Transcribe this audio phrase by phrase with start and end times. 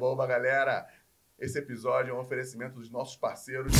[0.00, 0.86] Oba, galera!
[1.38, 3.72] Esse episódio é um oferecimento dos nossos parceiros.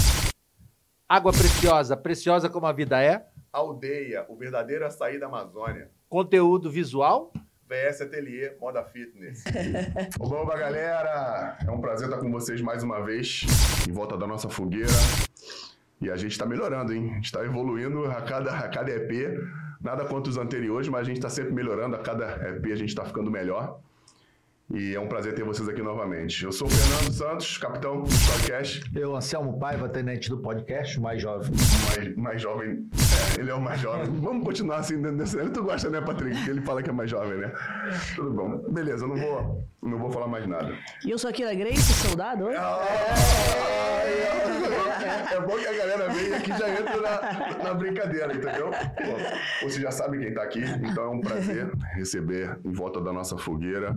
[1.08, 3.27] Água preciosa, preciosa como a vida é.
[3.50, 5.90] Aldeia, o verdadeiro açaí da Amazônia.
[6.10, 7.33] Conteúdo visual.
[7.67, 9.43] VS Atelier Moda Fitness.
[10.20, 11.56] Oba, galera!
[11.66, 13.46] É um prazer estar com vocês mais uma vez,
[13.88, 14.92] em volta da nossa fogueira.
[15.98, 17.10] E a gente está melhorando, hein?
[17.10, 19.38] A gente está evoluindo a cada, a cada EP.
[19.80, 21.96] Nada quanto os anteriores, mas a gente está sempre melhorando.
[21.96, 23.80] A cada EP a gente está ficando melhor.
[24.70, 26.45] E é um prazer ter vocês aqui novamente.
[26.45, 28.82] Eu sou o Fernando Santos, capitão do podcast.
[28.95, 31.50] Eu, Anselmo Paiva, tenente do podcast, mais jovem.
[31.96, 32.88] Mais, mais jovem.
[33.38, 34.06] Ele é o mais jovem.
[34.20, 35.36] Vamos continuar assim dentro desse.
[35.50, 36.45] Tu gosta, né, Patrick?
[36.45, 37.52] Que ele fala que é mais jovem, né?
[38.14, 38.59] Tudo bom.
[38.70, 40.74] Beleza, eu não vou, não vou falar mais nada.
[41.04, 42.48] E eu sou aqui a Grace, soldado.
[45.32, 48.70] É, bom que a galera vem aqui já entra na, na brincadeira, entendeu?
[48.70, 49.16] Bom,
[49.62, 53.37] você já sabe quem tá aqui, então é um prazer receber em volta da nossa
[53.38, 53.95] fogueira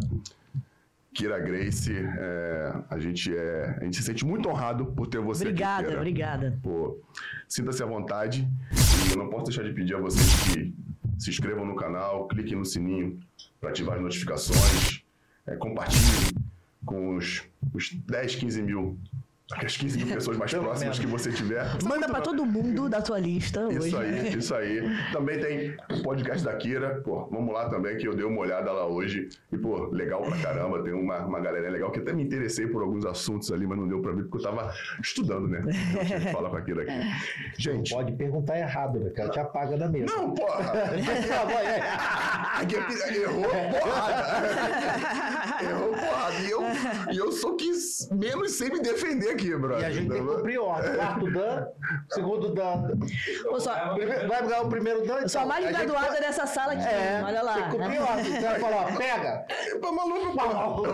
[1.15, 5.45] Kira Grace, é, a, gente é, a gente se sente muito honrado por ter você
[5.45, 5.95] obrigada, aqui.
[5.95, 6.99] Obrigada, obrigada.
[7.47, 8.45] Sinta-se à vontade.
[9.07, 10.75] E eu não posso deixar de pedir a vocês que
[11.17, 13.17] se inscrevam no canal, cliquem no sininho
[13.61, 15.03] para ativar as notificações,
[15.47, 16.33] é, compartilhem
[16.85, 18.99] com os, os 10, 15 mil
[19.51, 21.63] as 15 mil pessoas mais próximas que você tiver.
[21.83, 23.67] Manda para todo mundo da tua lista.
[23.71, 23.97] Isso hoje.
[23.97, 24.81] aí, isso aí.
[25.11, 27.01] Também tem o podcast da Kira.
[27.03, 29.29] Pô, vamos lá também, que eu dei uma olhada lá hoje.
[29.51, 30.81] E, pô, legal pra caramba.
[30.83, 33.87] Tem uma, uma galera legal que até me interessei por alguns assuntos ali, mas não
[33.87, 35.63] deu pra ver porque eu tava estudando, né?
[35.63, 36.93] Eu fala pra Kira aqui.
[37.61, 37.91] Gente.
[37.91, 39.11] Não pode perguntar errado, né?
[39.11, 40.07] Que ela te apaga da mesa.
[40.07, 40.73] Não, porra!
[42.61, 42.75] Aqui
[43.15, 44.25] errou porrada.
[46.25, 46.39] Porrada.
[46.41, 46.61] E eu,
[47.13, 47.71] e eu sou que
[48.11, 49.83] menos sei me defender aqui, brother.
[49.83, 50.95] E a gente tem que cumprir ordem.
[50.95, 51.67] Quarto Dan,
[52.09, 52.89] segundo Dan.
[53.59, 53.73] Só...
[54.27, 55.27] Vai ganhar o primeiro Dan?
[55.27, 56.83] Sou a mais graduada dessa sala aqui.
[56.83, 57.53] É, olha lá.
[57.53, 58.25] Tem que cumprir ordem.
[58.25, 59.45] Você vai falar, pega.
[59.81, 60.85] Pô, maluco, pô.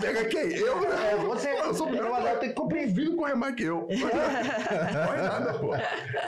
[0.00, 0.54] Pega quem?
[0.54, 0.88] Eu, né?
[1.12, 1.48] É, você.
[1.48, 2.88] Pô, eu sou primeiro, mas tem que cumprir.
[2.88, 3.86] Vindo correr mais que eu.
[3.90, 5.74] Não faz nada, pô.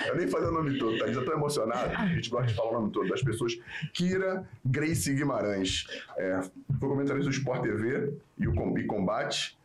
[0.07, 1.07] Eu nem falei o nome todo, tá?
[1.07, 1.95] Eu tô emocionado.
[1.97, 3.59] A gente gosta de falar o nome todo das pessoas.
[3.93, 5.87] Kira Grace Guimarães.
[6.17, 6.41] É,
[6.79, 9.59] foi comentarista do Sport TV e o e Combate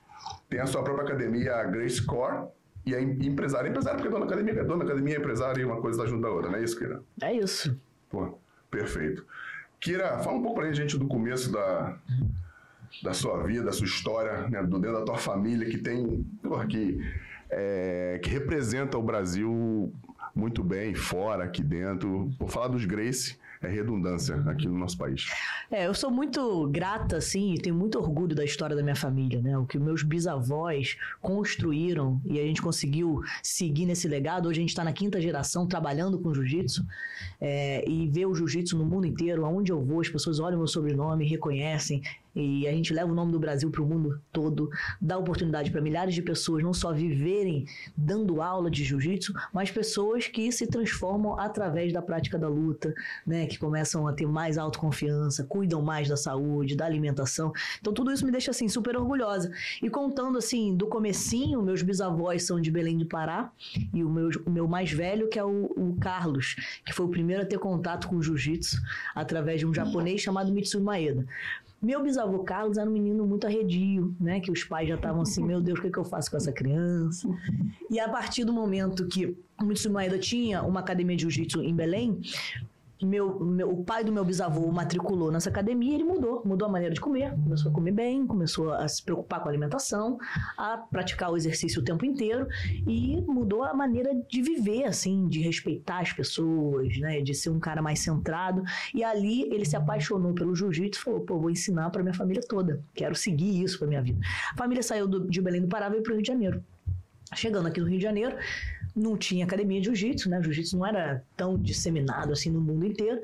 [0.49, 2.47] tem a sua própria academia, a Grace Core,
[2.85, 3.69] e é empresária.
[3.69, 6.57] Empresária porque dona academia, dona academia, empresária e uma coisa está junto da outra, não
[6.57, 7.01] é isso, Kira?
[7.21, 7.77] É isso.
[8.09, 8.37] Pô,
[8.69, 9.25] perfeito.
[9.79, 11.97] Kira, fala um pouco pra gente do começo da,
[13.03, 16.25] da sua vida, da sua história, né, do dentro da tua família, que tem,
[16.69, 16.99] que,
[17.49, 19.91] é, que representa o Brasil
[20.33, 22.31] muito bem, fora, aqui dentro.
[22.37, 25.27] Por falar dos Grace, é redundância aqui no nosso país.
[25.71, 29.41] É, eu sou muito grata, assim, e tenho muito orgulho da história da minha família,
[29.41, 29.57] né?
[29.57, 34.47] O que meus bisavós construíram e a gente conseguiu seguir nesse legado.
[34.47, 36.85] Hoje a gente está na quinta geração trabalhando com jiu-jitsu
[37.39, 39.45] é, e ver o jiu-jitsu no mundo inteiro.
[39.45, 42.01] Aonde eu vou, as pessoas olham meu sobrenome, reconhecem
[42.35, 44.69] e a gente leva o nome do Brasil para o mundo todo,
[45.01, 47.66] dá oportunidade para milhares de pessoas não só viverem
[47.96, 52.94] dando aula de jiu-jitsu, mas pessoas que se transformam através da prática da luta,
[53.25, 53.46] né?
[53.46, 57.53] Que começam a ter mais autoconfiança, cuidam mais da saúde, da alimentação.
[57.79, 59.52] Então tudo isso me deixa assim super orgulhosa.
[59.81, 63.52] E contando assim do comecinho, meus bisavós são de Belém do Pará
[63.94, 67.09] e o meu, o meu mais velho que é o, o Carlos, que foi o
[67.09, 68.81] primeiro a ter contato com o jiu-jitsu
[69.13, 71.25] através de um japonês chamado Mitsui Maeda.
[71.85, 74.40] Meu bisavô Carlos era um menino muito arredio, né?
[74.40, 76.38] Que os pais já estavam assim, meu Deus, o que, é que eu faço com
[76.38, 77.29] essa criança?
[77.91, 82.19] E a partir do momento que o Mitsumaeda tinha uma academia de jiu-jitsu em Belém,
[83.03, 86.41] meu, meu, o pai do meu bisavô matriculou nessa academia ele mudou.
[86.45, 89.51] Mudou a maneira de comer, começou a comer bem, começou a se preocupar com a
[89.51, 90.17] alimentação,
[90.57, 92.47] a praticar o exercício o tempo inteiro
[92.88, 97.22] e mudou a maneira de viver, assim, de respeitar as pessoas, né?
[97.22, 98.63] De ser um cara mais centrado.
[98.94, 102.41] E ali ele se apaixonou pelo jiu-jitsu e falou: pô, vou ensinar para minha família
[102.47, 102.81] toda.
[102.94, 104.19] Quero seguir isso para minha vida.
[104.53, 106.63] A família saiu do, de Belém do Pará e veio para o Rio de Janeiro.
[107.34, 108.38] Chegando aqui no Rio de Janeiro,
[108.95, 110.39] não tinha academia de jiu-jitsu, né?
[110.39, 113.19] O jiu-jitsu não era tão disseminado assim no mundo inteiro.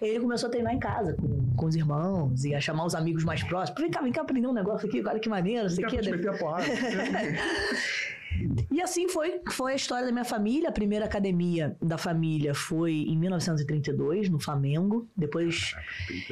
[0.00, 3.24] Ele começou a treinar em casa com, com os irmãos e a chamar os amigos
[3.24, 3.80] mais próximos.
[3.80, 5.84] Vem cá, vem cá aprender um negócio aqui, olha que maneiro, não sei.
[5.84, 6.64] Meter a porrada.
[8.70, 10.68] E assim foi, foi a história da minha família.
[10.68, 15.08] A primeira academia da família foi em 1932, no Flamengo.
[15.16, 15.74] Depois,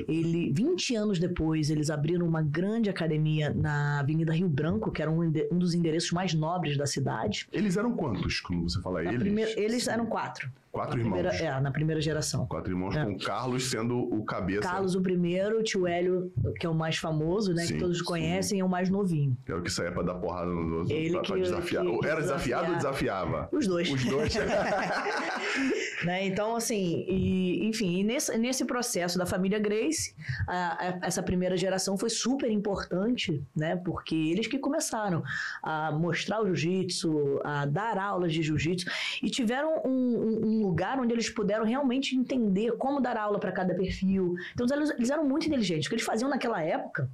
[0.08, 5.11] ele, 20 anos depois, eles abriram uma grande academia na Avenida Rio Branco, que era
[5.11, 5.20] um,
[5.50, 7.47] um dos endereços mais nobres da cidade.
[7.52, 9.02] Eles eram quantos, como você fala?
[9.05, 9.19] Eles?
[9.19, 10.50] Primeira, eles eram quatro.
[10.72, 11.20] Quatro na irmãos.
[11.20, 12.46] Primeira, é, na primeira geração.
[12.46, 13.05] Quatro irmãos, é.
[13.05, 14.62] com Carlos sendo o cabeça.
[14.62, 17.64] Carlos o primeiro, o tio Hélio, que é o mais famoso, né?
[17.64, 18.05] Sim, que todos sim.
[18.05, 19.37] conhecem, é o mais novinho.
[19.49, 21.84] É o que saía pra dar porrada nos outros, Ele pra, que, pra desafiar.
[21.84, 23.49] Que, que Era desafiado ou desafiava?
[23.52, 23.90] Os dois.
[23.90, 24.32] Os dois.
[26.05, 26.26] Né?
[26.26, 30.14] Então, assim, e, enfim, e nesse, nesse processo da família Grace,
[30.49, 33.76] a, a, essa primeira geração foi super importante, né?
[33.76, 35.23] Porque eles que começaram
[35.62, 38.87] a mostrar o jiu-jitsu, a dar aulas de jiu-jitsu,
[39.23, 43.75] e tiveram um, um, lugar onde eles puderam realmente entender como dar aula para cada
[43.75, 44.35] perfil.
[44.55, 45.87] Então, eles, eram muito inteligentes.
[45.87, 47.11] O que eles faziam naquela época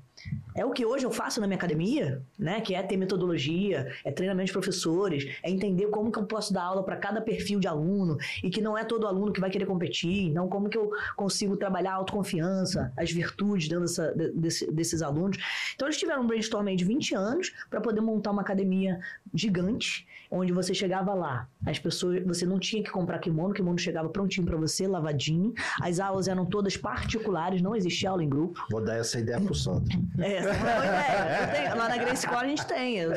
[0.57, 2.61] é o que hoje eu faço na minha academia, né?
[2.61, 6.63] Que é ter metodologia, é treinamento de professores, é entender como que eu posso dar
[6.63, 9.67] aula para cada perfil de aluno e que não é todo aluno que vai querer
[9.67, 10.25] competir.
[10.25, 15.37] Então, como que eu consigo trabalhar a autoconfiança, as virtudes dentro dessa, desse, desses alunos.
[15.75, 18.99] Então, eles tiveram um brainstorm de 20 anos para poder montar uma academia
[19.35, 23.79] gigante, onde você chegava lá, as pessoas, você não tinha que comprar kimono, o kimono
[23.79, 25.53] chegava prontinho para você, lavadinho.
[25.81, 28.65] As aulas eram todas particulares, não existia aula em grupo.
[28.71, 29.97] Vou dar essa ideia pro Sandro.
[30.19, 31.47] É, é.
[31.47, 32.99] Tenho, lá na Grace Core a gente tem.
[32.99, 33.15] Eu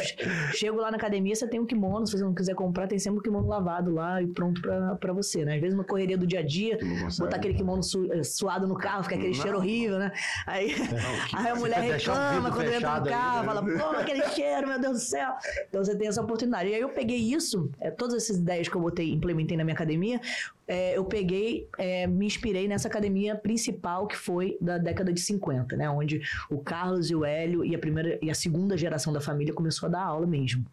[0.53, 3.19] chego lá na academia, você tem um kimono, se você não quiser comprar, tem sempre
[3.19, 5.55] um kimono lavado lá e pronto para você, né?
[5.55, 6.77] Às vezes uma correria do dia a dia,
[7.17, 9.41] botar aquele kimono su, eh, suado no carro, fica aquele não.
[9.41, 10.11] cheiro horrível, né?
[10.45, 14.79] Aí, não, aí a mulher reclama quando entra no carro, fala, pô, aquele cheiro, meu
[14.79, 15.33] Deus do céu.
[15.67, 16.69] Então você tem essa oportunidade.
[16.69, 19.75] E aí eu peguei isso, é, todas essas ideias que eu botei, implementei na minha
[19.75, 20.19] academia,
[20.69, 25.75] é, eu peguei, é, me inspirei nessa academia principal que foi da década de 50,
[25.75, 25.89] né?
[25.89, 29.51] Onde o Carlos e o Hélio e a primeira e a segunda geração da família
[29.51, 30.63] começou a dar aula mesmo.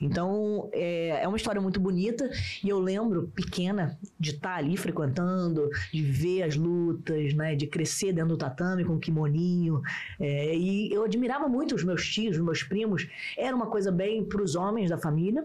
[0.00, 2.30] Então, é, é uma história muito bonita
[2.62, 7.56] e eu lembro, pequena, de estar ali frequentando, de ver as lutas, né?
[7.56, 9.82] De crescer dentro do tatame com o kimoninho.
[10.20, 13.08] É, e eu admirava muito os meus tios, os meus primos.
[13.36, 15.44] Era uma coisa bem para os homens da família,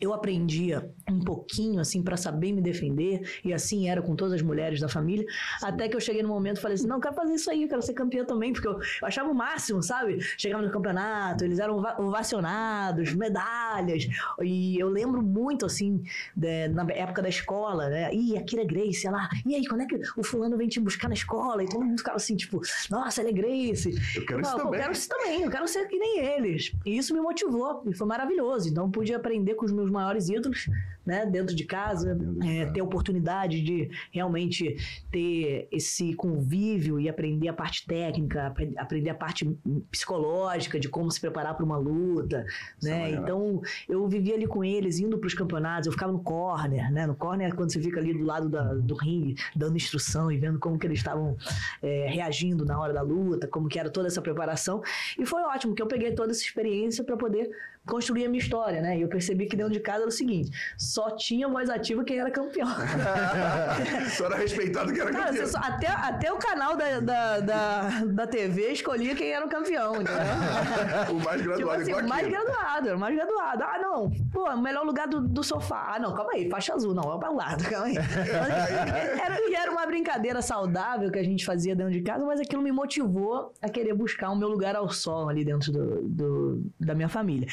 [0.00, 4.42] eu aprendia um pouquinho assim para saber me defender e assim era com todas as
[4.42, 5.26] mulheres da família
[5.58, 5.66] Sim.
[5.66, 7.62] até que eu cheguei no momento e falei assim não eu quero fazer isso aí
[7.62, 10.20] eu quero ser campeã também porque eu, eu achava o máximo sabe?
[10.38, 14.08] Chegava no campeonato eles eram ovacionados medalhas
[14.42, 16.02] e eu lembro muito assim
[16.34, 18.12] de, na época da escola né?
[18.14, 21.08] E a Kira Grace lá e aí quando é que o fulano vem te buscar
[21.08, 21.62] na escola?
[21.62, 22.60] E todo mundo ficava assim tipo
[22.90, 23.90] nossa ela é Grace.
[24.14, 24.66] Eu quero, eu, isso, também.
[24.66, 26.72] eu quero isso também eu quero ser que nem eles.
[26.84, 30.68] E isso me motivou e foi maravilhoso então pude aprender com os meus maiores ídolos,
[31.04, 34.76] né, dentro de casa, é, ter a oportunidade de realmente
[35.10, 39.46] ter esse convívio e aprender a parte técnica, aprender a parte
[39.90, 42.44] psicológica de como se preparar para uma luta,
[42.82, 43.12] né?
[43.12, 47.06] Então, eu vivia ali com eles, indo para os campeonatos, eu ficava no corner, né?
[47.06, 50.36] No corner é quando você fica ali do lado da, do ringue, dando instrução e
[50.36, 51.36] vendo como que eles estavam
[51.82, 54.82] é, reagindo na hora da luta, como que era toda essa preparação.
[55.18, 57.50] E foi ótimo que eu peguei toda essa experiência para poder
[57.86, 58.98] construir a minha história, né?
[58.98, 60.50] E eu percebi que dentro de casa era o seguinte:
[60.90, 62.66] só tinha voz ativa quem era campeão.
[64.16, 65.46] só era respeitado quem era Cara, campeão.
[65.46, 69.94] Só, até, até o canal da, da, da, da, TV escolhia quem era o campeão,
[69.94, 70.10] entendeu?
[71.14, 73.62] o mais graduado, tipo assim, o mais graduado, o mais graduado.
[73.62, 75.94] Ah, não, pô, melhor lugar do, do sofá.
[75.94, 77.94] Ah, não, calma aí, faixa azul, não, vai para o lado, calma aí.
[79.24, 82.62] era, e era uma brincadeira saudável que a gente fazia dentro de casa, mas aquilo
[82.62, 86.96] me motivou a querer buscar o meu lugar ao sol ali dentro do, do da
[86.96, 87.46] minha família.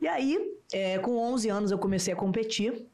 [0.00, 0.38] E aí,
[0.72, 2.86] é, com 11 anos, eu comecei a competir.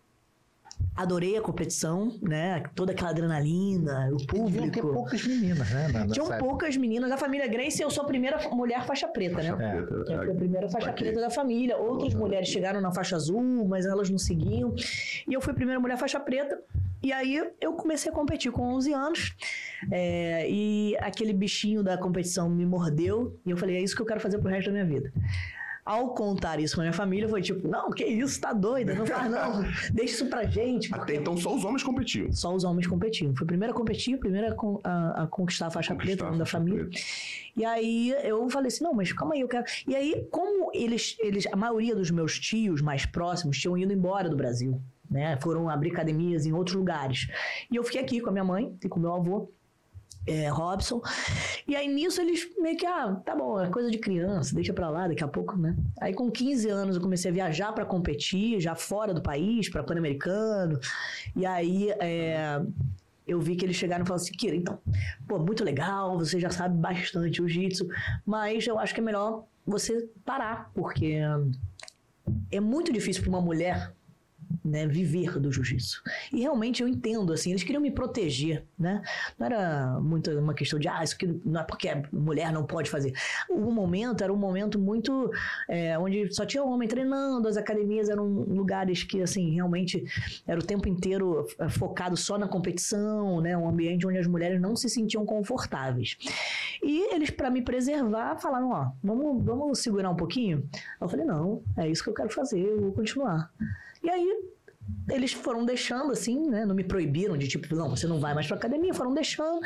[0.97, 2.63] Adorei a competição, né?
[2.75, 4.71] Toda aquela adrenalina, o público.
[4.71, 6.07] Tinha poucas meninas, né?
[6.13, 7.11] Tinham poucas meninas.
[7.11, 9.83] Da família Grace, eu sou a primeira mulher faixa preta, faixa né?
[9.83, 10.31] Preta, é.
[10.31, 11.77] a primeira faixa preta da família.
[11.77, 14.75] Outras mulheres chegaram na faixa azul, mas elas não seguiam.
[15.29, 16.59] E eu fui a primeira mulher faixa preta.
[17.03, 19.35] E aí eu comecei a competir com 11 anos.
[19.91, 23.39] É, e aquele bichinho da competição me mordeu.
[23.47, 25.11] E eu falei, é isso que eu quero fazer pro resto da minha vida.
[25.91, 29.29] Ao contar isso pra minha família, foi tipo, não, que isso, tá doida, não faz
[29.29, 30.95] não, deixa isso pra gente.
[30.95, 32.31] Até então só os homens competiam.
[32.31, 33.35] Só os homens competiam.
[33.35, 36.47] Foi a primeira a competir, a primeira a, a conquistar a faixa conquistar preta, da
[36.47, 36.85] família.
[36.85, 37.01] Preta.
[37.57, 39.65] E aí eu falei assim, não, mas calma aí, eu quero...
[39.89, 44.29] E aí, como eles, eles, a maioria dos meus tios mais próximos tinham ido embora
[44.29, 44.81] do Brasil,
[45.11, 45.37] né?
[45.43, 47.27] Foram abrir academias em outros lugares.
[47.69, 49.51] E eu fiquei aqui com a minha mãe e com meu avô
[50.27, 51.01] é, Robson.
[51.67, 54.91] E aí nisso eles meio que, ah, tá bom, é coisa de criança, deixa pra
[54.91, 55.77] lá, daqui a pouco, né?
[56.01, 59.83] Aí com 15 anos eu comecei a viajar para competir, já fora do país, para
[59.83, 60.79] Pan-Americano.
[61.35, 62.61] E aí é,
[63.27, 64.79] eu vi que eles chegaram e falaram assim, Kira, então,
[65.27, 67.89] pô, muito legal, você já sabe bastante o jiu-jitsu,
[68.27, 71.19] mas eu acho que é melhor você parar, porque
[72.51, 73.93] é muito difícil para uma mulher
[74.65, 76.03] né, viver do jiu-jitsu.
[76.33, 79.03] E realmente eu entendo, assim, eles queriam me proteger, né?
[79.39, 82.91] Não era muito uma questão de, ah, isso aqui não é porque mulher não pode
[82.91, 83.13] fazer.
[83.49, 85.31] O momento era um momento muito
[85.69, 90.05] é, onde só tinha homem treinando, as academias eram lugares que, assim, realmente
[90.47, 93.57] era o tempo inteiro é, focado só na competição, né?
[93.57, 96.17] Um ambiente onde as mulheres não se sentiam confortáveis.
[96.83, 100.69] E eles, para me preservar, falaram, ó, vamos, vamos segurar um pouquinho?
[101.01, 103.51] Eu falei, não, é isso que eu quero fazer, eu vou continuar.
[104.03, 104.51] E aí
[105.09, 106.65] eles foram deixando assim, né?
[106.65, 109.61] Não me proibiram de tipo, não, você não vai mais pra academia, foram deixando.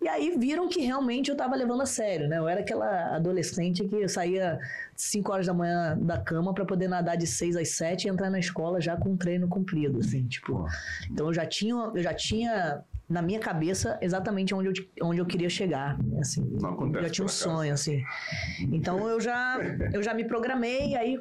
[0.00, 2.38] E aí viram que realmente eu tava levando a sério, né?
[2.38, 4.58] Eu era aquela adolescente que saía
[4.96, 8.30] 5 horas da manhã da cama pra poder nadar de 6 às 7 e entrar
[8.30, 10.66] na escola já com um treino cumprido, assim, tipo.
[11.10, 15.26] Então eu já tinha, eu já tinha na minha cabeça exatamente onde eu, onde eu
[15.26, 16.44] queria chegar, assim.
[16.60, 18.02] Não acontece já tinha um sonho, assim.
[18.72, 19.58] Então eu já,
[19.92, 21.20] eu já me programei, aí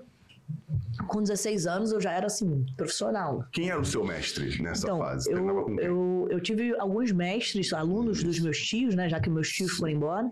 [1.08, 3.44] com 16 anos eu já era assim, profissional.
[3.52, 5.32] Quem era o seu mestre nessa Então, fase?
[5.32, 9.10] Eu, eu, eu tive alguns mestres, alunos dos meus tios, né?
[9.10, 10.32] Já que meus tios foram embora,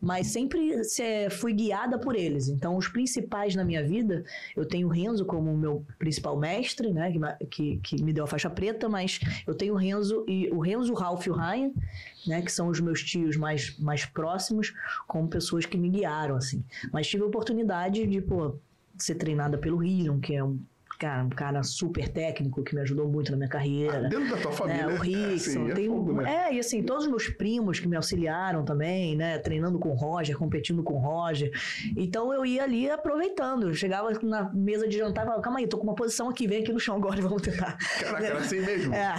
[0.00, 2.48] mas sempre se- fui guiada por eles.
[2.48, 4.24] Então, os principais na minha vida,
[4.56, 7.12] eu tenho o Renzo como meu principal mestre, né?
[7.50, 10.92] Que, que me deu a faixa preta, mas eu tenho o Renzo e o Renzo,
[10.92, 11.70] o Ralph e o Ryan,
[12.26, 12.42] né?
[12.42, 14.72] Que são os meus tios mais, mais próximos,
[15.06, 16.64] como pessoas que me guiaram, assim.
[16.92, 18.56] Mas tive a oportunidade de, pô,
[18.98, 20.64] ser treinada pelo Rion, que é um
[20.98, 24.06] cara, um cara super técnico que me ajudou muito na minha carreira.
[24.06, 24.86] Ah, Dentro da tua família.
[24.86, 24.94] né?
[24.94, 26.46] O Rickson, assim, é tem, fogo, né?
[26.48, 29.38] é, e assim, todos os meus primos que me auxiliaram também, né?
[29.38, 31.50] Treinando com o Roger, competindo com o Roger.
[31.96, 33.68] Então eu ia ali aproveitando.
[33.68, 36.46] Eu chegava na mesa de jantar e falava, calma aí, tô com uma posição aqui,
[36.46, 37.76] vem aqui no chão agora e vamos tentar.
[37.76, 38.94] Caraca, era assim mesmo.
[38.94, 39.14] É.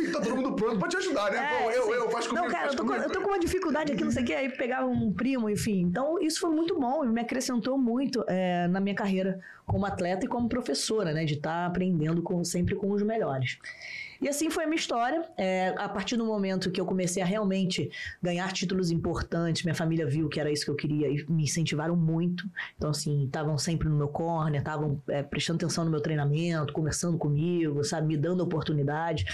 [0.00, 1.38] E tá todo mundo pronto pra te ajudar, né?
[1.38, 2.44] É, Pô, eu, assim, eu, faz comigo.
[2.44, 4.34] Não, cara, eu tô, com, eu tô com uma dificuldade aqui, não sei o que,
[4.34, 5.80] aí pegava um primo, enfim.
[5.80, 10.24] Então, isso foi muito bom e me acrescentou muito é, na minha carreira como atleta
[10.24, 10.48] e como
[10.90, 11.24] professora, né?
[11.24, 13.58] De estar aprendendo com, sempre com os melhores.
[14.20, 15.24] E assim foi a minha história.
[15.36, 17.90] É, a partir do momento que eu comecei a realmente
[18.22, 21.96] ganhar títulos importantes, minha família viu que era isso que eu queria e me incentivaram
[21.96, 22.46] muito.
[22.76, 27.16] Então, assim, estavam sempre no meu corner, estavam é, prestando atenção no meu treinamento, conversando
[27.16, 29.24] comigo, sabe, me dando oportunidade.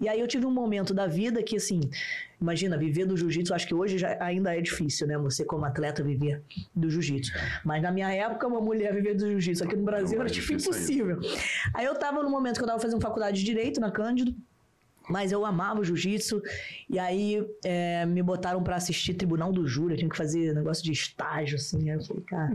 [0.00, 1.80] E aí eu tive um momento da vida que, assim,
[2.40, 5.18] imagina, viver do jiu-jitsu, acho que hoje já ainda é difícil, né?
[5.18, 6.42] Você, como atleta, viver
[6.74, 7.32] do jiu-jitsu.
[7.64, 10.32] Mas na minha época, uma mulher viver do jiu-jitsu aqui no Brasil Não, era é
[10.32, 11.18] tipo impossível.
[11.74, 14.34] Aí eu tava no momento que eu tava fazendo faculdade de Direito na Cândido.
[15.10, 16.40] Mas eu amava o jiu-jitsu.
[16.88, 19.94] E aí é, me botaram pra assistir Tribunal do Júri.
[19.94, 21.90] Eu tinha que fazer negócio de estágio, assim.
[21.90, 22.52] Aí eu falei, cara.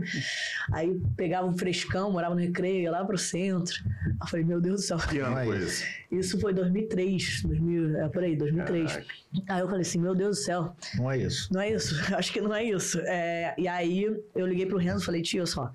[0.72, 3.74] Aí pegava um frescão, morava no recreio, ia lá pro centro.
[4.04, 4.98] Aí eu falei, meu Deus do céu.
[4.98, 5.84] Que ano é foi isso.
[6.10, 8.92] Isso foi 2003, 2000, é por aí, 2003.
[8.92, 9.14] Caraca.
[9.48, 11.52] Aí eu falei assim, meu Deus do céu, Não é isso.
[11.52, 12.98] não é isso, acho que não é isso.
[13.00, 15.70] É, e aí eu liguei pro Renzo e falei, tio, só,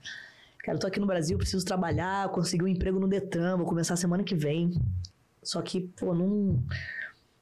[0.64, 3.96] cara, eu tô aqui no Brasil, preciso trabalhar, consegui um emprego no Detran, vou começar
[3.98, 4.72] semana que vem.
[5.44, 6.64] Só que, pô, não...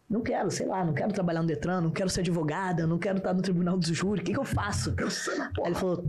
[0.09, 3.19] Não quero, sei lá, não quero trabalhar no Detran, não quero ser advogada, não quero
[3.19, 4.95] estar no tribunal do júri, o que, que eu faço?
[4.97, 6.03] Eu sei, Aí ele falou,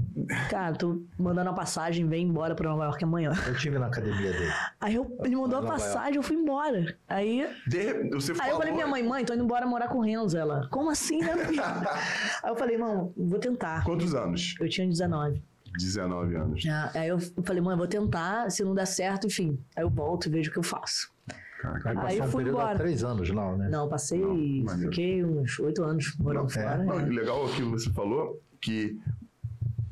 [0.49, 3.33] cara, tô mandando a passagem, vem embora pra Nova York amanhã.
[3.47, 4.51] Eu tive na academia dele.
[4.81, 6.97] Aí eu, ele mandou a passagem, eu fui embora.
[7.07, 8.53] Aí De- Você Aí falou...
[8.53, 10.35] eu falei, minha mãe, mãe, tô indo embora morar com o Renzo.
[10.39, 11.35] Ela, como assim, né?
[12.43, 13.85] Aí eu falei, não, vou tentar.
[13.85, 14.55] Quantos anos?
[14.59, 15.43] Eu tinha 19.
[15.77, 16.65] 19 anos.
[16.67, 19.63] Ah, Aí eu falei, mãe, vou tentar, se não der certo, enfim.
[19.77, 21.13] Aí eu volto e vejo o que eu faço.
[21.61, 21.91] Caraca.
[21.91, 22.79] Aí Aí passou eu um fui embora.
[22.79, 23.69] três anos, não, né?
[23.69, 26.83] Não, passei, Não, fiquei uns oito anos morando Não, fora.
[26.83, 26.85] é.
[26.85, 28.99] Não, legal é que você falou que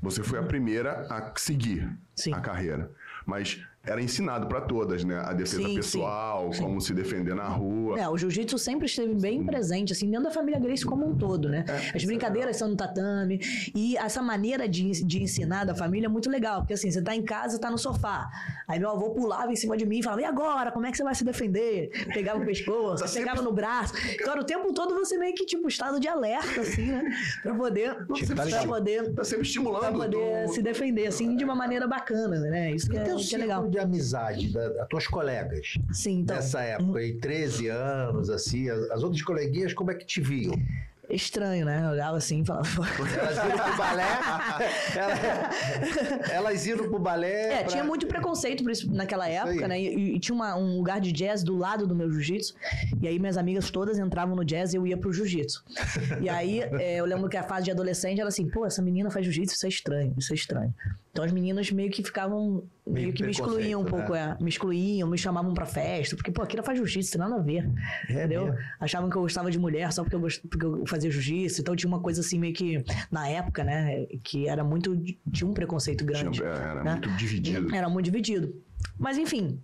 [0.00, 2.32] você foi a primeira a seguir Sim.
[2.32, 2.90] a carreira.
[3.26, 5.16] Mas era ensinado pra todas, né?
[5.24, 6.62] A defesa Sim, pessoal, sim.
[6.62, 7.98] como se defender na rua.
[7.98, 11.48] É, o jiu-jitsu sempre esteve bem presente, assim, dentro da família Grace como um todo,
[11.48, 11.64] né?
[11.66, 13.40] É, As brincadeiras são no tatame.
[13.74, 16.60] E essa maneira de, de ensinar da família é muito legal.
[16.60, 18.28] Porque assim, você tá em casa, tá no sofá.
[18.66, 20.70] Aí meu avô pulava em cima de mim e falava, e agora?
[20.70, 21.88] Como é que você vai se defender?
[22.12, 23.94] Pegava o pescoço, Tá pegava sempre- no braço.
[24.14, 27.10] Então era o tempo todo você meio que, tipo, estado de alerta, assim, né?
[27.42, 27.96] Pra poder...
[28.12, 28.66] Tipo, tá pra ligado.
[28.68, 29.14] poder...
[29.14, 29.80] Tá sempre estimulando.
[29.80, 32.72] Pra poder tu- se defender, assim, de uma maneira bacana, né?
[32.72, 36.36] Isso que é, que é círculo de amizade, da, das tuas colegas, Sim, então...
[36.36, 40.54] nessa época, aí, 13 anos, assim, as, as outras coleguinhas, como é que te viam?
[41.10, 41.84] Estranho, né?
[41.86, 42.68] Eu olhava assim e falava...
[43.16, 44.04] Elas iam pro balé?
[44.94, 47.52] Elas, elas iam pro balé?
[47.52, 49.80] É, pra- tinha muito preconceito por isso naquela época, né?
[49.80, 52.54] E, e tinha uma- um lugar de jazz do lado do meu jiu-jitsu.
[53.00, 55.64] E aí minhas amigas todas entravam no jazz e eu ia pro jiu-jitsu.
[56.20, 59.10] E aí é, eu lembro que a fase de adolescente era assim, pô, essa menina
[59.10, 60.74] faz jiu-jitsu, isso é estranho, isso é estranho.
[61.10, 64.36] Então as meninas meio que ficavam, meio, que me excluíam um preconceito, pouco, né?
[64.38, 67.42] é, me excluíam, me chamavam pra festa, porque, pô, aquilo faz jiu-jitsu, tem nada a
[67.42, 67.68] ver.
[68.08, 68.46] É entendeu?
[68.46, 68.58] mesmo?
[68.80, 71.60] Achavam que eu gostava de mulher só porque eu, gost- porque eu fazia jiu-jitsu.
[71.60, 74.96] Então tinha uma coisa assim meio que, na época, né, que era muito,
[75.32, 76.38] tinha um preconceito grande.
[76.38, 76.92] Tinha- era né?
[76.92, 77.74] muito dividido.
[77.74, 78.54] Era muito dividido.
[78.98, 79.60] Mas enfim.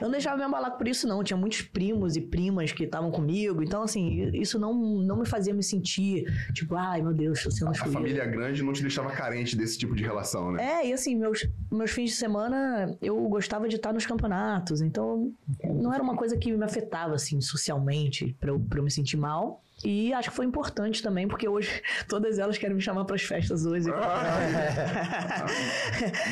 [0.00, 1.22] Eu não deixava me abalar por isso, não.
[1.22, 3.62] Tinha muitos primos e primas que estavam comigo.
[3.62, 7.68] Então, assim, isso não, não me fazia me sentir, tipo, ai meu Deus, estou sendo
[7.68, 7.98] A excluída.
[7.98, 10.64] família grande não te deixava carente desse tipo de relação, né?
[10.82, 14.80] É, e assim, meus, meus fins de semana eu gostava de estar nos campeonatos.
[14.80, 15.32] Então,
[15.64, 19.16] não era uma coisa que me afetava, assim, socialmente, pra eu, pra eu me sentir
[19.16, 19.62] mal.
[19.82, 23.22] E acho que foi importante também, porque hoje todas elas querem me chamar para as
[23.22, 23.90] festas hoje.
[23.90, 25.44] Ah,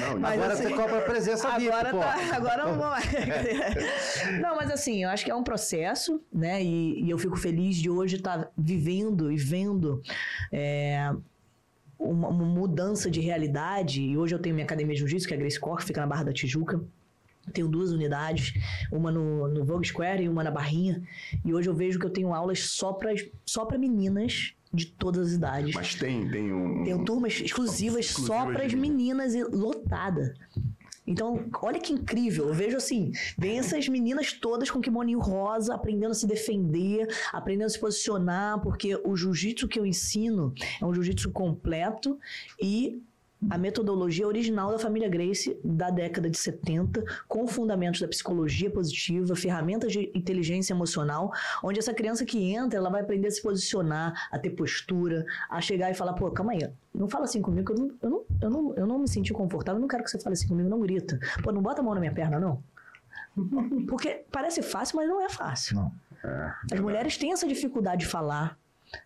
[0.01, 1.99] Não, Mas Agora assim, você cobra presença VIP, Agora pô.
[2.01, 3.05] tá, agora não vou mais.
[4.41, 6.63] Não, mas assim, eu acho que é um processo, né?
[6.63, 10.01] E, e eu fico feliz de hoje estar vivendo e vendo
[10.53, 11.13] é,
[11.99, 14.03] uma, uma mudança de realidade.
[14.03, 16.07] E hoje eu tenho minha academia de jiu-jitsu, que é a Grace que fica na
[16.07, 16.81] Barra da Tijuca.
[17.53, 18.55] Tenho duas unidades,
[18.91, 21.03] uma no, no Vogue Square e uma na Barrinha.
[21.45, 23.13] E hoje eu vejo que eu tenho aulas só para
[23.45, 25.75] só pra meninas de todas as idades.
[25.75, 26.85] Mas tem, tem um.
[26.85, 30.35] Tenho turmas exclusivas só Exclusivas para as meninas e lotada.
[31.07, 32.49] Então, olha que incrível.
[32.49, 37.67] Eu vejo assim, vem essas meninas todas com kimoninho rosa, aprendendo a se defender, aprendendo
[37.67, 42.19] a se posicionar, porque o jiu-jitsu que eu ensino é um jiu-jitsu completo
[42.61, 43.03] e
[43.51, 49.35] a metodologia original da família Grace da década de 70, com fundamentos da psicologia positiva,
[49.35, 51.33] ferramentas de inteligência emocional,
[51.63, 55.61] onde essa criança que entra, ela vai aprender a se posicionar, a ter postura, a
[55.61, 58.25] chegar e falar, pô, calma aí, não fala assim comigo, que eu não, eu não,
[58.41, 60.81] eu não, eu não me senti confortável, não quero que você fale assim comigo, não
[60.81, 61.19] grita.
[61.43, 62.63] Pô, não bota a mão na minha perna, não.
[63.89, 65.77] Porque parece fácil, mas não é fácil.
[65.77, 65.93] Não.
[66.71, 68.57] As mulheres têm essa dificuldade de falar,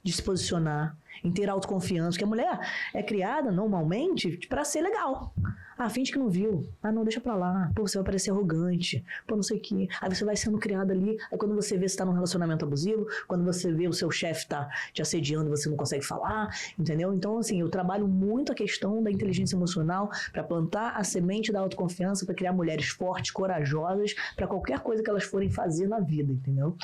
[0.02, 2.58] de se posicionar, em ter autoconfiança, porque a mulher
[2.94, 5.32] é criada normalmente para ser legal.
[5.78, 6.66] Ah, finge que não viu.
[6.82, 7.70] Ah, não, deixa pra lá.
[7.75, 9.04] Pô, você vai parecer arrogante.
[9.26, 9.88] Pô, não sei o quê.
[10.00, 11.18] Aí você vai sendo criada ali.
[11.30, 14.46] Aí quando você vê se tá num relacionamento abusivo, quando você vê o seu chefe
[14.46, 17.12] tá te assediando, você não consegue falar, entendeu?
[17.12, 21.61] Então, assim, eu trabalho muito a questão da inteligência emocional para plantar a semente da
[21.61, 26.32] autoconfiança, para criar mulheres fortes, corajosas, para qualquer coisa que elas forem fazer na vida,
[26.32, 26.75] entendeu?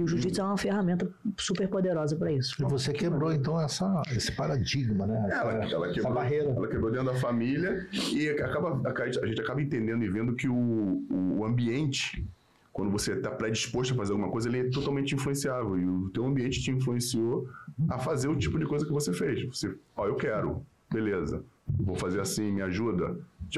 [0.00, 2.54] E o jiu-jitsu é uma ferramenta super poderosa para isso.
[2.58, 5.26] E você quebrou, então, essa, esse paradigma, né?
[5.26, 6.48] Essa, Ela, ela essa quebrou, barreira.
[6.48, 8.80] ela quebrou dentro da família e acaba,
[9.22, 12.26] a gente acaba entendendo e vendo que o, o ambiente,
[12.72, 15.78] quando você está predisposto a fazer alguma coisa, ele é totalmente influenciável.
[15.78, 17.46] E o teu ambiente te influenciou
[17.90, 19.46] a fazer o tipo de coisa que você fez.
[19.48, 21.44] Você, ó, eu quero, beleza,
[21.78, 23.16] vou fazer assim, me ajuda.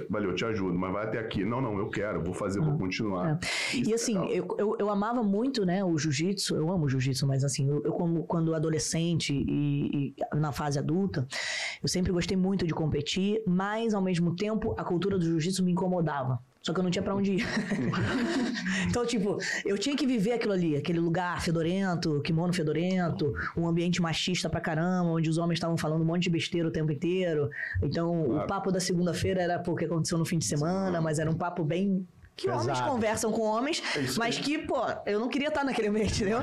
[0.09, 1.45] Valeu, te ajudo, mas vai até aqui.
[1.45, 3.39] Não, não, eu quero, vou fazer, vou continuar.
[3.75, 4.31] E é assim, legal.
[4.31, 7.83] eu, eu, eu amava muito, né, o jiu-jitsu, eu amo o jiu-jitsu, mas assim, eu,
[7.85, 11.27] eu como, quando adolescente e, e na fase adulta,
[11.83, 15.73] eu sempre gostei muito de competir, mas ao mesmo tempo a cultura do jiu-jitsu me
[15.73, 16.41] incomodava.
[16.63, 17.45] Só que eu não tinha pra onde ir.
[18.89, 24.01] então, tipo, eu tinha que viver aquilo ali, aquele lugar fedorento, kimono fedorento, um ambiente
[24.01, 27.51] machista pra caramba, onde os homens estavam falando um monte de besteira o tempo inteiro.
[27.83, 28.45] Então, Claro.
[28.45, 31.29] o papo da segunda-feira era pô, o que aconteceu no fim de semana, mas era
[31.31, 32.07] um papo bem.
[32.35, 36.23] Que homens conversam com homens, É mas que, pô, eu não queria estar naquele ambiente,
[36.23, 36.41] entendeu?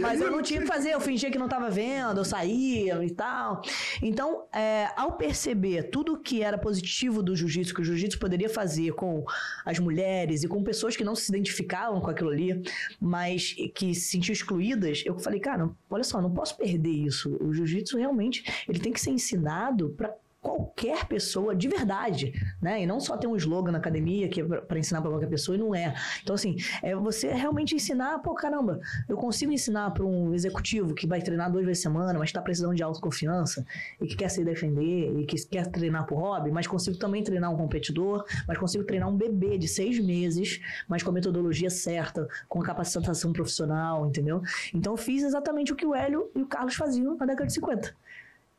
[0.00, 3.04] Mas eu não tinha o que fazer, eu fingia que não estava vendo, eu saía
[3.04, 3.60] e tal.
[4.00, 8.92] Então, é, ao perceber tudo que era positivo do jiu-jitsu, que o jiu-jitsu poderia fazer
[8.92, 9.24] com
[9.64, 12.62] as mulheres e com pessoas que não se identificavam com aquilo ali,
[13.00, 17.36] mas que se sentiam excluídas, eu falei, cara, olha só, não posso perder isso.
[17.40, 20.14] O jiu-jitsu realmente, ele tem que ser ensinado para
[20.46, 22.32] qualquer pessoa de verdade,
[22.62, 22.80] né?
[22.80, 25.56] E não só ter um slogan na academia que é para ensinar para qualquer pessoa
[25.56, 25.92] e não é.
[26.22, 26.54] Então assim,
[26.84, 28.78] é você realmente ensinar, pô, caramba,
[29.08, 32.76] eu consigo ensinar para um executivo que vai treinar duas vezes semana, mas está precisando
[32.76, 33.66] de autoconfiança
[34.00, 37.52] e que quer se defender e que quer treinar por hobby, mas consigo também treinar
[37.52, 42.28] um competidor, mas consigo treinar um bebê de seis meses, mas com a metodologia certa,
[42.48, 44.40] com a capacitação profissional, entendeu?
[44.72, 47.52] Então eu fiz exatamente o que o Hélio e o Carlos faziam na década de
[47.54, 48.05] 50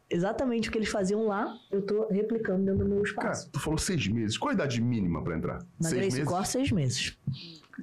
[0.09, 3.49] exatamente o que eles faziam lá, eu tô replicando dentro do meu Cara, espaço.
[3.51, 4.37] tu falou seis meses.
[4.37, 5.59] Qual a idade mínima pra entrar?
[5.79, 6.29] Na seis Grace meses?
[6.31, 7.17] Core, seis meses.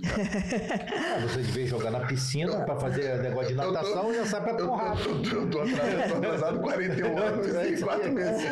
[0.02, 4.54] Ah, você devia jogar na piscina pra fazer negócio de natação e já sai pra
[4.54, 5.00] porrada.
[5.00, 7.46] eu, eu, eu tô atrasado, eu tô atrasado 41 anos
[7.80, 8.42] e 4 meses.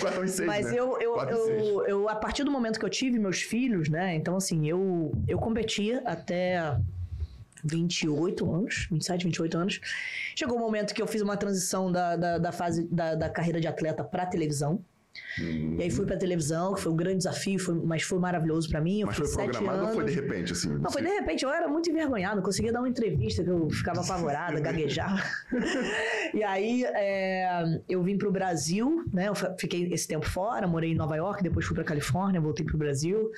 [0.00, 0.78] 4 e 6, Mas né?
[0.78, 1.58] eu, eu, Quatro e seis.
[1.68, 4.14] eu, eu, a partir do momento que eu tive meus filhos, né?
[4.14, 6.76] Então, assim, eu, eu competia até
[7.66, 9.80] 28 anos, 27, 28 anos.
[10.34, 13.60] Chegou o momento que eu fiz uma transição da, da, da fase da, da carreira
[13.60, 14.82] de atleta pra televisão.
[15.40, 15.76] Hum.
[15.78, 18.80] E aí fui pra televisão, que foi um grande desafio, foi, mas foi maravilhoso pra
[18.80, 19.00] mim.
[19.00, 19.88] Eu Mas foi programado anos.
[19.88, 20.68] ou foi de repente, assim?
[20.78, 23.68] Não, foi de repente, eu era muito envergonhado, não conseguia dar uma entrevista, que eu
[23.70, 25.22] ficava apavorada, gaguejava.
[26.34, 29.28] e aí é, eu vim pro Brasil, né?
[29.28, 32.78] Eu fiquei esse tempo fora, morei em Nova York, depois fui pra Califórnia, voltei pro
[32.78, 33.30] Brasil.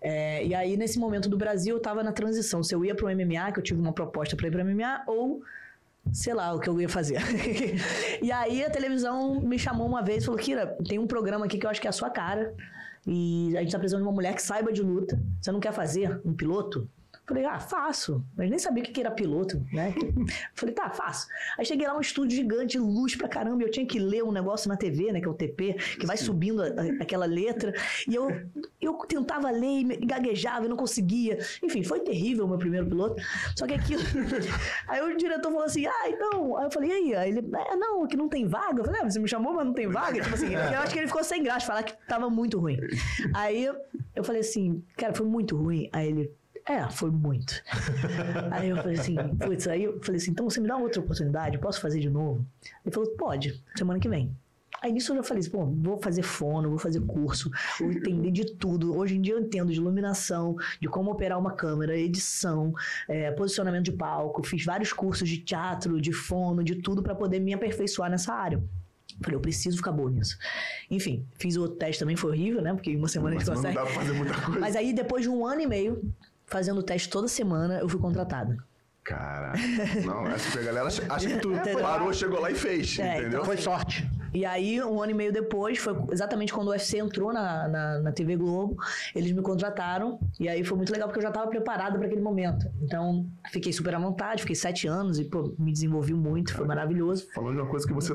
[0.00, 2.62] É, e aí, nesse momento do Brasil, eu tava na transição.
[2.62, 5.42] Se eu ia pro MMA, que eu tive uma proposta pra ir pro MMA, ou
[6.12, 7.18] sei lá o que eu ia fazer.
[8.22, 11.58] e aí a televisão me chamou uma vez e falou: Kira, tem um programa aqui
[11.58, 12.54] que eu acho que é a sua cara.
[13.06, 15.20] E a gente tá precisando de uma mulher que saiba de luta.
[15.40, 16.88] Você não quer fazer um piloto?
[17.26, 18.24] Falei, ah, faço.
[18.36, 19.92] Mas nem sabia o que era piloto, né?
[20.54, 21.26] Falei, tá, faço.
[21.58, 24.30] Aí cheguei lá, um estúdio gigante, luz pra caramba, e eu tinha que ler um
[24.30, 25.20] negócio na TV, né?
[25.20, 27.74] Que é o TP, que vai subindo a- a- aquela letra.
[28.08, 28.28] E eu,
[28.80, 31.38] eu tentava ler e me- gaguejava e não conseguia.
[31.62, 33.20] Enfim, foi terrível o meu primeiro piloto.
[33.56, 34.02] Só que aquilo.
[34.86, 36.56] Aí o diretor falou assim: ah, então.
[36.56, 37.14] Aí eu falei, e aí?
[37.16, 38.80] Aí ele, é, não, que não tem vaga.
[38.80, 40.20] Eu falei, ah, você me chamou, mas não tem vaga?
[40.22, 42.78] Tipo assim, eu acho que ele ficou sem graça, falar que tava muito ruim.
[43.34, 43.68] Aí
[44.14, 45.88] eu falei assim, cara, foi muito ruim.
[45.92, 46.30] Aí ele.
[46.68, 47.62] É, foi muito.
[48.50, 51.58] Aí eu falei assim, putz, aí eu falei assim, então você me dá outra oportunidade,
[51.58, 52.44] posso fazer de novo?
[52.84, 54.36] Ele falou, pode, semana que vem.
[54.82, 58.30] Aí nisso eu já falei assim, pô, vou fazer fono, vou fazer curso, vou entender
[58.30, 58.96] de tudo.
[58.96, 62.74] Hoje em dia eu entendo de iluminação, de como operar uma câmera, edição,
[63.08, 64.42] é, posicionamento de palco.
[64.42, 68.62] Fiz vários cursos de teatro, de fono, de tudo para poder me aperfeiçoar nessa área.
[69.22, 70.36] Falei, eu preciso ficar boa nisso.
[70.90, 72.74] Enfim, fiz o outro teste também, foi horrível, né?
[72.74, 73.74] Porque uma semana a gente não consegue.
[73.74, 74.60] dá pra fazer muita coisa.
[74.60, 76.12] Mas aí, depois de um ano e meio,
[76.46, 78.56] fazendo o teste toda semana, eu fui contratada.
[79.04, 79.52] Cara,
[80.04, 81.80] não, essa que a galera acha acha que tu Entendeu?
[81.80, 83.28] parou, chegou lá e fez, É, entendeu?
[83.28, 84.08] então Foi sorte.
[84.34, 87.98] E aí, um ano e meio depois, foi exatamente quando o UFC entrou na, na,
[88.00, 88.76] na TV Globo,
[89.14, 90.18] eles me contrataram.
[90.38, 92.66] E aí foi muito legal, porque eu já estava preparada para aquele momento.
[92.82, 97.28] Então, fiquei super à vontade, fiquei sete anos e, pô, me desenvolvi muito, foi maravilhoso.
[97.32, 98.12] Falando de uma coisa que você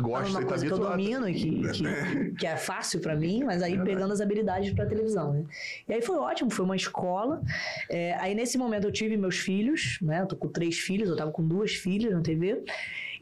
[0.00, 3.00] gosta Falando uma e tá coisa que eu domino e que, que, que é fácil
[3.00, 5.44] pra mim, mas aí pegando as habilidades pra televisão, né?
[5.88, 7.42] E aí foi ótimo, foi uma escola.
[7.88, 10.20] É, aí nesse momento eu tive meus filhos, né?
[10.22, 12.64] Eu tô com três filhos, eu tava com duas filhas na TV.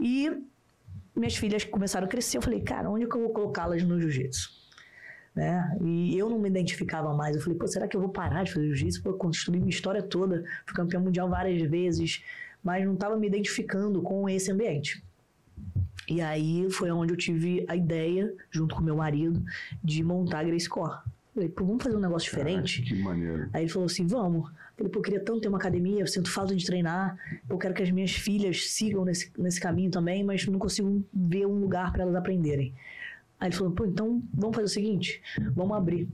[0.01, 0.31] E
[1.15, 2.39] minhas filhas começaram a crescer.
[2.39, 4.51] Eu falei, cara, onde que eu vou colocá-las no jiu-jitsu?
[5.35, 5.77] Né?
[5.83, 7.37] E eu não me identificava mais.
[7.37, 9.03] Eu falei, pô, será que eu vou parar de fazer jiu-jitsu?
[9.03, 12.25] Pô, construí minha história toda, fui campeão mundial várias vezes,
[12.63, 15.03] mas não estava me identificando com esse ambiente.
[16.09, 19.45] E aí foi onde eu tive a ideia, junto com meu marido,
[19.85, 20.99] de montar a Grace Core.
[21.35, 22.83] Falei, pô, vamos fazer um negócio diferente?
[22.83, 23.51] Caraca, que maneiro.
[23.53, 24.51] Aí ele falou assim: vamos.
[24.77, 27.17] Falei, pô, eu queria tanto ter uma academia, eu sinto falta de treinar.
[27.49, 31.47] Eu quero que as minhas filhas sigam nesse, nesse caminho também, mas não consigo ver
[31.47, 32.75] um lugar para elas aprenderem.
[33.39, 35.23] Aí ele falou, pô, então vamos fazer o seguinte:
[35.55, 36.09] vamos abrir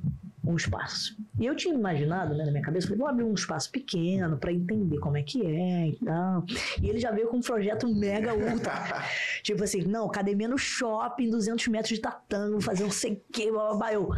[0.46, 1.16] um espaço.
[1.38, 4.52] E eu tinha imaginado, né, na minha cabeça, falei, vamos abrir um espaço pequeno para
[4.52, 6.44] entender como é que é e tal.
[6.80, 9.02] E ele já veio com um projeto mega ultra.
[9.42, 13.50] tipo assim, não, academia no shopping, 200 metros de tatame, vou fazer não sei que,
[13.50, 13.92] blá.
[13.92, 14.09] Eu,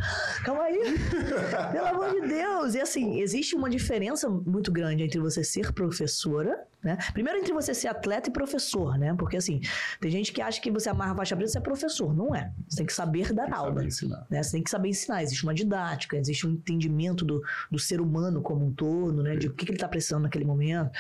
[0.45, 0.79] calma aí,
[1.73, 2.75] pelo amor de Deus.
[2.75, 6.99] E assim, existe uma diferença muito grande entre você ser professora, né?
[7.13, 9.15] Primeiro entre você ser atleta e professor, né?
[9.19, 9.61] Porque assim,
[10.01, 12.15] tem gente que acha que você amarra a faixa preta, você é professor.
[12.15, 12.53] Não é.
[12.69, 13.83] Você tem que saber dar aula.
[13.83, 14.43] Né?
[14.43, 15.23] Você tem que saber ensinar.
[15.23, 19.37] Existe uma didática, existe um entendimento do, do ser humano como um todo, né?
[19.37, 20.91] De o que, que ele está precisando naquele momento.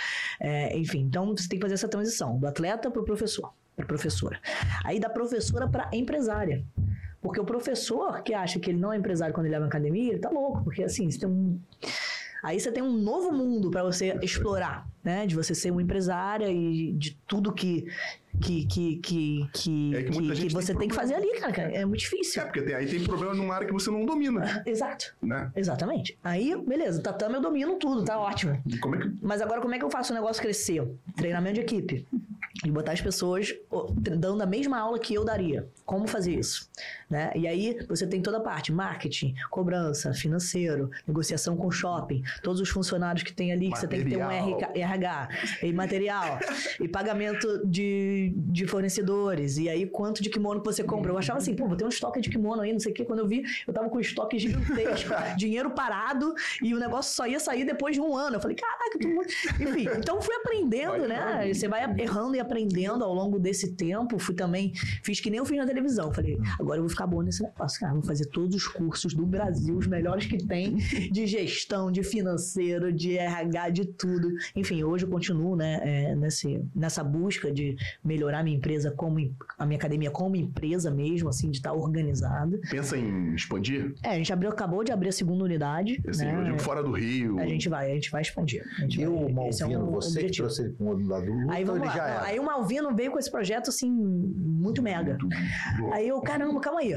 [0.41, 3.87] É, enfim, então você tem que fazer essa transição do atleta para o professor, para
[3.87, 4.41] professora.
[4.85, 6.65] Aí da professora para empresária.
[7.21, 10.13] Porque o professor que acha que ele não é empresário quando ele leva na academia,
[10.13, 11.59] ele tá louco, porque assim, você tem um.
[12.43, 15.27] Aí você tem um novo mundo para você explorar, né?
[15.27, 17.87] De você ser uma empresária e de tudo que
[18.41, 21.53] que que que, que, É que que- que você tem tem que fazer ali, cara.
[21.53, 21.73] cara.
[21.73, 22.41] É muito difícil.
[22.43, 25.15] É, porque tem- aí tem problema numa área que você não domina, Exato.
[25.23, 25.51] né?
[25.57, 26.17] Exatamente.
[26.23, 28.53] Aí, beleza, tatame eu domino tudo, tá ótimo.
[28.73, 29.13] É que.
[29.23, 30.87] Mas agora como é que eu faço o negócio crescer?
[31.17, 32.07] Treinamento de equipe.
[32.65, 33.55] E botar as pessoas
[33.95, 35.69] dando a mesma aula que eu daria.
[35.85, 36.71] Como fazer isso?
[37.09, 37.31] Né?
[37.35, 42.69] E aí você tem toda a parte, marketing, cobrança, financeiro, negociação com shopping, todos os
[42.69, 44.59] funcionários que tem ali, que você tem que ter um Material.
[44.59, 45.29] RK RH,
[45.63, 46.39] e material,
[46.81, 51.13] e pagamento de, de fornecedores, e aí quanto de kimono que você compra.
[51.13, 53.05] Eu achava assim, pô, vou ter um estoque de kimono aí, não sei o quê.
[53.05, 57.27] Quando eu vi, eu tava com um estoque gigantesco, dinheiro parado, e o negócio só
[57.27, 58.37] ia sair depois de um ano.
[58.37, 59.63] Eu falei, caraca, tu...
[59.63, 59.89] enfim.
[59.97, 61.53] Então fui aprendendo, Vai né?
[61.53, 64.19] Você vai errando e aprendendo ao longo desse tempo.
[64.19, 66.13] Fui também, fiz que nem eu fiz na televisão.
[66.13, 67.93] Falei, agora eu vou ficar bom nesse negócio, cara.
[67.93, 70.77] Vou fazer todos os cursos do Brasil, os melhores que tem,
[71.11, 74.29] de gestão, de financeiro, de RH, de tudo.
[74.55, 79.17] Enfim, hoje eu continuo, né, é, nesse, nessa busca de melhorar minha empresa como
[79.59, 82.59] a minha academia como empresa mesmo, assim, de estar organizada.
[82.71, 83.95] Pensa em expandir?
[84.03, 86.01] É, a gente abriu, acabou de abrir a segunda unidade.
[86.09, 86.39] Assim, né?
[86.41, 87.39] eu digo fora do Rio.
[87.39, 88.63] A gente vai, a gente vai expandir.
[88.79, 90.47] A gente E vai- o esse é Malvino, um você que objetivo.
[90.49, 91.97] trouxe ele para um lado do Aí ou vamos ele lá.
[91.97, 92.25] já Não, era?
[92.37, 95.17] Aí o Malvino veio com esse projeto assim, muito mega.
[95.91, 96.93] Aí eu, caramba, calma aí.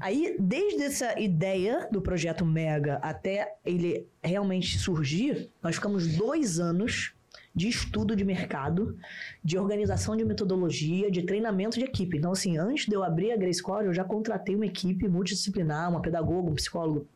[0.00, 7.14] Aí, desde essa ideia do projeto Mega até ele realmente surgir, nós ficamos dois anos
[7.54, 8.98] de estudo de mercado,
[9.44, 12.18] de organização de metodologia, de treinamento de equipe.
[12.18, 15.88] Então, assim, antes de eu abrir a Grace Core, eu já contratei uma equipe multidisciplinar,
[15.88, 17.06] uma pedagoga, um psicólogo,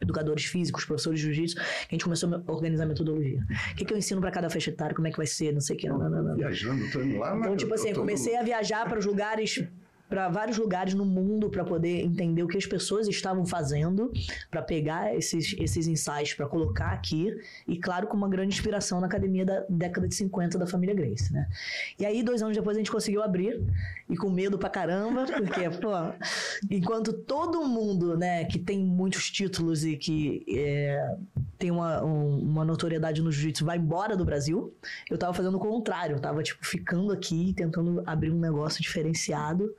[0.00, 3.40] educadores físicos, professores de jiu-jitsu, que a gente começou a organizar a metodologia.
[3.72, 5.60] O que, que eu ensino para cada faixa etária, como é que vai ser, não
[5.60, 6.36] sei o que, não, não, não, não.
[6.36, 7.36] Viajando, tô indo lá.
[7.36, 9.64] Então, tipo assim, comecei a viajar para os lugares
[10.08, 14.12] para vários lugares no mundo para poder entender o que as pessoas estavam fazendo,
[14.50, 17.34] para pegar esses, esses ensaios para colocar aqui
[17.66, 21.32] e claro com uma grande inspiração na academia da década de 50 da família Grace,
[21.32, 21.48] né?
[21.98, 23.60] E aí dois anos depois a gente conseguiu abrir
[24.08, 25.90] e com medo pra caramba, porque pô,
[26.70, 31.16] enquanto todo mundo, né, que tem muitos títulos e que é,
[31.58, 34.72] tem uma, um- uma notoriedade no jiu-jitsu vai embora do Brasil,
[35.10, 39.74] eu tava fazendo o contrário, eu tava tipo ficando aqui tentando abrir um negócio diferenciado.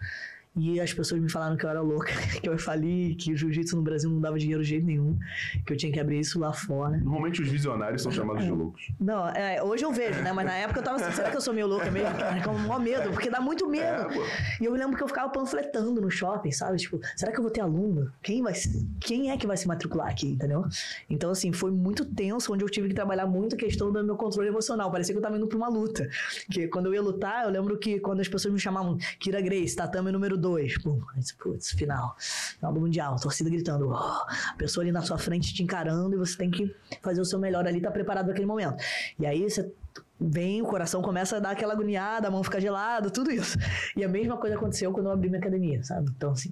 [0.57, 3.75] E as pessoas me falaram que eu era louca, que eu falei que o jiu-jitsu
[3.75, 5.17] no Brasil não dava dinheiro de jeito nenhum,
[5.65, 6.97] que eu tinha que abrir isso lá fora.
[6.97, 8.91] Normalmente os visionários são chamados de loucos.
[8.99, 10.33] Não, é, hoje eu vejo, né?
[10.33, 12.17] Mas na época eu tava assim, será que eu sou meio louca mesmo?
[12.17, 14.11] Cara, com o maior medo, porque dá muito medo.
[14.11, 14.57] É.
[14.61, 16.77] E eu me lembro que eu ficava panfletando no shopping, sabe?
[16.77, 18.11] Tipo, será que eu vou ter aluno?
[18.23, 18.53] Quem, vai,
[18.99, 20.65] quem é que vai se matricular aqui, entendeu?
[21.09, 24.15] Então, assim, foi muito tenso, onde eu tive que trabalhar muito a questão do meu
[24.15, 24.91] controle emocional.
[24.91, 26.09] Parecia que eu tava indo pra uma luta.
[26.49, 29.75] Que quando eu ia lutar, eu lembro que quando as pessoas me chamavam Kira Grace,
[29.75, 30.46] tatame número 2,
[30.83, 32.15] pum, aí, putz, final.
[32.19, 36.17] Final do Mundial, torcida gritando, "Oh", a pessoa ali na sua frente te encarando e
[36.17, 38.83] você tem que fazer o seu melhor ali, tá preparado para aquele momento.
[39.19, 39.71] E aí você
[40.19, 43.57] vem, o coração começa a dar aquela agoniada, a mão fica gelada, tudo isso.
[43.95, 46.11] E a mesma coisa aconteceu quando eu abri minha academia, sabe?
[46.15, 46.49] Então, assim.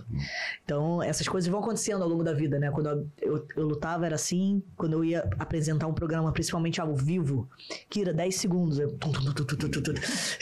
[0.63, 2.69] Então, essas coisas vão acontecendo ao longo da vida, né?
[2.71, 6.95] Quando eu, eu, eu lutava era assim, quando eu ia apresentar um programa, principalmente ao
[6.95, 7.49] vivo,
[7.89, 8.79] Kira, 10 segundos.
[8.79, 9.93] Eu, tum, tum, tum,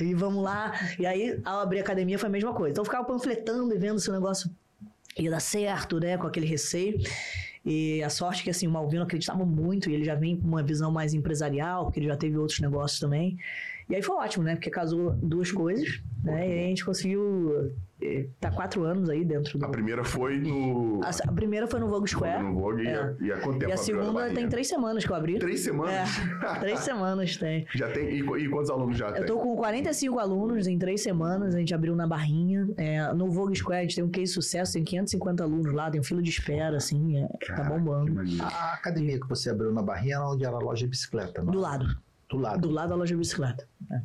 [0.01, 0.73] e vamos lá.
[0.99, 2.71] E aí, ao abrir a academia, foi a mesma coisa.
[2.71, 4.49] Então, eu ficava panfletando e vendo se o negócio
[5.17, 6.17] ia dar certo, né?
[6.17, 6.99] Com aquele receio.
[7.65, 10.47] E a sorte é que, assim, o Malvino acreditava muito e ele já vem com
[10.47, 13.37] uma visão mais empresarial, porque ele já teve outros negócios também.
[13.89, 14.55] E aí foi ótimo, né?
[14.55, 16.47] Porque casou duas coisas, né?
[16.47, 19.65] E aí a gente conseguiu eh, tá quatro anos aí dentro do...
[19.65, 21.01] A primeira foi no.
[21.03, 22.43] A, a primeira foi no Vogue Square.
[22.43, 22.95] no Vogue e, É.
[22.95, 25.37] a, e a quanto tempo E a segunda tem três semanas que eu abri.
[25.37, 25.93] Três semanas?
[25.93, 27.67] É, três semanas tem.
[27.75, 28.09] Já tem.
[28.09, 29.21] E, e quantos alunos já tem?
[29.21, 32.67] Eu tô com 45 alunos em três semanas, a gente abriu na Barrinha.
[32.77, 35.91] É, no Vogue Square a gente tem um case de sucesso, tem 550 alunos lá,
[35.91, 38.21] tem um filo de espera, assim, é, tá Caraca, que bombando.
[38.41, 41.51] A academia que você abriu na Barrinha era onde era a loja de bicicleta, não?
[41.51, 41.85] Do lado,
[42.33, 42.61] Do lado.
[42.61, 43.67] do lado da loja de bicicleta.
[43.91, 44.01] É,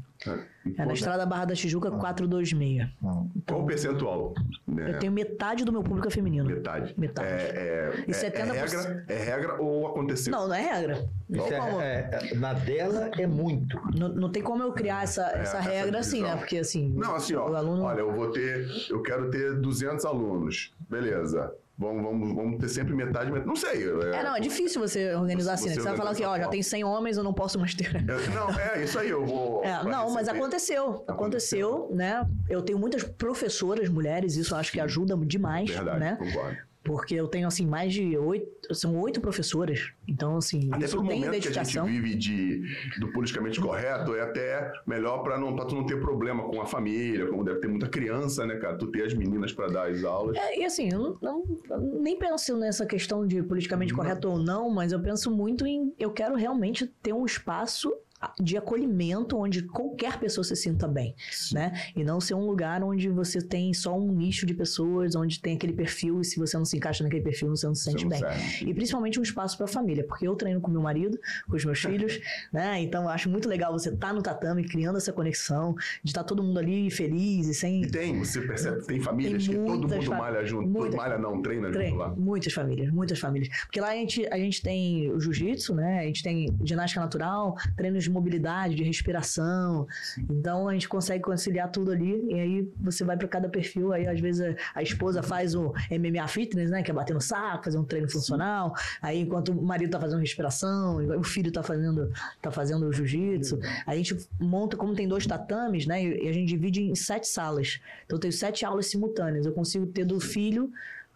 [0.67, 2.89] E É na estrada Barra da Tijuca 426.
[3.01, 3.31] Não.
[3.47, 4.35] Qual o percentual?
[4.67, 4.95] né?
[4.95, 6.45] Eu tenho metade do meu público é feminino.
[6.47, 6.93] Metade.
[6.99, 7.29] Metade.
[7.29, 8.55] É, é, E é- 70%.
[8.55, 10.31] é regra, é regra ou aconteceu?
[10.33, 11.09] Não, não é regra.
[11.29, 13.81] Não, como, é- é- na dela é muito.
[13.97, 16.37] não, não tem como eu criar essa, essa É, essa regra assim, né?
[16.37, 17.49] Porque assim, Não, assim, ó.
[17.49, 17.83] o aluno.
[17.85, 18.67] Olha, eu vou ter.
[18.91, 20.73] Eu quero ter 200 alunos.
[20.91, 21.53] Beleza.
[21.79, 23.47] Vamos, vamos, vamos ter sempre metade, metade.
[23.47, 23.85] Não sei.
[24.13, 25.75] É, não, é difícil você organizar assim, né?
[25.75, 27.95] Você Você vai falar assim, ó, já tem 100 homens, eu não posso mais ter.
[28.09, 29.63] Eu- não, é isso aí, eu vou.
[29.65, 30.39] É, não, mas receber.
[30.39, 31.05] aconteceu.
[31.07, 32.27] Aconteceu, né?
[32.49, 36.17] Eu tenho muitas professoras mulheres, isso eu acho que ajuda demais, Verdade, né?
[36.17, 36.68] concordo.
[36.89, 38.49] Porque eu tenho, assim, mais de oito...
[38.75, 39.93] São oito professoras.
[40.07, 42.63] Então, assim, Até pelo momento que a gente vive de,
[42.99, 46.67] do politicamente correto, é até melhor pra, não, pra tu não ter problema com a
[46.67, 48.77] família, como deve ter muita criança, né, cara?
[48.79, 50.37] Tu ter as meninas pra dar as aulas.
[50.37, 54.71] É, e assim, eu, não- eu nem penso nessa questão de politicamente correto ou não,
[54.71, 55.93] mas eu penso muito em.
[55.99, 57.93] Eu quero realmente ter um espaço
[58.41, 61.15] de acolhimento onde qualquer pessoa se sinta bem,
[61.53, 61.73] né?
[61.95, 65.55] E não ser um lugar onde você tem só um nicho de pessoas, onde tem
[65.57, 68.11] aquele perfil e se você não se encaixa naquele perfil, você não se sente não
[68.11, 68.19] bem.
[68.19, 68.71] serve.
[68.71, 71.65] E principalmente um espaço para a família, porque eu treino com meu marido, com os
[71.65, 72.21] meus filhos,
[72.53, 72.81] né?
[72.81, 76.43] Então eu acho muito legal você estar no tatame, criando essa conexão, de estar todo
[76.43, 80.11] mundo ali feliz e sem E tem, você percebe, tem famílias Tem que todo mundo
[80.11, 82.15] malha junto, todo muitas- malha não, treina Treino, junto lá.
[82.17, 83.49] muitas famílias, muitas famílias.
[83.65, 86.01] Porque lá a gente, a gente tem o jiu-jitsu, né?
[86.01, 89.87] A gente tem ginástica natural, treinos de mobilidade, de respiração.
[90.29, 92.25] Então a gente consegue conciliar tudo ali.
[92.29, 93.93] E aí você vai para cada perfil.
[93.93, 96.83] Aí às vezes a, a esposa faz o MMA fitness, né?
[96.83, 98.75] Que é bater no saco, fazer um treino funcional.
[99.01, 103.59] Aí enquanto o marido tá fazendo respiração, o filho tá fazendo, tá fazendo o jiu-jitsu.
[103.87, 106.03] A gente monta, como tem dois tatames, né?
[106.03, 107.81] E a gente divide em sete salas.
[108.07, 109.47] Então eu tenho sete aulas simultâneas.
[109.47, 110.73] Eu consigo ter do filho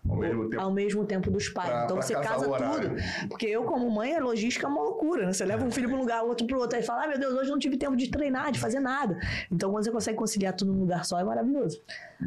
[0.08, 0.62] Ao mesmo tempo.
[0.62, 1.68] ao mesmo tempo dos pais.
[1.70, 2.96] Pra- então pra você casa o tudo.
[3.28, 5.32] Porque eu, como mãe, a logística é uma loucura, né?
[5.32, 7.32] Você leva um filho para um lugar, outro para outro, aí fala, ah, meu Deus,
[7.34, 9.16] hoje eu não tive tempo de treinar, de fazer nada.
[9.50, 11.80] Então, quando você consegue conciliar tudo num lugar só, é maravilhoso.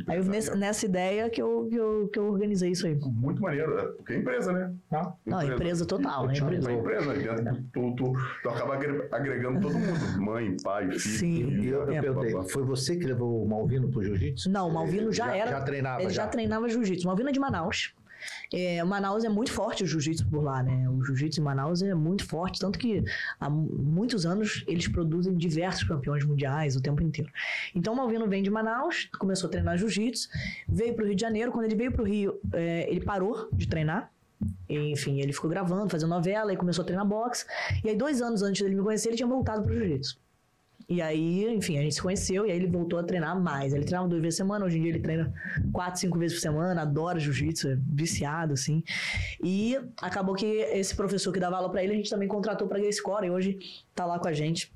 [0.08, 2.96] Aí, eu, nesse- nessa ideia que eu, que, eu, que eu organizei isso aí.
[2.96, 4.74] Muito maneiro, é, porque é empresa, né?
[5.26, 6.34] Não, empresa total, né?
[6.38, 6.72] Empresa.
[6.72, 9.86] Empresa, dentro tu, tu, tu acaba agre- agregando todo mundo.
[10.24, 11.00] Mãe, pai, filho.
[11.00, 11.60] Sim.
[11.62, 12.02] E eu, eu É.
[12.02, 14.50] perguntei, foi você que levou o Malvino pro jiu-jitsu?
[14.50, 15.52] Não, o Malvino já, Já- era.
[15.52, 16.28] já treinava, Ele já, já.
[16.30, 17.04] treinava jiu-jitsu.
[17.06, 17.65] O Malvino é de Manaus.
[18.52, 20.90] É, Manaus é muito forte o jiu-jitsu por lá, né?
[20.90, 23.04] O jiu-jitsu em Manaus é muito forte, tanto que
[23.40, 27.32] há mu- muitos anos eles produzem diversos campeões mundiais o tempo inteiro.
[27.76, 30.28] Então Malvino vem de Manaus, começou a treinar jiu-jitsu,
[30.68, 31.52] veio para o Rio de Janeiro.
[31.52, 34.12] Quando ele veio para o Rio, é, ele parou de treinar.
[34.68, 37.46] Enfim, ele ficou gravando, fazendo novela e começou a treinar boxe.
[37.84, 40.20] E aí, dois anos antes dele me conhecer, ele tinha voltado para o jiu-jitsu.
[40.88, 43.74] E aí, enfim, a gente se conheceu e aí ele voltou a treinar mais.
[43.74, 45.34] Ele treinava duas vezes por semana, hoje em dia ele treina
[45.72, 48.84] quatro, cinco vezes por semana, adora jiu-jitsu, é viciado, assim.
[49.44, 52.80] E acabou que esse professor que dava aula pra ele, a gente também contratou pra
[52.80, 53.58] Grace Core e hoje
[53.96, 54.72] tá lá com a gente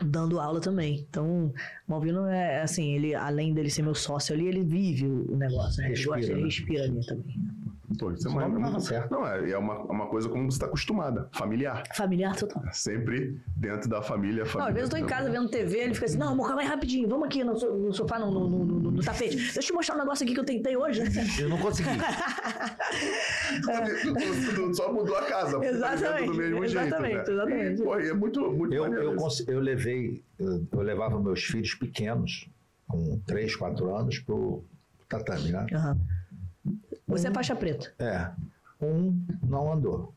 [0.00, 1.04] dando aula também.
[1.08, 1.52] Então,
[1.86, 5.88] Malvino é assim, ele além dele ser meu sócio ali, ele vive o negócio, né?
[5.88, 6.46] Ele Respira, gosta, ele né?
[6.46, 7.36] respira ali também.
[7.98, 8.78] Pô, isso é uma, não.
[9.10, 11.82] Não, é, é uma, uma coisa como você está acostumada, familiar.
[11.94, 12.62] Familiar total.
[12.72, 14.44] Sempre dentro da família.
[14.44, 16.46] Não, família às vezes eu tô em casa vendo TV, ele fica assim, não, amor,
[16.46, 19.36] calma aí rapidinho, vamos aqui no, no sofá, no, no, no- no- no tapete.
[19.52, 21.02] Deixa eu te mostrar um negócio aqui que eu tentei hoje.
[21.40, 21.90] Eu não consegui.
[23.62, 25.52] Tu- tu- Só mudou a casa.
[25.54, 25.66] pô, tá?
[25.66, 27.30] Exatamente, Do mesmo exatamente, jeito.
[27.30, 27.34] Né?
[27.34, 27.82] exatamente.
[27.82, 29.16] Pô, e é muito, muito Eu, eu,
[29.48, 32.48] eu levei, eu, eu levava meus filhos pequenos,
[32.88, 34.64] com 3, 4 anos, pro
[35.08, 35.66] tatame, né?
[35.72, 35.98] Aham.
[37.12, 37.92] Você é faixa preta.
[37.98, 38.30] É.
[38.80, 40.12] Um não andou.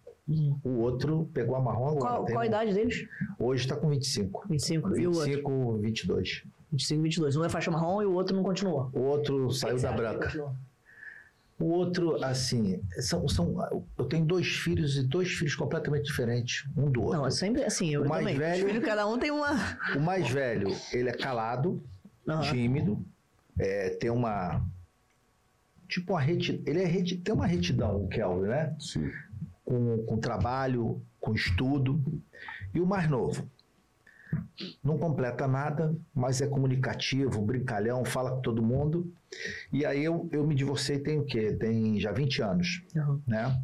[0.64, 2.00] O outro pegou a marrom agora.
[2.00, 3.08] Qual, qual a idade deles?
[3.38, 4.46] Hoje está com 25.
[4.50, 4.98] 25.
[5.00, 5.26] E o outro?
[5.26, 6.44] 25, 22.
[6.72, 7.36] 25, 22.
[7.38, 8.90] Um é faixa marrom e o outro não continuou.
[8.94, 10.56] O outro saiu da branca.
[11.58, 13.56] O outro, assim, são, são,
[13.98, 17.18] eu tenho dois filhos e dois filhos completamente diferentes, um do outro.
[17.20, 17.92] Não, é sempre assim.
[17.94, 18.38] Eu O mais também.
[18.38, 19.52] velho- Os filhos, cada um tem uma.
[19.96, 21.82] O mais velho, ele é calado,
[22.28, 22.42] Aham.
[22.52, 23.00] tímido,
[23.58, 24.62] é, tem uma.
[25.88, 26.63] Tipo uma retidão.
[26.65, 28.76] Ele é reti- tem uma retidão, o Kelvin, né?
[28.80, 29.10] Sim.
[29.63, 32.02] Com, com trabalho, com estudo.
[32.74, 33.48] E o mais novo.
[34.84, 39.12] Não completa nada, mas é comunicativo, brincalhão, fala com todo mundo.
[39.71, 41.54] E aí eu, eu me divorciei tem o quê?
[41.54, 43.21] Tem já 20 anos Aham.
[43.28, 43.62] né?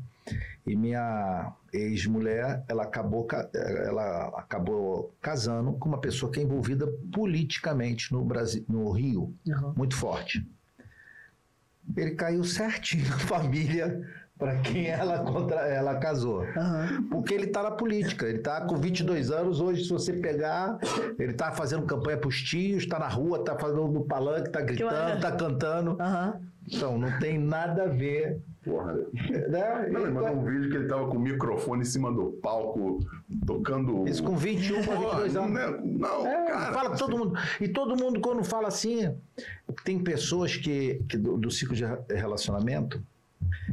[0.65, 6.87] E minha ex-mulher, ela acabou, ca- ela acabou casando com uma pessoa que é envolvida
[7.11, 9.73] politicamente no Brasil, no Rio, Aham.
[9.75, 10.47] muito forte.
[11.95, 14.01] Ele caiu certinho na família
[14.41, 16.41] para quem ela contra, ela casou.
[16.57, 17.07] Aham.
[17.11, 20.79] Porque ele está na política, ele está com 22 anos, hoje se você pegar,
[21.19, 24.61] ele está fazendo campanha para os tios, está na rua, está fazendo no palanque, está
[24.61, 25.97] gritando, está cantando.
[25.99, 26.41] Aham.
[26.67, 28.39] Então, não tem nada a ver.
[28.63, 28.93] Porra.
[29.49, 29.87] Né?
[29.91, 32.99] Não, ele mandou um vídeo que ele tava com o microfone em cima do palco,
[33.45, 34.07] tocando.
[34.07, 35.59] Isso com 21 para Pô, 22 não, anos.
[35.59, 36.73] é- não, É, cara.
[36.73, 37.39] fala com todo mundo.
[37.59, 39.13] E todo mundo, quando fala assim,
[39.83, 43.01] tem pessoas que, que do, do ciclo de relacionamento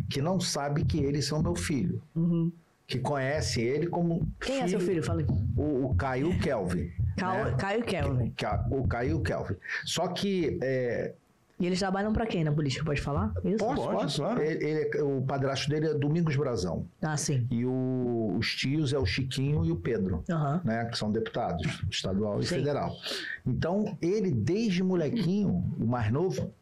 [0.09, 2.01] que não sabe que eles são meu filho.
[2.17, 2.51] Uhum.
[2.87, 4.27] Que conhece ele como.
[4.41, 5.03] Quem é seu filho?
[5.03, 5.23] Fala.
[5.57, 6.91] O, o Caio Kelvin.
[7.19, 7.57] Caio, né?
[7.59, 8.35] Caio Kelvin.
[8.71, 9.57] O Caio Kelvin.
[9.85, 10.59] Só que.
[10.63, 11.13] é,
[11.61, 12.85] E eles trabalham pra quem na política?
[12.85, 13.33] Pode falar?
[13.45, 13.59] Isso?
[13.59, 14.41] Posso, pode, claro.
[14.43, 16.87] ele- ele- o padrasto dele é Domingos Brazão.
[17.03, 17.47] Ah, sim.
[17.51, 20.23] E o- os tios é o Chiquinho e o Pedro.
[20.31, 20.61] Aham.
[20.65, 22.57] né, que são deputados estadual e Sim.
[22.57, 22.95] federal.
[23.45, 26.53] Então, ele, desde molequinho, o mais novo,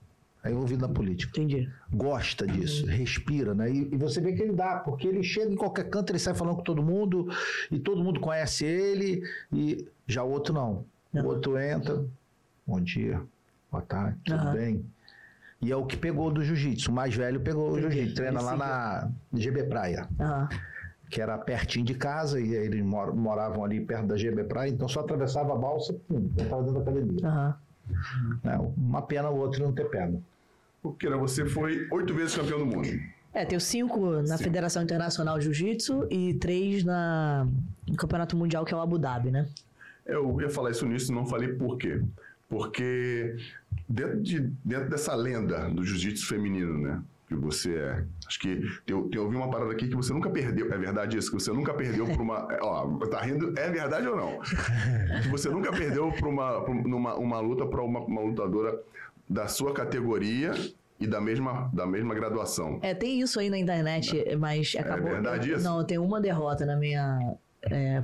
[0.42, 1.30] é envolvido na política.
[1.38, 1.68] Entendi.
[1.92, 3.70] Gosta disso, respira, né?
[3.70, 6.34] E, e você vê que ele dá, porque ele chega em qualquer canto, ele sai
[6.34, 7.28] falando com todo mundo,
[7.70, 10.84] e todo mundo conhece ele, e já o outro não.
[11.12, 11.24] Não.
[11.24, 12.04] O outro entra,
[12.66, 13.20] bom dia,
[13.76, 14.52] boa tarde, tudo Aham.
[14.54, 14.84] bem?
[15.60, 16.90] E é o que pegou do jiu-jitsu.
[16.90, 20.48] O mais velho pegou o jiu-jitsu, treina lá na GB Praia Aham.
[21.10, 24.88] que era pertinho de casa, e eles mor- moravam ali perto da GB Praia, então
[24.88, 27.26] só atravessava a balsa, pum, estava dentro da academia.
[27.26, 27.54] Aham.
[28.42, 28.58] né?
[28.76, 30.22] Uma pena o outro não ter pego.
[30.82, 32.88] Porque né, você foi oito vezes campeão do mundo.
[33.32, 34.44] É, tenho cinco na Sim.
[34.44, 37.46] Federação Internacional de Jiu-Jitsu e três na...
[37.86, 39.46] no Campeonato Mundial, que é o Abu Dhabi, né?
[40.06, 42.00] Eu ia falar isso nisso e não falei por quê.
[42.48, 43.36] Porque
[43.88, 47.02] dentro, de, dentro dessa lenda do jiu-jitsu feminino, né?
[47.28, 48.04] Que você é.
[48.26, 50.72] Acho que eu, eu ouvi uma parada aqui que você nunca perdeu.
[50.72, 51.28] É verdade isso?
[51.28, 52.46] Que você nunca perdeu por uma.
[52.52, 53.52] é, Ó, tá rindo?
[53.58, 54.38] É verdade ou não?
[55.22, 58.80] Que você nunca perdeu por uma, por numa, uma luta para uma, uma lutadora
[59.28, 60.52] da sua categoria
[61.00, 62.78] e da mesma, da mesma graduação.
[62.80, 65.10] É, tem isso aí na internet, mas acabou...
[65.10, 65.64] verdade isso?
[65.64, 67.18] Não, eu tenho uma derrota na minha...
[67.62, 68.02] é,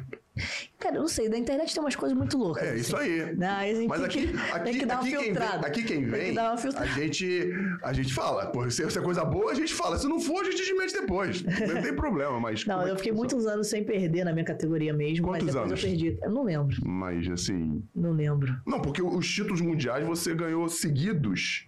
[0.78, 2.62] Cara, eu não sei, da internet tem umas coisas muito loucas.
[2.64, 3.20] É isso assim.
[3.20, 3.36] aí.
[3.36, 5.66] Não, Mas aqui, que, aqui, tem que dar uma aqui, quem vem, filtrada.
[5.66, 6.38] aqui quem Tem vem, que
[6.78, 8.46] a gente, a gente fala.
[8.46, 9.98] Pô, se se é coisa boa, a gente fala.
[9.98, 11.42] Se não for, a gente desmente depois.
[11.42, 12.64] Não tem problema, mas...
[12.66, 15.54] Não, é eu que fiquei muitos anos sem perder na minha categoria mesmo, Quantos mas
[15.54, 15.84] depois anos?
[15.84, 16.18] eu perdi.
[16.22, 17.82] Eu não lembro, Mas, assim...
[17.94, 18.56] não lembro.
[18.66, 21.66] Não, porque os títulos mundiais você ganhou seguidos.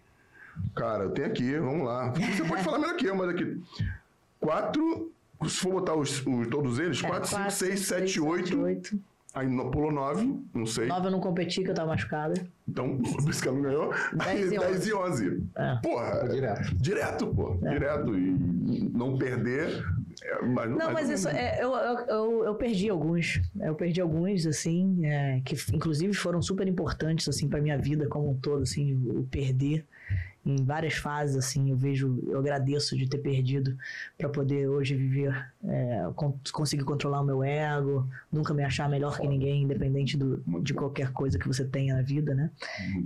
[0.75, 2.11] Cara, tem aqui, vamos lá.
[2.13, 3.61] Você pode falar melhor que eu, mas aqui...
[4.41, 5.13] Quatro...
[5.49, 8.61] Se for botar os, os- todos eles, É, quatro, cinco, quatro, seis, sete, oito.
[8.61, 8.99] oito.
[9.35, 10.87] Aí no- pulou nove, não sei.
[10.87, 12.35] Nove eu não competi, que eu tava machucada.
[12.69, 13.93] Então, por isso que ela não ganhou.
[14.21, 15.43] Aí Dez e 10 e 11.
[15.57, 15.77] É.
[15.83, 16.75] Porra, direto.
[16.77, 17.55] Direto, pô.
[17.61, 18.17] Direto.
[18.17, 19.85] E não perder.
[20.23, 23.43] é, mas Não, mas isso, é, eu, eu, eu, eu perdi alguns.
[23.61, 28.31] Eu perdi alguns, assim, é, que inclusive foram super importantes, assim, pra minha vida como
[28.31, 29.85] um todo, assim, o perder.
[30.47, 33.77] Em várias fases, assim, eu vejo, eu agradeço de ter perdido
[34.19, 39.19] para poder hoje viver, é, con- conseguir controlar o meu ego, nunca me achar melhor
[39.19, 42.51] que ninguém, independente do, de qualquer coisa que você tenha na vida, né?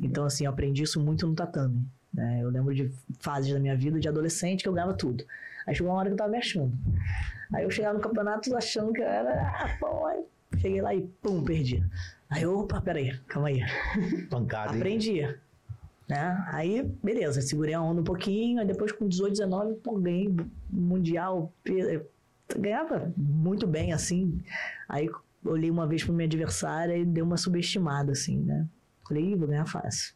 [0.02, 1.86] Então, assim, eu aprendi isso muito no tatame.
[2.12, 2.40] Né?
[2.42, 5.24] Eu lembro de fases da minha vida de adolescente que eu ganhava tudo.
[5.66, 6.72] Aí chegou uma hora que eu tava me achando.
[7.54, 9.30] Aí eu chegava no campeonato achando que eu era.
[9.42, 9.76] Ah,
[10.08, 10.24] aí
[10.58, 11.84] cheguei lá e pum, perdi.
[12.30, 13.60] Aí, opa, peraí, calma aí.
[14.28, 14.80] Pancada, hein?
[16.08, 16.44] Né?
[16.48, 20.34] Aí, beleza, segurei a onda um pouquinho, aí depois com 18, 19, pô, ganhei
[20.70, 21.52] mundial,
[22.56, 24.40] ganhava muito bem, assim.
[24.88, 25.10] Aí
[25.44, 28.66] olhei uma vez pro meu adversário e dei uma subestimada, assim, né?
[29.06, 30.14] Falei, vou ganhar fácil.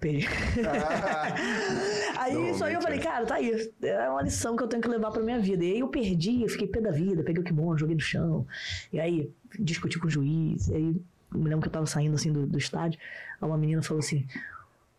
[0.00, 0.26] Perdi.
[2.18, 3.02] aí isso aí eu falei, é.
[3.02, 3.72] cara, tá aí.
[3.82, 5.64] É uma lição que eu tenho que levar pra minha vida.
[5.64, 8.46] E aí eu perdi, eu fiquei pé da vida, peguei o kimono, joguei no chão.
[8.92, 10.68] E aí discuti com o juiz.
[10.68, 10.96] E aí
[11.32, 12.98] eu me lembro que eu tava saindo assim do, do estádio.
[13.40, 14.26] Aí uma menina falou assim: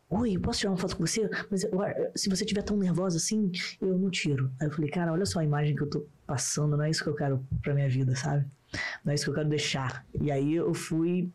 [0.08, 1.28] Oi, posso tirar uma foto com você?
[1.50, 1.62] Mas
[2.16, 3.52] se você estiver tão nervosa assim,
[3.82, 4.52] eu não tiro.
[4.62, 7.04] Aí eu falei, cara, olha só a imagem que eu tô passando, não é isso
[7.04, 8.46] que eu quero pra minha vida, sabe?
[9.04, 10.06] Não é isso que eu quero deixar.
[10.22, 11.32] E aí eu fui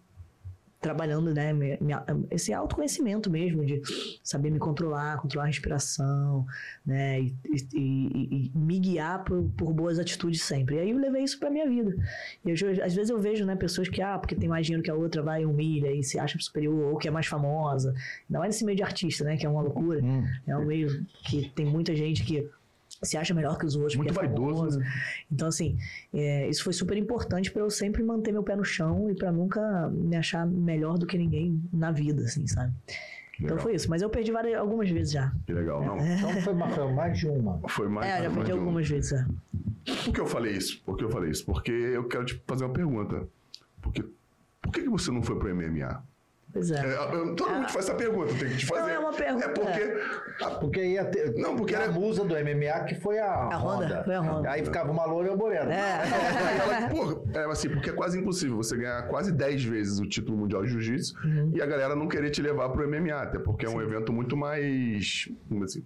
[0.80, 3.82] trabalhando, né, minha- esse autoconhecimento mesmo, de
[4.24, 6.46] saber me controlar, controlar a respiração,
[6.86, 10.76] né, e, e- e- e me guiar por, por boas atitudes sempre.
[10.76, 11.94] E aí eu levei isso pra minha vida.
[12.44, 12.54] E eu,
[12.84, 15.22] às vezes eu vejo, né, pessoas que, ah, porque tem mais dinheiro que a outra,
[15.22, 17.90] vai humilha e se acha superior, ou que é mais famosa.
[18.28, 20.00] Ainda mais nesse meio de artista, né, que é uma loucura.
[20.02, 20.24] Hum.
[20.46, 22.48] É um meio que tem muita gente que
[23.02, 23.96] se acha melhor que os outros.
[23.96, 24.80] Muito porque é vaidoso, famoso.
[25.30, 25.78] Então, assim,
[26.12, 29.32] é, isso foi super importante pra eu sempre manter meu pé no chão e pra
[29.32, 32.72] nunca me achar melhor do que ninguém na vida, assim, sabe?
[33.40, 33.88] Então foi isso.
[33.88, 35.32] Mas eu perdi várias, algumas vezes já.
[35.46, 35.98] Que legal, não.
[35.98, 37.60] Então foi, uma, foi mais de uma.
[37.68, 38.06] Foi mais.
[38.06, 38.58] é, já perdi um.
[38.58, 39.26] algumas vezes, é.
[40.04, 40.82] Por que eu falei isso?
[40.84, 41.44] Por que eu falei isso?
[41.46, 43.26] Porque eu quero te fazer uma pergunta.
[43.80, 44.04] Porque,
[44.60, 46.02] por que, que você não foi pro MMA?
[46.52, 46.78] Pois é.
[46.80, 46.96] É,
[47.36, 48.80] todo mundo faz essa pergunta, tem que te fazer.
[48.82, 49.44] Não, é uma pergunta.
[49.44, 50.44] É porque.
[50.44, 51.34] a- Porque ia ter.
[51.36, 54.50] Não, porque a era- musa do MMA que foi a, A Honda, foi a Honda.
[54.50, 55.72] Aí ficava uma loura e uma morena.
[55.72, 56.02] É.
[56.60, 60.36] Ela, pô, é assim, porque é quase impossível você ganhar quase 10 vezes o título
[60.38, 61.52] mundial de jiu-jitsu Uhum.
[61.54, 64.36] e a galera não querer te levar pro MMA, até porque é um evento muito
[64.36, 65.28] mais.
[65.48, 65.84] Como assim?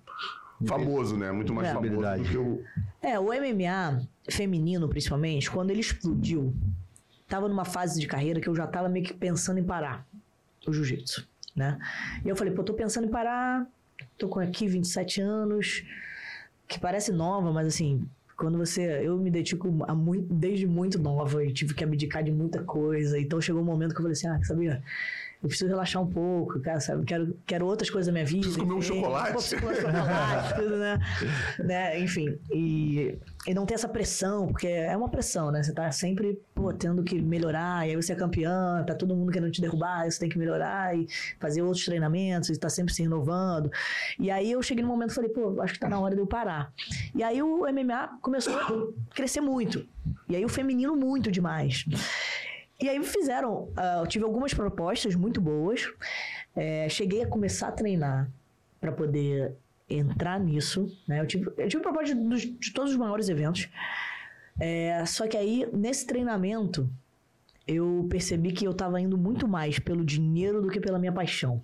[0.67, 1.31] Famoso, né?
[1.33, 1.73] Muito mais É.
[1.73, 2.63] famoso do que o.
[3.03, 4.01] É, o MMA
[4.31, 6.55] feminino, principalmente, quando ele explodiu,
[7.29, 10.07] tava numa fase de carreira que eu já tava meio que pensando em parar
[10.67, 11.79] o jiu-jitsu, né?
[12.25, 13.67] E eu falei, pô, tô pensando em parar,
[14.19, 15.85] tô com aqui 27 anos,
[16.67, 18.07] que parece nova, mas assim,
[18.37, 19.01] quando você.
[19.03, 23.19] Eu me dedico a muito, desde muito nova e tive que abdicar de muita coisa.
[23.19, 24.83] Então chegou um momento que eu falei assim, ah, sabia?
[25.43, 27.05] Eu preciso relaxar um pouco, cara, sabe?
[27.05, 28.41] Quero, quero outras coisas da minha vida.
[28.41, 29.33] Preciso comer um chocolate.
[29.33, 30.99] Preciso comer um chocolate, tudo, né?
[31.63, 32.01] né?
[32.01, 35.63] Enfim, e, e não ter essa pressão, porque é uma pressão, né?
[35.63, 39.31] Você tá sempre, pô, tendo que melhorar, e aí você é campeã, tá todo mundo
[39.31, 41.07] querendo te derrubar, aí você tem que melhorar e
[41.39, 43.71] fazer outros treinamentos, e tá sempre se renovando.
[44.19, 46.21] E aí eu cheguei num momento e falei, pô, acho que tá na hora de
[46.23, 46.73] eu parar.
[47.15, 49.87] E aí o MMA começou a crescer muito.
[50.29, 51.85] E aí o feminino muito demais.
[52.81, 53.69] E aí me fizeram,
[54.01, 55.87] eu tive algumas propostas muito boas.
[56.57, 58.31] É, cheguei a começar a treinar
[58.81, 59.55] para poder
[59.97, 61.21] entrar nisso, né?
[61.21, 63.69] Eu tive, eu tive proposta de, de todos os maiores eventos.
[64.59, 66.89] É, só que aí, nesse treinamento,
[67.67, 71.63] eu percebi que eu tava indo muito mais pelo dinheiro do que pela minha paixão.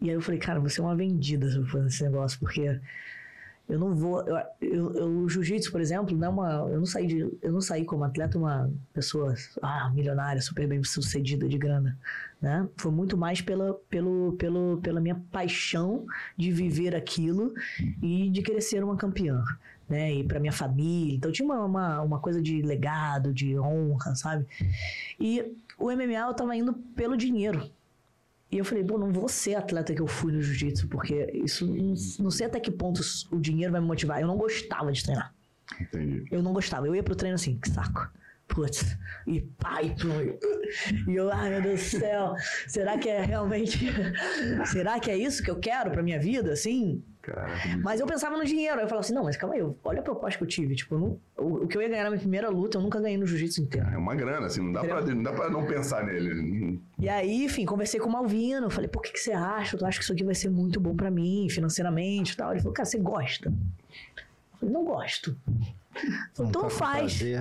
[0.00, 2.80] E aí eu falei, cara, você é uma vendida se eu fazer esse negócio, porque
[3.68, 4.22] eu não vou.
[4.22, 6.50] Eu, eu, eu- o jiu-jitsu, por exemplo, não é uma.
[6.70, 7.18] Eu não saí de.
[7.42, 11.98] Eu não saí como atleta uma pessoa ah, milionária, super bem sucedida de grana.
[12.40, 12.68] Né?
[12.76, 17.52] Foi muito mais pela, pelo, pelo, pela minha paixão de viver aquilo
[18.00, 19.42] e de querer ser uma campeã.
[19.88, 20.14] Né?
[20.14, 21.16] E para minha família.
[21.16, 24.46] Então tinha uma, uma, uma coisa de legado, de honra, sabe?
[25.18, 27.70] E o MMA eu tava indo pelo dinheiro.
[28.50, 31.66] E eu falei, pô, não vou ser atleta que eu fui no jiu-jitsu, porque isso
[31.66, 34.20] não, não sei até que ponto o dinheiro vai me motivar.
[34.20, 35.34] Eu não gostava de treinar.
[35.78, 36.24] Entendi.
[36.30, 36.86] Eu não gostava.
[36.86, 38.08] Eu ia pro treino assim, que saco.
[38.48, 38.96] Putz,
[39.26, 39.94] e pai,
[41.06, 42.34] e eu, ai meu Deus do céu,
[42.66, 43.86] será que é realmente.
[44.66, 47.02] será que é isso que eu quero pra minha vida, assim?
[47.82, 48.76] Mas eu pensava no dinheiro.
[48.78, 50.74] Aí eu falava assim, não, mas calma aí, olha a proposta que eu tive.
[50.74, 52.98] Tipo, eu não- o, o que eu ia ganhar na minha primeira luta, eu nunca
[52.98, 53.86] ganhei no jiu-jitsu inteiro.
[53.92, 56.80] É uma grana, assim, não dá, pra, não dá pra não pensar nele.
[56.98, 59.76] E aí, enfim, conversei com o Malvino, falei, pô, o que, que você acha?
[59.76, 62.52] Tu acha que isso aqui vai ser muito bom pra mim, financeiramente e tal?
[62.52, 63.50] Ele falou, cara, você gosta?
[63.50, 65.36] Eu falei, não gosto.
[66.32, 67.18] Então tá faz.
[67.18, 67.40] prazer.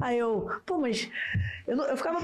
[0.00, 1.10] Aí eu, pô, mas
[1.66, 2.20] eu, não- eu ficava.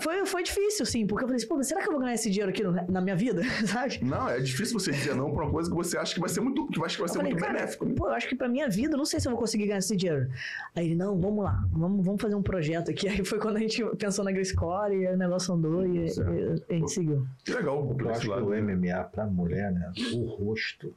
[0.00, 2.14] Foi, foi difícil, assim, porque eu falei assim, pô, mas será que eu vou ganhar
[2.14, 3.42] esse dinheiro aqui no- na minha vida?
[3.66, 4.00] Sabe?
[4.04, 6.40] Não, é difícil você dizer não pra uma coisa que você acha que vai ser
[6.40, 7.84] muito, que vai, que vai Eu ser falei, muito benéfico.
[7.84, 7.94] né?
[7.96, 9.78] pô, eu acho que pra minha vida, eu não sei se eu vou conseguir ganhar
[9.78, 10.28] esse dinheiro.
[10.74, 13.08] Aí ele, não, vamos lá, vamos, vamos fazer um projeto aqui.
[13.08, 16.30] Aí foi quando a gente pensou na Grace Core e o negócio andou e, Certo.
[16.70, 17.26] e a gente seguiu.
[17.44, 18.46] Que legal, Eu acho que lado.
[18.46, 19.92] o MMA para mulher, né?
[20.14, 20.94] O rosto,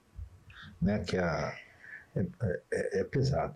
[0.82, 1.00] né?
[1.00, 1.54] Que é, a-
[2.42, 3.56] é, é- é pesado.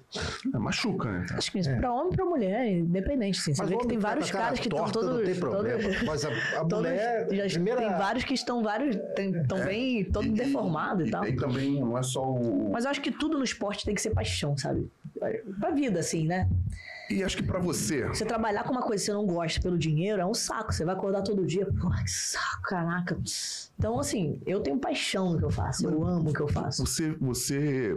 [0.54, 1.26] É, machuca, né?
[1.32, 1.76] Acho que isso É.
[1.78, 3.54] pra homem e pra mulher, independente, assim.
[3.54, 5.10] Você vê que tem vários caras que estão todos.
[5.18, 5.82] Não tem problema.
[5.82, 7.28] todos- Mas a, a todos- mulher.
[7.32, 8.96] já- primeira, Tem vários que estão vários.
[8.96, 9.66] Estão É.
[9.66, 11.22] bem todo deformado e, tal.
[11.24, 12.72] tem também, não é só o.
[12.72, 14.90] Mas eu acho que tudo no esporte tem que ser paixão, sabe?
[15.60, 16.50] Pra vida, assim, né?
[17.10, 19.78] E acho que pra você, Você trabalhar com uma coisa que você não gosta pelo
[19.78, 20.74] dinheiro é um saco.
[20.74, 23.18] Você vai acordar todo dia, pô, que saco, caraca.
[23.78, 25.86] Então, assim, eu tenho paixão no que eu faço.
[25.86, 26.84] Eu amo o que eu faço.
[26.86, 27.96] você, você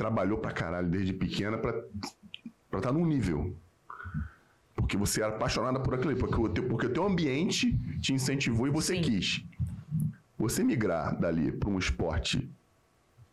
[0.00, 1.74] trabalhou pra caralho desde pequena pra
[2.70, 3.54] pra estar num nível.
[4.74, 8.66] Porque você era apaixonada por aquilo porque o teu, porque o teu ambiente te incentivou
[8.66, 9.02] e você Sim.
[9.02, 9.44] quis.
[10.38, 12.48] Você migrar dali pra um esporte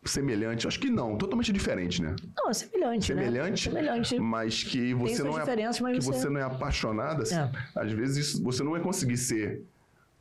[0.04, 2.16] semelhante, acho que não, totalmente diferente, né?
[2.36, 3.76] Não, é semelhante, Semelhante, né?
[3.82, 4.20] Semelhante.
[4.20, 7.52] Mas que você não é que você- você não é apaixonada, É.
[7.80, 9.62] às vezes isso- você não vai conseguir ser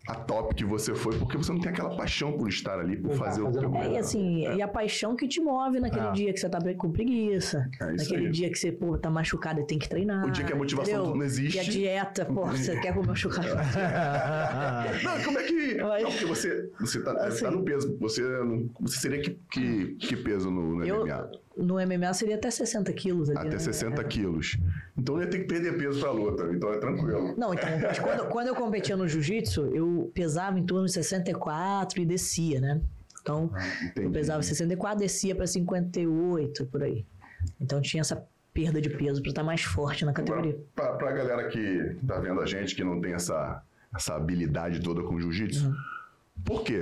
[0.09, 3.11] a top que você foi porque você não tem aquela paixão por estar ali, por
[3.11, 3.87] tá fazer o teu nada.
[3.87, 6.13] É, e assim, e a paixão que te move naquele É.
[6.13, 8.31] dia que você tá com preguiça, É naquele aí.
[8.33, 10.25] dia que você, pô, tá machucado e tem que treinar.
[10.27, 11.57] O dia que a motivação não existe.
[11.57, 13.15] E a dieta, pô, você quer comer um.
[15.03, 15.75] Não, como é que.
[15.83, 17.45] Mas- Não, porque você, você tá, Assim.
[17.45, 17.97] tá no peso.
[18.01, 18.23] Você,
[18.81, 21.31] você seria que, que, que peso no, no Eu- MMA?
[21.57, 23.39] No MMA seria até 60 quilos ali.
[23.39, 23.59] Até né?
[23.59, 24.59] 60 quilos.
[24.97, 26.45] Então ia ter que perder peso pra luta.
[26.53, 27.35] Então é tranquilo.
[27.39, 27.69] Não, então,
[28.03, 32.81] quando, quando eu competia no jiu-jitsu, eu pesava em torno de 64 e descia, né?
[33.23, 33.51] Então,
[33.85, 34.11] eu Entendi.
[34.11, 37.05] pesava 64, descia pra 58, por aí.
[37.61, 40.57] Então tinha essa perda de peso pra estar mais forte na categoria.
[40.75, 43.63] pra, pra galera que tá vendo a gente, que não tem essa,
[43.95, 45.75] essa habilidade toda com jiu-jitsu, Uhum.
[46.45, 46.81] Por quê?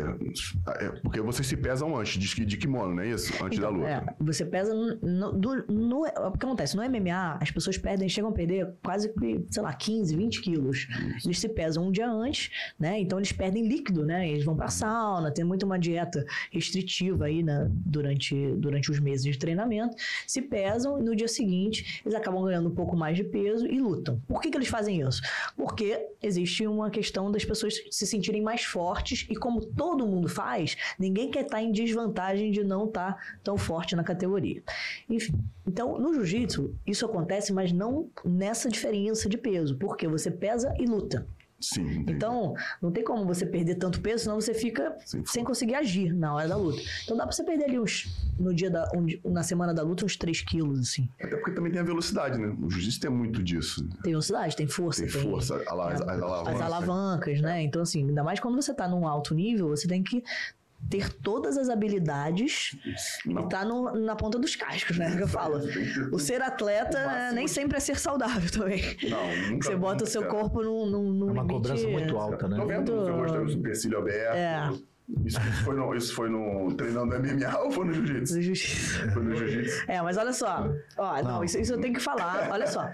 [0.81, 3.33] É porque vocês se pesam antes de, de kimono, não é isso?
[3.43, 3.89] Antes da Então, luta.
[3.89, 6.77] é, você pesa no, do- no- O que acontece?
[6.77, 9.13] No MMA, as pessoas perdem, chegam a perder quase
[9.51, 10.87] sei lá, 15, 20 quilos.
[11.25, 12.99] Eles se pesam um dia antes, né?
[13.01, 14.29] Então eles perdem líquido, né?
[14.29, 17.69] Eles vão pra sauna, tem muito uma dieta restritiva aí né?
[17.71, 19.97] durante, durante os meses de treinamento.
[20.27, 23.79] Se pesam e no dia seguinte eles acabam ganhando um pouco mais de peso e
[23.81, 24.21] lutam.
[24.27, 25.23] Por que, que eles fazem isso?
[25.57, 30.75] Porque existe uma questão das pessoas se sentirem mais fortes e como todo mundo faz,
[30.99, 34.63] ninguém quer estar em desvantagem de não estar tão forte na categoria.
[35.07, 35.35] Enfim,
[35.67, 40.87] então no jiu-jitsu isso acontece, mas não nessa diferença de peso, porque você pesa e
[40.87, 41.27] luta.
[41.65, 42.05] Sim.
[42.09, 46.13] Então, não tem como você perder tanto peso, senão você fica Sim, sem conseguir agir
[46.13, 46.81] na hora da luta.
[47.05, 48.07] Então dá pra você perder ali uns,
[48.39, 51.09] no dia da, um na semana da luta, uns 3 quilos, assim.
[51.21, 52.55] Até porque também tem a velocidade, né?
[52.61, 53.87] O jiu-jitsu tem muito disso.
[54.03, 56.55] Tem velocidade, tem força, Tem tem, força, a la- as, é, alavancas.
[56.55, 57.63] as alavancas, né?
[57.63, 60.23] Então, assim, ainda mais quando você tá num alto nível, você tem que
[60.91, 62.77] ter todas as habilidades
[63.27, 63.43] Não.
[63.43, 65.17] e tá no- na ponta dos cascos, né?
[65.17, 65.59] Que eu falo.
[65.61, 68.83] Ter O ser atleta O máximo nem sempre é ser saudável também.
[69.09, 69.67] Não, nunca.
[69.69, 71.53] Você bota o seu corpo num, num, num É uma limite...
[71.55, 72.57] cobrança muito alta, né?
[72.57, 74.35] Tô vendo Muito- mostrando o supercílio aberto.
[74.37, 74.71] É.
[75.27, 78.35] Isso, isso foi no, isso foi no treinando MMA ou foi no jiu-jitsu?
[79.21, 79.85] no jiu-jitsu.
[79.87, 80.67] É, mas olha só.
[80.97, 81.45] Ó, não, Não.
[81.45, 82.49] Isso, isso eu tenho que falar.
[82.51, 82.91] Olha só.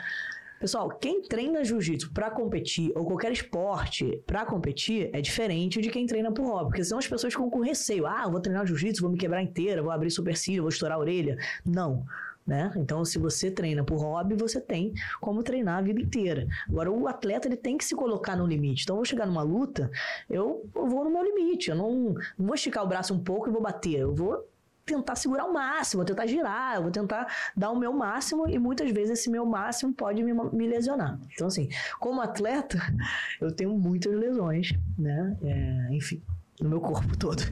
[0.60, 6.04] Pessoal, quem treina jiu-jitsu pra competir, ou qualquer esporte pra competir, é diferente de quem
[6.04, 6.66] treina por hobby.
[6.66, 8.06] Porque senão as pessoas ficam com receio.
[8.06, 11.38] Ah, vou treinar jiu-jitsu, vou me quebrar inteira, vou abrir supercílio, vou estourar a orelha.
[11.64, 12.04] Não.
[12.46, 12.70] Né?
[12.76, 16.46] Então, se você treina por hobby, você tem como treinar a vida inteira.
[16.68, 18.82] Agora, o atleta ele tem que se colocar no limite.
[18.82, 19.90] Então, eu vou chegar numa luta,
[20.28, 21.70] eu, eu vou no meu limite.
[21.70, 24.00] Eu não, não vou esticar o braço um pouco e vou bater.
[24.00, 24.46] Eu vou
[24.90, 27.26] tentar segurar o máximo, vou tentar girar, eu vou tentar
[27.56, 31.18] dar o meu máximo e muitas vezes esse meu máximo pode me, me lesionar.
[31.32, 31.68] Então, assim,
[31.98, 32.78] como atleta,
[33.40, 35.36] eu tenho muitas lesões, né?
[35.42, 36.20] É, enfim,
[36.60, 37.42] no meu corpo todo.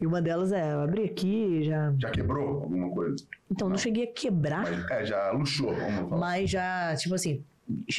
[0.00, 1.92] E uma delas é, eu abri aqui, já.
[1.98, 3.16] Já quebrou alguma coisa?
[3.50, 3.78] Então, não, Não.
[3.78, 6.16] cheguei a quebrar, Mas, é, já luxou, vamos falar.
[6.20, 7.44] mas já, tipo assim.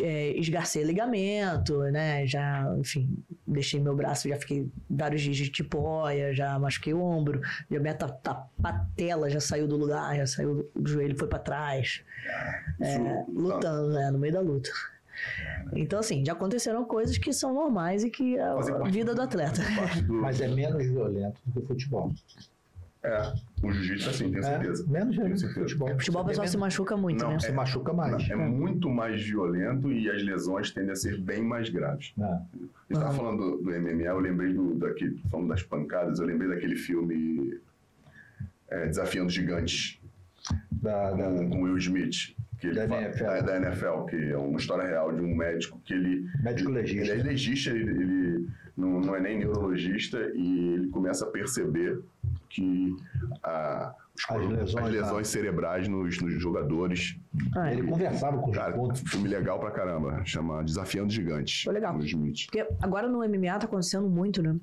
[0.01, 2.26] É, esgarcei ligamento, né?
[2.26, 3.09] Já, enfim,
[3.45, 7.93] deixei meu braço, já fiquei vários dias de tipóia, já machuquei o ombro, já minha
[7.93, 12.01] ta- ta- patela já saiu do lugar, já saiu do joelho, foi pra trás.
[12.80, 14.09] É, Isso- lutando, né?
[14.11, 14.70] No meio da luta.
[15.74, 19.61] Então, assim, já aconteceram coisas que são normais e que é a vida do atleta.
[20.07, 22.13] Mas é menos violento do que o futebol.
[23.03, 23.33] É,
[23.63, 24.85] o jiu-jitsu assim, tenho É, certeza.
[24.89, 25.59] menos violento do que o certeza.
[25.67, 25.89] futebol.
[25.99, 27.39] Futebol o pessoal se machuca muito, Não, né?
[27.39, 28.29] Se machuca mais.
[28.29, 32.13] É muito mais violento e as lesões tendem a ser bem mais graves.
[32.19, 32.23] É.
[32.23, 33.13] A gente estava Aham.
[33.17, 37.59] falando do, do MMA, eu lembrei do, daquele, falando das pancadas, eu lembrei daquele filme
[38.69, 39.99] é, Desafiando Gigantes.
[40.71, 42.35] Da, da- com, com Will Smith.
[42.59, 43.25] Que ele Da fala- NFL.
[43.25, 46.27] é, da NFL, que é uma história real de um médico que ele.
[46.41, 47.11] Médico legista.
[47.13, 51.99] Ele é legista, ele, ele não, não é nem neurologista, e ele começa a perceber
[52.49, 52.95] que
[53.43, 57.17] a, os As lesões, as lesões cerebrais nos, nos jogadores.
[57.55, 59.01] Ah, Ele conversava com os Cara, outros.
[59.09, 60.23] filme legal pra caramba.
[60.25, 61.63] Chama Desafiando Gigantes.
[61.63, 61.97] Foi legal.
[61.97, 64.55] Porque agora no MMA tá acontecendo muito, né?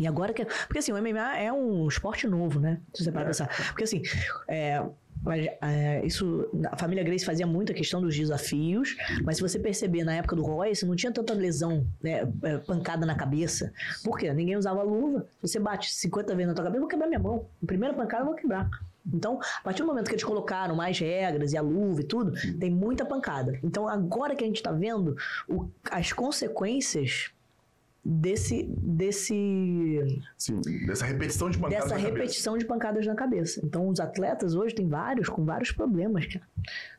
[0.00, 0.44] E agora que.
[0.44, 2.80] Porque assim, o MMA é um esporte novo, né?
[2.94, 3.66] Se você parar pra pensar.
[3.68, 4.02] Porque assim,
[4.48, 4.84] é,
[5.24, 6.48] mas, é, isso.
[6.70, 8.94] A família Grace fazia muito a questão dos desafios,
[9.24, 12.28] mas se você perceber na época do Royce, não tinha tanta lesão, né?
[12.42, 13.72] é, pancada na cabeça.
[14.04, 14.32] Por quê?
[14.32, 15.26] Ninguém usava luva.
[15.42, 17.46] Se você bate 50 vezes na tua cabeça, eu vou quebrar minha mão.
[17.62, 18.68] A primeira pancada eu vou quebrar.
[19.06, 22.32] Então, a partir do momento que eles colocaram mais regras e a luva e tudo,
[22.58, 23.58] tem muita pancada.
[23.62, 25.14] Então, agora que a gente tá vendo
[25.46, 27.30] o- as consequências
[28.04, 32.18] desse, desse Sim, dessa repetição de pancadas dessa na cabeça.
[32.18, 33.60] repetição de pancadas na cabeça.
[33.64, 36.44] Então, os atletas hoje tem vários com vários problemas cara,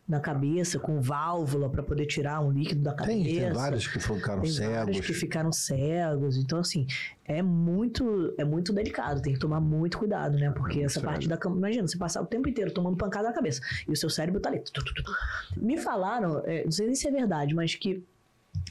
[0.07, 3.17] na cabeça, com válvula para poder tirar um líquido da cabeça.
[3.17, 4.75] Tem, tem vários que ficaram Tem cegos.
[4.75, 6.37] vários que ficaram cegos.
[6.37, 6.87] Então, assim,
[7.23, 9.21] é muito, é muito delicado.
[9.21, 10.51] Tem que tomar muito cuidado, né?
[10.51, 11.29] Porque essa parte sério.
[11.29, 11.57] da cama.
[11.57, 13.61] Imagina, você passar o tempo inteiro tomando pancada na cabeça.
[13.87, 14.59] E o seu cérebro tá ali.
[14.59, 15.11] tu, tu, tu, tu.
[15.55, 18.03] Me falaram, é, não sei nem se é verdade, mas que.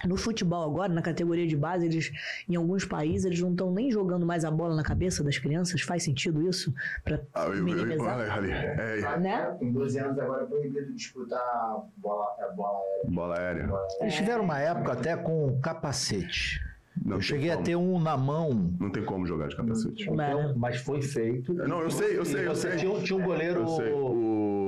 [0.05, 2.11] No futebol agora, na categoria de base, eles,
[2.49, 5.81] em alguns países, eles não estão nem jogando mais a bola na cabeça das crianças.
[5.83, 6.75] Faz sentido isso?
[7.05, 8.19] Pra Ah, eu, eu, eu, minimizar?
[8.19, 9.57] olha ali, é, Né?
[9.59, 11.41] Com 12 anos agora é proibido disputar
[11.97, 13.11] bola, é, bola aérea.
[13.11, 13.71] bola aérea.
[14.01, 16.61] Eles tiveram uma época até com capacete.
[17.05, 17.65] Não eu cheguei a como.
[17.67, 18.73] ter um na mão.
[18.79, 20.07] Não tem como jogar de capacete.
[20.07, 20.15] Não.
[20.15, 21.53] Então, mas foi feito.
[21.53, 22.77] Não, eu sei, eu sei, eu sei.
[22.77, 23.61] Tinha, um- tinha um goleiro.
[23.61, 23.93] Eu sei.
[23.93, 24.64] O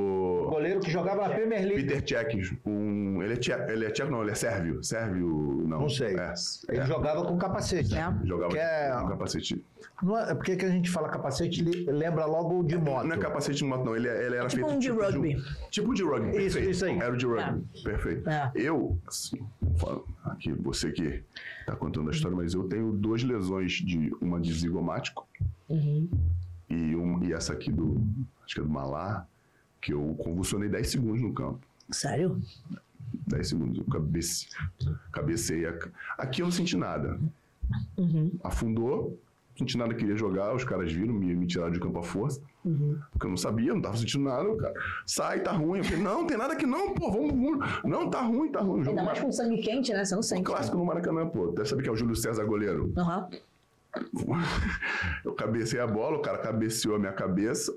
[0.57, 1.85] goleiro que jogava na Premier League.
[1.85, 4.83] Peter Cech, um, ele é tcheco, ele é tcheco, não, ele é sérvio.
[4.83, 5.81] Sérvio, não.
[5.83, 6.17] Não sei.
[6.17, 6.33] É,
[6.69, 6.87] Ele é.
[6.87, 7.95] jogava com capacete.
[7.97, 8.13] É.
[8.25, 9.65] Jogava Que é- com capacete.
[10.03, 13.07] Não é, porque que a gente fala capacete, lembra logo de moto.
[13.07, 13.97] Não é capacete de moto, não.
[13.97, 15.37] Ele, ele era tipo feito um de rugby.
[15.71, 16.29] tipo de rugby.
[16.31, 16.71] Isso, perfeito.
[16.71, 16.99] isso aí.
[16.99, 17.65] Era o de rugby.
[17.85, 18.29] Perfeito.
[18.29, 18.51] É.
[18.55, 19.39] Eu, assim,
[20.25, 21.23] aqui, você que
[21.67, 25.27] tá contando a história, mas eu tenho duas lesões de uma de zigomático
[25.69, 26.09] Uhum.
[26.71, 28.01] e, um, e essa aqui do,
[28.45, 29.27] acho que é do malar,
[29.87, 31.61] que eu convulsionei 10 segundos no campo.
[31.93, 32.43] Sério?
[33.28, 33.78] 10 segundos.
[33.78, 34.49] Eu cabece,
[35.12, 35.64] cabecei.
[35.64, 35.78] a-
[36.18, 37.20] Aqui eu não senti nada.
[37.97, 38.32] Uhum.
[38.43, 39.16] Afundou,
[39.51, 40.53] não senti nada, queria jogar.
[40.57, 42.41] Os caras viram, me, me tiraram de campo à força.
[42.64, 42.99] Uhum.
[43.12, 44.57] Porque eu não sabia, não tava sentindo nada.
[44.57, 44.74] Cara,
[45.07, 45.78] sai, tá ruim.
[45.78, 47.82] Eu falei, não, tem nada aqui não, pô, vamos, vamos.
[47.84, 48.80] Não, tá ruim, tá ruim.
[48.80, 50.05] O jogo Ainda mais com sangue quente, né?
[50.05, 50.43] Você não um sente.
[50.43, 51.53] clássico no Maracanã, pô.
[51.53, 52.93] Deve saber que é o Júlio César goleiro.
[52.97, 53.28] Aham.
[55.24, 57.72] Eu cabecei a bola, o cara cabeceou a minha cabeça.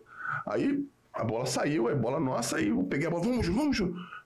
[0.47, 0.84] Aí
[1.14, 3.80] a bola saiu, é bola nossa, aí eu peguei a bola, vamos, vamos.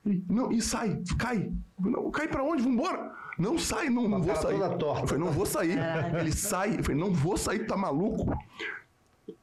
[0.05, 1.51] E, não, e sai, cai.
[1.79, 2.61] Não, cai pra onde?
[2.61, 3.11] Vambora.
[3.37, 4.59] Não sai, não, não a vou sair.
[4.59, 5.79] Eu falei, não vou sair.
[6.19, 8.37] Ele sai, eu falei, não vou sair, tá maluco?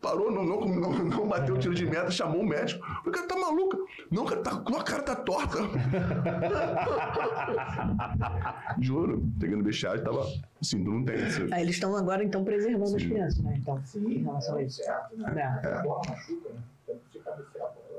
[0.00, 2.86] Parou, não, não, não, não bateu o tiro de meta, chamou o médico.
[2.86, 3.78] Eu falei, cara, tá maluca?
[4.10, 5.58] Não, cara, tá, tua cara tá torta.
[8.78, 10.26] Juro, peguei no vestiário, tava
[10.60, 11.16] assim, tu não tem.
[11.52, 13.08] Aí eles estão agora, então, preservando as Sim.
[13.08, 13.56] crianças, né?
[13.58, 14.82] Então, em Sim, relação a é isso.
[14.82, 15.60] certo, né?
[15.64, 15.72] É.
[15.72, 15.82] A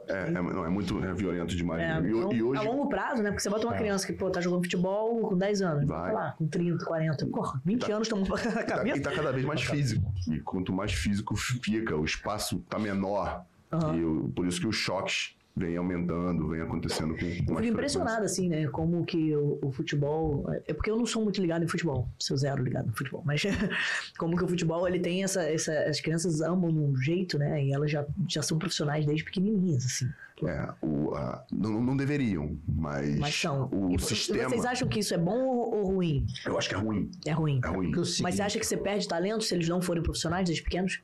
[0.07, 1.82] é, é, não, é muito é violento demais.
[1.82, 2.59] É, e, então, e hoje.
[2.59, 3.29] A longo prazo, né?
[3.29, 5.86] Porque você bota uma criança que, pô, tá jogando futebol com 10 anos.
[5.88, 6.05] Vai.
[6.05, 7.25] Sei lá, com 30, 40.
[7.27, 8.97] Porra, 20 Tá- anos tomando na Tá- cabeça.
[8.97, 10.11] e tá cada vez mais físico.
[10.29, 13.45] E quanto mais físico fica, o espaço tá menor.
[13.71, 13.95] Aham.
[13.95, 17.37] E o- por isso que os choques vêm aumentando, vêm acontecendo com, com Eu mais
[17.45, 17.69] frequência.
[17.69, 18.67] impressionado, assim, né?
[18.67, 20.45] Como que o, o futebol.
[20.67, 22.07] É porque eu não sou muito ligado em futebol.
[22.19, 23.21] Sou zero ligado no futebol.
[23.25, 23.43] Mas
[24.17, 25.71] como que o futebol, ele tem essa, essa.
[25.83, 27.63] As crianças amam de um jeito, né?
[27.65, 30.09] E elas já, já são profissionais desde pequenininhas, assim.
[30.43, 33.69] É, o, a- não, não deveriam, mas, Mas são.
[33.71, 34.49] o E sistema.
[34.49, 36.25] Vocês acham que isso é bom ou, ou ruim?
[36.43, 37.11] Eu acho que é ruim.
[37.27, 37.61] É ruim.
[37.63, 37.91] É ruim.
[38.23, 40.99] Mas você acha que você perde talento se eles não forem profissionais desde pequenos?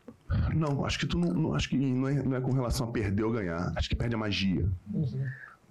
[0.53, 2.91] Não, acho que tu não, não- acho que não é, não é com relação a
[2.91, 3.71] perder ou ganhar.
[3.75, 4.67] Acho que perde a magia.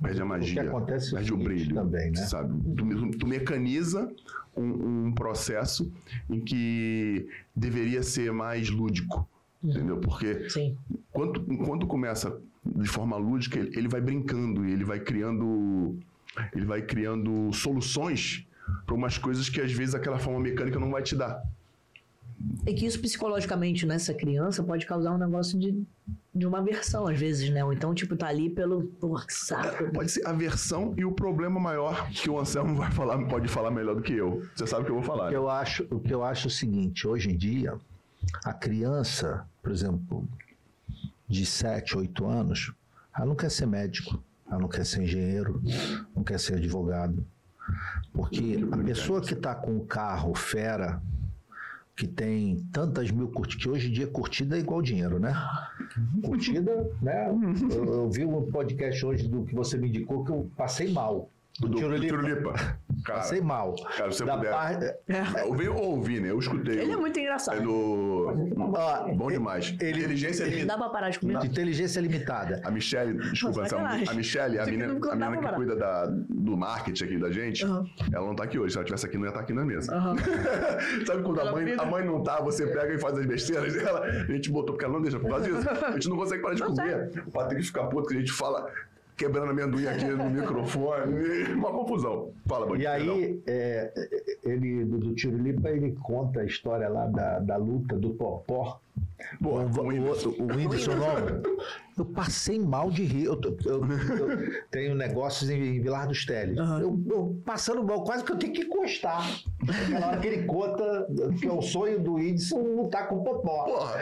[0.00, 0.62] Perde a magia.
[0.62, 1.74] acontece é o perde o brilho.
[1.74, 2.16] também, né?
[2.26, 2.54] Sabe?
[2.76, 4.10] Tu, tu mecaniza
[4.56, 5.90] um, um processo
[6.28, 9.28] em que deveria ser mais lúdico.
[9.64, 9.98] Entendeu?
[9.98, 10.76] Porque Sim.
[11.12, 15.98] quando, quando começa de forma lúdica, ele, ele vai brincando e ele vai criando.
[16.54, 18.46] Ele vai criando soluções
[18.84, 21.42] para umas coisas que às vezes aquela forma mecânica não vai te dar.
[22.66, 25.84] E que isso psicologicamente nessa criança pode causar um negócio de,
[26.34, 27.64] de uma aversão, às vezes, né?
[27.64, 28.84] Ou então, tipo, tá ali pelo.
[28.84, 29.90] Porra, saco.
[29.92, 33.96] Pode ser aversão e o problema maior que o Anselmo vai falar, pode falar melhor
[33.96, 34.42] do que eu.
[34.54, 35.24] Você sabe o que eu vou falar.
[35.24, 35.38] o que né?
[35.38, 37.78] eu acho, o que eu acho é o seguinte, hoje em dia,
[38.44, 40.28] a criança, por exemplo,
[41.28, 42.72] de 7, 8 anos,
[43.16, 45.62] ela não quer ser médico, ela não quer ser engenheiro,
[46.14, 47.24] não quer ser advogado.
[48.12, 51.02] Porque a pessoa que está com o carro fera,
[51.96, 55.34] que tem tantas mil curtidas, que hoje em dia curtida é igual dinheiro, né?
[56.22, 57.30] Curtida, né?
[57.70, 61.30] Eu, eu vi um podcast hoje do que você me indicou que eu passei mal.
[61.60, 62.16] Do, do Tirulipa.
[62.16, 62.52] Tirulipa.
[63.04, 63.76] Cara, Passei mal.
[63.96, 64.50] cara, se você Da puder.
[64.50, 64.94] parte-
[65.46, 66.30] Eu vi ou ouvi, né?
[66.30, 66.80] Eu escutei.
[66.80, 67.58] Ele é muito engraçado.
[67.58, 68.52] É do.
[68.58, 69.76] Ó, Bom demais.
[69.80, 70.66] ele- Inteligência limitada.
[70.66, 71.44] dá pra parar de comer?
[71.44, 72.60] Inteligência limitada.
[72.64, 74.08] A Michelle, desculpa, essa, sacanagem.
[74.08, 77.30] a Michelle, a Isso aqui menina, a menina que cuida da, do marketing aqui da
[77.30, 77.84] gente, Aham.
[78.12, 78.72] ela não tá aqui hoje.
[78.72, 79.94] Se ela tivesse aqui, não ia estar aqui na mesa.
[79.94, 80.16] Aham.
[81.06, 84.00] Sabe quando a mãe, a mãe não tá, você pega e faz as besteiras dela?
[84.04, 85.68] A gente botou, porque ela não deixa por causa disso.
[85.86, 87.22] A gente não consegue parar de Não comer.
[87.24, 88.66] O Patrick fica puto que a gente fala
[89.16, 91.14] quebrando amendoim aqui no microfone.
[91.54, 92.32] Uma confusão.
[92.46, 92.90] Fala, E Bandinho.
[92.90, 93.92] aí, é,
[94.44, 98.80] ele, do, do Tirulipa, ele conta a história lá da, da luta do Popó.
[99.42, 101.42] Pô, o, o o, o, Whindersson Nova.
[101.98, 103.24] Eu passei mal de rir.
[103.24, 106.56] Eu, tô- eu- eu tenho negócios em, em Vilar dos Teles.
[106.58, 106.80] Aham.
[106.80, 109.22] Eu, eu passando mal, quase que eu tenho que encostar.
[109.68, 111.06] Aquela hora que ele conta
[111.40, 113.64] que é o sonho do Whindersson lutar com o Popó.
[113.64, 113.96] Porra.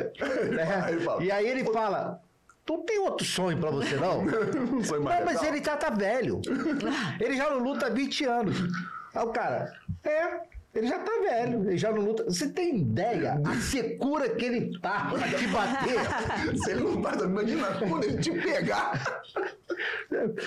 [0.55, 0.83] né?
[0.85, 2.21] Aí fala, E aí ele fala:
[2.65, 4.25] Tu tem outro sonho pra você, não?
[4.25, 6.41] não sou mais Não, mas ele já tá velho.
[7.21, 8.57] Ele já não luta há 20 anos.
[9.15, 10.41] Aí o cara, é,
[10.75, 12.25] ele já tá velho, ele já não luta.
[12.25, 16.59] Você tem ideia a secura que ele tá pra te bater?
[16.65, 19.03] Se ele não faz, imagina quando ele te pegar.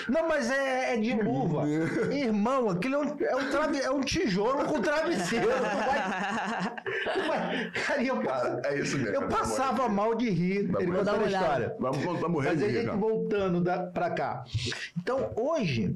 [0.09, 1.63] Não, mas é, é de luva.
[2.11, 5.47] Irmão, aquilo é um, é um trave- é um tijolo com travesseiro.
[5.49, 9.13] Vai, vai- Cara, eu, Cara, é isso mesmo.
[9.15, 10.67] eu passava mal de rir.
[10.67, 11.75] Vamos Ele dar contando a uma história.
[11.79, 14.43] Vamos, vamos morrer Mas de a rir, gente voltando da, pra cá.
[14.97, 15.95] Então, hoje,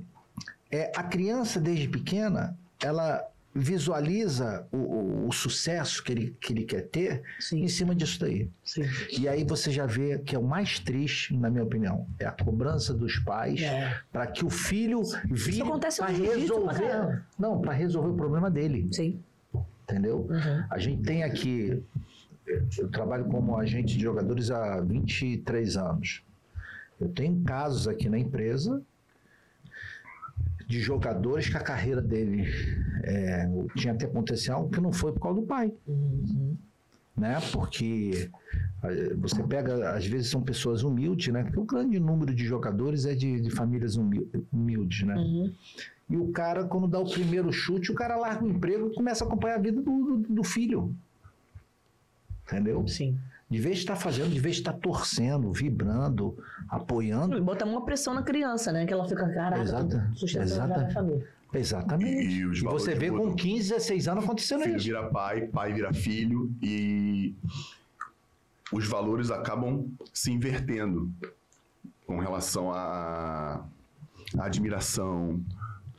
[0.71, 6.63] é, a criança, desde pequena, ela visualiza o, o- o sucesso que ele, que ele
[6.63, 7.63] quer ter Sim.
[7.63, 8.49] em cima disso daí.
[8.63, 8.83] Sim.
[9.19, 12.31] E aí você já vê que é o mais triste, na minha opinião, é a
[12.31, 13.99] cobrança dos pais É.
[14.11, 15.63] para que o filho vire
[15.97, 19.19] para resolver, não, para resolver o problema dele, Sim.
[19.83, 20.27] entendeu?
[20.29, 20.63] Uhum.
[20.69, 21.81] A gente tem aqui,
[22.77, 26.23] eu trabalho como agente de jogadores há 23 anos.
[26.99, 28.81] Eu tenho casos aqui na empresa
[30.71, 32.45] de jogadores que a carreira dele
[33.03, 33.45] é,
[33.75, 35.73] tinha até potencial que não foi por causa do pai.
[37.17, 37.37] Né?
[37.51, 38.29] Porque
[39.17, 41.43] você pega, às vezes são pessoas humildes, né?
[41.43, 45.15] Porque o grande número de jogadores é de, de famílias humil- humildes, né?
[45.15, 45.53] Uhum.
[46.09, 49.23] E o cara, quando dá o primeiro chute, o cara larga o emprego e começa
[49.23, 50.95] a acompanhar a vida do, do- do filho.
[52.47, 52.87] Entendeu?
[52.87, 53.17] Sim.
[53.51, 56.37] De vez de estar fazendo, de vez de estar torcendo, vibrando,
[56.69, 57.37] apoiando.
[57.37, 58.85] E bota uma pressão na criança, né?
[58.85, 61.27] Que ela fica, caraca, Exata- sustentando a família.
[61.53, 62.33] Exatamente.
[62.33, 63.31] E os E você vê mudam.
[63.31, 64.85] com 15, 16 anos acontecendo Filho isso.
[64.85, 67.35] vira pai, pai vira filho e
[68.71, 71.11] os valores acabam se invertendo
[72.07, 73.65] com relação à
[74.39, 75.41] admiração,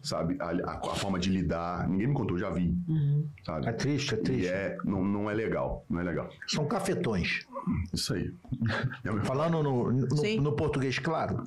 [0.03, 0.37] sabe?
[0.41, 1.89] A, a- a forma de lidar.
[1.89, 3.27] Ninguém me contou, já vi, Uhum.
[3.45, 3.69] sabe?
[3.69, 4.49] É triste, é E triste.
[4.49, 6.29] é, não, não é legal, não é legal.
[6.49, 7.47] São cafetões.
[7.93, 8.33] Isso aí.
[9.05, 11.45] É Falando no, no- no português, claro.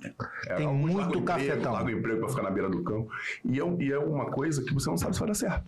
[0.47, 1.73] É, Tem muito cafetão.
[1.73, 3.09] largam emprego para ficar na beira do campo.
[3.43, 5.65] E é, um- e é uma coisa que você não sabe se vai dar certo.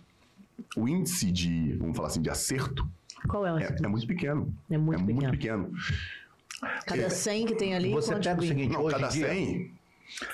[0.75, 2.87] O índice de, vamos falar assim, de acerto
[3.27, 4.53] Qual é o é, é muito pequeno.
[4.69, 5.21] É muito é pequeno.
[5.21, 5.71] muito pequeno.
[6.85, 9.27] Cada 100 que tem ali, Você pega o seguinte, Não, hoje cada dia...
[9.27, 9.71] 100,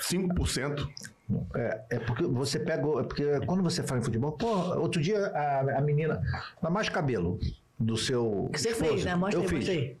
[0.00, 0.88] 5%.
[1.54, 2.82] É, é porque você pega.
[2.82, 4.46] É porque quando você fala em futebol, pô,
[4.78, 6.20] outro dia a, a menina.
[6.62, 7.38] Dá mais cabelo
[7.78, 8.48] do seu.
[8.52, 8.90] Que você esposo.
[8.92, 9.14] fez, né?
[9.16, 9.68] Mostra Eu aí, fiz.
[9.68, 9.96] aí.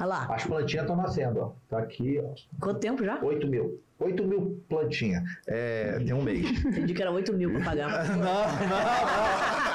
[0.00, 0.26] Olha lá.
[0.34, 1.52] As plantinhas estão nascendo, ó.
[1.68, 2.34] Tá aqui, ó.
[2.58, 3.18] Quanto tempo já?
[3.22, 3.80] 8 mil.
[4.00, 5.22] 8 mil plantinhas.
[5.46, 6.44] É, tem um mês.
[6.64, 8.08] Entendi que era 8 mil pra pagar.
[8.16, 8.42] não, não,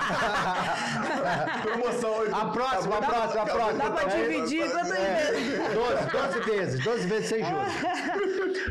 [1.61, 2.31] Promoção hoje.
[2.33, 3.77] A próxima, a próxima, a próxima.
[3.83, 5.59] Dá pra dividir quantas vezes?
[5.59, 5.73] não.
[5.75, 7.73] 12, 12 vezes, 12 vezes sem juros.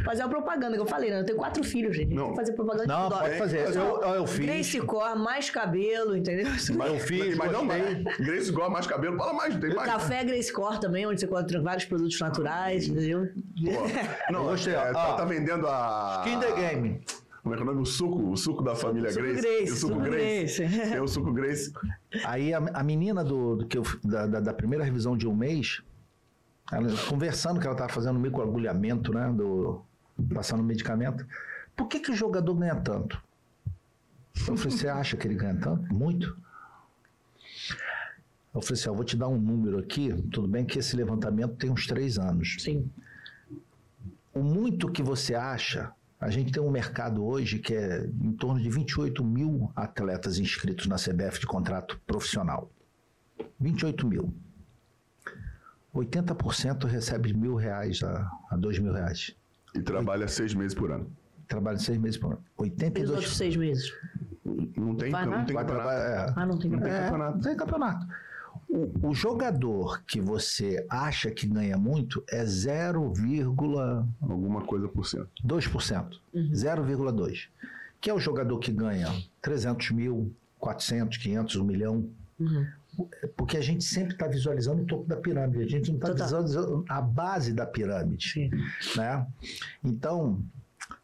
[0.05, 1.21] Fazer uma propaganda que eu falei, né?
[1.21, 2.15] Eu tenho quatro filhos, gente.
[2.15, 2.25] Não.
[2.25, 3.77] Tem que fazer propaganda Não, pode fazer.
[3.77, 4.47] Eu, eu fiz.
[4.47, 6.49] Grace Cor, mais cabelo, entendeu?
[6.49, 8.03] Mas Eu fiz, mas não, gostei.
[8.05, 9.91] mas Grace igual mais cabelo, fala mais, tem mais.
[9.91, 13.29] Café Grace Cor também, onde você encontra vários produtos naturais, entendeu?
[13.65, 16.23] Pô, Não, Eu gostei, é, tá, tá vendendo a.
[16.25, 17.01] Skin the game.
[17.43, 17.83] Como é que é o nome?
[17.83, 19.41] O suco, o suco da família Suco Grace.
[19.41, 20.65] Grace, o suco, suco Grace.
[20.65, 20.91] Grace.
[20.91, 21.73] Tem o suco Grace.
[22.25, 25.35] Aí a, a menina do, do que eu, da, da, da primeira revisão de um
[25.37, 25.81] mês,
[26.73, 29.33] ela, conversando que ela estava fazendo microagulhamento, né?
[29.33, 29.83] Do,
[30.33, 31.27] passando medicamento.
[31.75, 33.23] Por que, que o jogador ganha tanto?
[34.49, 35.93] Eu falei, você acha que ele ganha tanto?
[35.95, 36.37] Muito.
[38.55, 41.57] Eu falei assim, eu vou te dar um número aqui, tudo bem que esse levantamento
[41.57, 42.57] tem uns três anos.
[42.61, 42.91] Sim.
[44.33, 48.61] O muito que você acha, a gente tem um mercado hoje que é em torno
[48.61, 52.71] de 28 mil atletas inscritos na CBF de contrato profissional.
[53.61, 54.35] 28 mil.
[55.97, 59.35] 80% recebe mil reais a, a dois mil reais.
[59.75, 61.11] E trabalha seis meses por ano.
[61.49, 62.43] Trabalha seis meses por ano.
[62.59, 63.93] E os 82 outros seis meses?
[64.45, 65.89] Não tem, não campeonato.
[65.91, 66.95] É, Ah, não tem Não tem nada.
[66.97, 67.35] é, campeonato.
[67.37, 68.07] não tem campeonato.
[68.69, 74.07] O, o jogador que você acha que ganha muito é 0,2%.
[74.23, 75.31] Alguma coisa por cento.
[76.35, 77.49] 0,2%.
[78.01, 79.09] Que é o jogador que ganha
[79.41, 82.09] 300 mil, 400, 500, 1 milhão.
[82.39, 82.67] Uhum.
[83.37, 86.85] Porque a gente sempre está visualizando o topo da pirâmide, a gente não está visualizando
[86.89, 88.31] a base da pirâmide.
[88.31, 88.51] Sim.
[88.97, 89.27] né?
[89.85, 90.43] Então,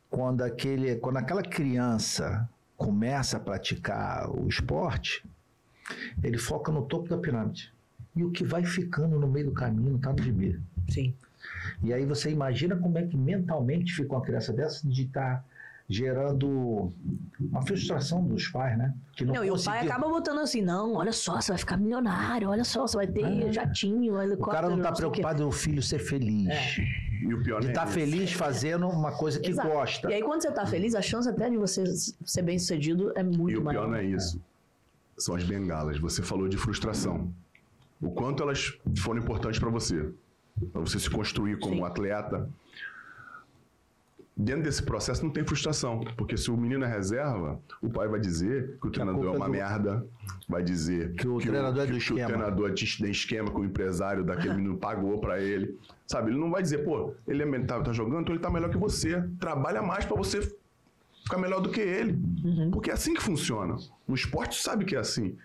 [0.08, 5.24] quando, aquele, quando aquela criança começa a praticar o esporte,
[6.22, 7.72] ele foca no topo da pirâmide.
[8.14, 10.60] E o que vai ficando no meio do caminho está no gibi.
[10.88, 11.14] Sim.
[11.82, 15.44] E aí você imagina como é que mentalmente fica uma criança dessa de estar
[15.88, 16.90] gerando
[17.40, 18.94] uma frustração dos pais, né?
[19.16, 19.90] Que não, Não, e o pai conseguiu.
[19.92, 23.24] acaba botando assim, não, olha só, você vai ficar milionário, olha só, você vai ter
[23.48, 23.52] É.
[23.52, 26.48] jatinho, O helicóptero, cara não está o preocupado o filho ser feliz.
[27.20, 27.92] E o pior De não é estar isso.
[27.94, 29.68] feliz fazendo uma coisa que Exato.
[29.68, 30.10] gosta.
[30.10, 33.22] E aí, quando você tá feliz, a chance até de você ser bem sucedido é
[33.22, 33.82] muito E o maior.
[33.82, 34.40] pior não é isso.
[35.18, 35.98] São as bengalas.
[35.98, 37.32] Você falou de frustração.
[38.00, 40.10] O quanto elas foram importantes para você.
[40.72, 41.84] Para você se construir como Sim.
[41.84, 42.48] atleta.
[44.34, 46.00] Dentro desse processo não tem frustração.
[46.16, 49.36] Porque se o menino é reserva, o pai vai dizer que o treinador é culpa
[49.36, 50.06] uma é do- merda.
[50.48, 52.18] Vai dizer Que o treinador é do que, esquema.
[52.18, 55.78] Que o treinador tem esquema que o empresário daquele menino pagou para ele.
[56.06, 56.30] Sabe?
[56.30, 58.78] Ele não vai dizer, pô, ele é, tá, tá jogando, então ele tá melhor que
[58.78, 59.22] você.
[59.38, 60.40] Trabalha mais para você
[61.22, 62.18] ficar melhor do que ele.
[62.72, 63.76] Porque é assim que funciona.
[64.08, 65.36] No esporte sabe que é assim.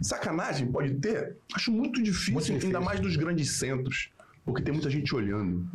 [0.00, 1.36] Sacanagem pode ter?
[1.54, 2.66] Acho muito difícil, Muito difícil.
[2.68, 4.10] ainda mais nos grandes centros.
[4.46, 5.68] Porque tem muita gente olhando.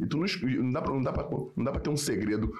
[0.00, 0.26] E tu não,
[0.64, 2.52] não, dá pra, não, dá pra, não dá pra ter um segredo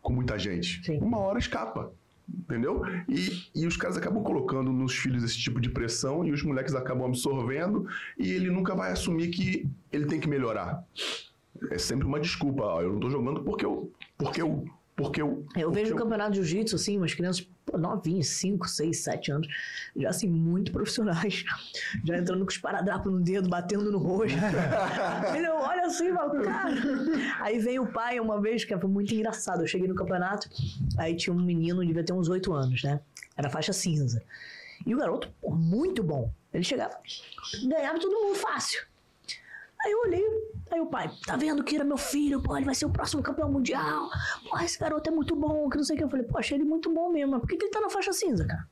[0.00, 0.84] com muita gente.
[0.84, 0.98] Sim.
[0.98, 1.92] Uma hora escapa.
[2.28, 2.82] Entendeu?
[3.08, 6.74] E, e os caras acabam colocando nos filhos esse tipo de pressão e os moleques
[6.74, 7.86] acabam absorvendo
[8.18, 10.82] e ele nunca vai assumir que ele tem que melhorar.
[11.70, 12.62] É sempre uma desculpa.
[12.62, 13.92] Ó, eu não tô jogando porque eu.
[14.16, 14.64] Porque eu.
[15.00, 15.46] Porque eu.
[15.56, 19.48] Eu vejo o campeonato de jiu-jitsu, assim, umas crianças novinhas, 5, 6, 7 anos,
[19.96, 21.44] já assim, muito profissionais,
[22.04, 24.36] já entrando com os paradrapos no dedo, batendo no rosto.
[25.34, 26.74] Ele olha assim fala, cara.
[27.40, 29.62] Aí vem o pai uma vez, que foi muito engraçado.
[29.62, 30.48] Eu cheguei no campeonato,
[30.98, 33.00] aí tinha um menino, devia ter uns 8 anos, né?
[33.36, 34.22] Era faixa cinza.
[34.86, 36.32] E o garoto, muito bom.
[36.52, 36.98] Ele chegava,
[37.68, 38.89] ganhava todo mundo fácil.
[39.84, 40.24] Aí eu olhei,
[40.70, 43.22] aí o pai, tá vendo que era meu filho, pô, ele vai ser o próximo
[43.22, 44.10] campeão mundial.
[44.48, 46.04] Porra, esse garoto é muito bom, que não sei o que.
[46.04, 47.88] Eu falei, poxa, ele é muito bom mesmo, mas por que, que ele tá na
[47.88, 48.68] faixa cinza, cara?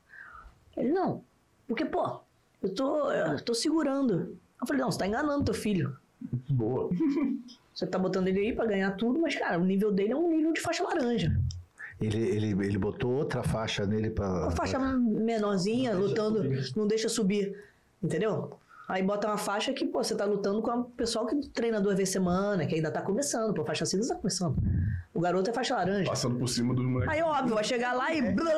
[0.76, 1.24] Ele, não,
[1.66, 2.20] porque, pô,
[2.62, 4.36] eu tô, eu tô segurando.
[4.60, 5.96] Eu falei, não, você tá enganando teu filho.
[6.48, 6.90] Boa.
[7.78, 10.28] Você tá botando ele aí pra ganhar tudo, mas, cara, o nível dele é um
[10.28, 11.40] nível de faixa laranja.
[12.00, 14.28] Ele, ele, ele botou outra faixa nele para.
[14.28, 16.42] Uma faixa menorzinha, lutando,
[16.74, 17.56] não deixa subir,
[18.02, 18.58] entendeu?
[18.88, 21.94] Aí bota uma faixa que, pô, você tá lutando com o pessoal que treina duas
[21.94, 24.56] vezes semana, que ainda tá começando, pô, faixa cinza tá começando.
[25.12, 26.08] O garoto é faixa laranja.
[26.08, 27.14] Passando por cima dos moleques.
[27.14, 28.32] Aí, óbvio, vai chegar lá e.
[28.32, 28.50] blá.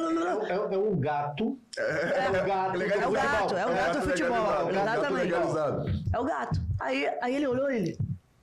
[0.49, 1.59] É, é o gato.
[1.77, 2.79] É, o gato.
[2.79, 3.03] Legalizado.
[3.03, 6.05] É o gato, é o gato É, futebol, legalizado, exatamente.
[6.13, 6.61] É o gato.
[6.79, 7.99] Aí, aí ele olhou ele.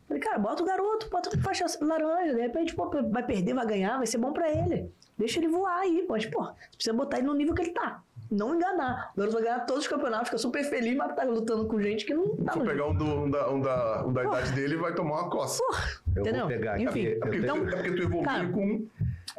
[0.10, 2.34] Falei, cara, bota o garoto, bota a faixa laranja.
[2.36, 4.92] De repente, pô, vai perder, vai ganhar, vai ser bom pra ele.
[5.18, 6.06] Deixa ele voar aí.
[6.10, 8.02] Mas, pô, você precisa botar ele no nível que ele tá.
[8.30, 9.12] Não enganar.
[9.16, 12.06] O garoto vai ganhar todos os campeonatos, fica super feliz, mas tá lutando com gente
[12.06, 14.52] que não tá Se eu pegar um, do, um, da, um, da, um da idade
[14.54, 15.62] dele, vai tomar uma coça.
[16.16, 16.42] Eu Entendeu?
[16.42, 16.80] vou pegar.
[16.80, 18.86] Enfim, É porque, Então, é porque tu evoluiu cara, com.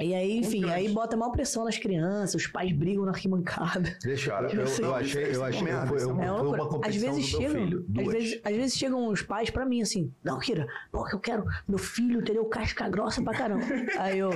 [0.00, 0.74] E aí, enfim, grande.
[0.76, 3.96] aí bota mal pressão nas crianças, os pais brigam na arquibancada.
[4.00, 4.84] Deixa Cara, eu, eu, sei.
[4.84, 6.62] eu achei, eu achei, foi, é eu, uma É uma foi uma.
[6.64, 7.86] Às competição vezes do meu chegam, filho.
[7.98, 11.44] às vezes, às vezes chegam os pais pra mim assim, não, Kira, porque eu quero
[11.66, 12.44] meu filho, entendeu?
[12.44, 13.64] Casca grossa pra caramba.
[13.98, 14.30] Aí eu,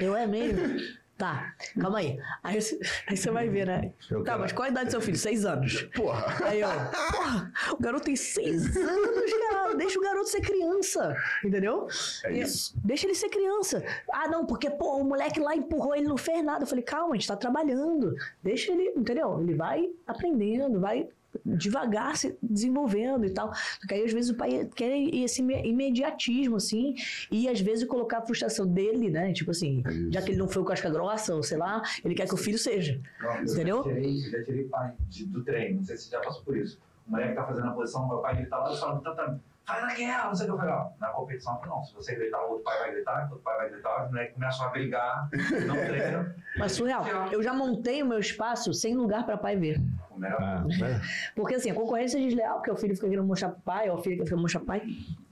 [0.00, 0.78] eu é mesmo?
[1.22, 2.18] Tá, calma aí.
[2.42, 3.92] Aí você, aí você vai ver, né?
[4.10, 5.16] Eu tá, quero- mas qual a idade do seu filho?
[5.22, 5.82] Seis anos.
[5.94, 6.34] Porra.
[6.48, 6.68] Aí eu,
[7.12, 9.74] porra, o garoto tem seis anos, cara.
[9.76, 11.14] Deixa o garoto ser criança,
[11.44, 11.86] entendeu?
[12.24, 12.74] É isso.
[12.84, 13.84] Deixa ele ser criança.
[14.12, 16.64] Ah, não, porque, pô, o moleque lá empurrou, ele não fez nada.
[16.64, 18.16] Eu falei, calma, a gente tá trabalhando.
[18.42, 19.40] Deixa ele, entendeu?
[19.40, 21.08] Ele vai aprendendo, vai
[21.44, 23.50] devagar se desenvolvendo e tal.
[23.80, 26.94] Porque aí, às vezes, o pai quer esse ime- imediatismo, assim,
[27.30, 29.32] e às vezes colocar a frustração dele, né?
[29.32, 32.14] Tipo assim, É já que ele não foi o casca grossa, ou sei lá, ele
[32.14, 33.00] quer que o filho seja.
[33.20, 33.76] Não, eu Entendeu?
[33.82, 34.92] Já tirei, já tirei pai
[35.26, 36.78] do treino, não sei se você já passou por isso.
[37.06, 39.82] O moleque tá fazendo a posição, meu pai grita lá, eu falo, tá, tá, faz
[39.82, 42.50] naquela, não sei o que eu falei, ó, na competição, não, se você gritar, o
[42.50, 45.28] outro pai vai gritar, o outro pai vai gritar, os moleques começam a brigar,
[45.66, 46.26] não treinam.
[46.56, 47.04] Mas surreal.
[47.32, 49.80] Eu já montei o meu espaço sem lugar para pai ver.
[50.22, 51.00] O melhor Ah, né?
[51.34, 54.02] Porque assim, a concorrência é desleal, porque o filho fica querendo mostrar pai, ou a
[54.02, 54.82] filha fica mostrar pai.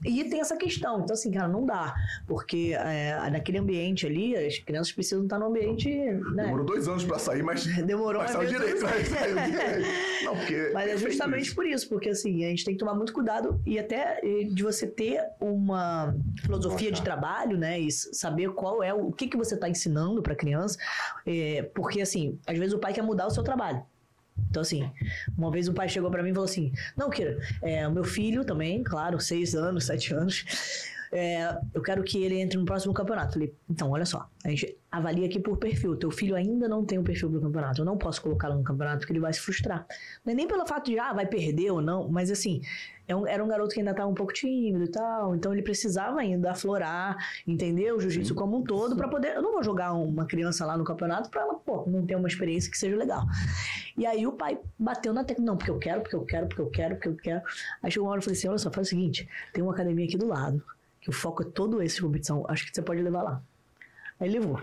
[0.03, 1.01] E tem essa questão.
[1.01, 1.93] Então, assim, cara, não dá.
[2.27, 5.89] Porque é, naquele ambiente ali, as crianças precisam estar no ambiente.
[5.89, 6.43] Né?
[6.43, 7.65] Demorou dois anos pra sair, mas.
[7.85, 8.83] Demorou, mas mas saiu direito.
[8.83, 9.87] Mas saiu direito.
[10.25, 10.71] Não, porque.
[10.73, 11.55] Mas é justamente isso.
[11.55, 14.87] por isso, porque assim, a gente tem que tomar muito cuidado e até de você
[14.87, 17.79] ter uma filosofia de trabalho, né?
[17.79, 20.77] E saber qual é o, o que, que você está ensinando para a criança.
[21.25, 23.83] eh, porque, assim, às vezes o pai quer mudar o seu trabalho.
[24.51, 24.91] Então, assim,
[25.37, 28.03] uma vez o pai chegou pra mim e falou assim: Não, Kira, é, o meu
[28.03, 30.45] filho também, claro, seis anos, sete anos,
[31.11, 33.33] é, eu quero que ele entre no próximo campeonato.
[33.33, 35.95] Falei, então, olha só, a gente avalia aqui por perfil.
[35.97, 37.81] Teu filho ainda não tem um perfil pro campeonato.
[37.81, 39.85] Eu não posso colocá-lo no campeonato porque ele vai se frustrar.
[40.25, 42.61] Não é nem pelo fato de, ah, vai perder ou não, mas assim,
[43.07, 45.61] é um- era um garoto que ainda estava um pouco tímido e tal, então ele
[45.61, 49.35] precisava ainda aflorar, entender o jiu-jitsu como um todo para poder.
[49.35, 52.27] Eu não vou jogar uma criança lá no campeonato para ela, pô, não ter uma
[52.27, 53.25] experiência que seja legal.
[53.97, 56.61] E aí o pai bateu na tecla, não, porque eu quero, porque eu quero, porque
[56.61, 57.41] eu quero, porque eu quero.
[57.83, 60.05] Aí chegou uma hora e falei assim: olha só, faz o seguinte, tem uma academia
[60.05, 60.63] aqui do lado,
[61.01, 63.43] que o foco é todo esse de competição, acho que você pode levar lá.
[64.19, 64.61] Aí levou.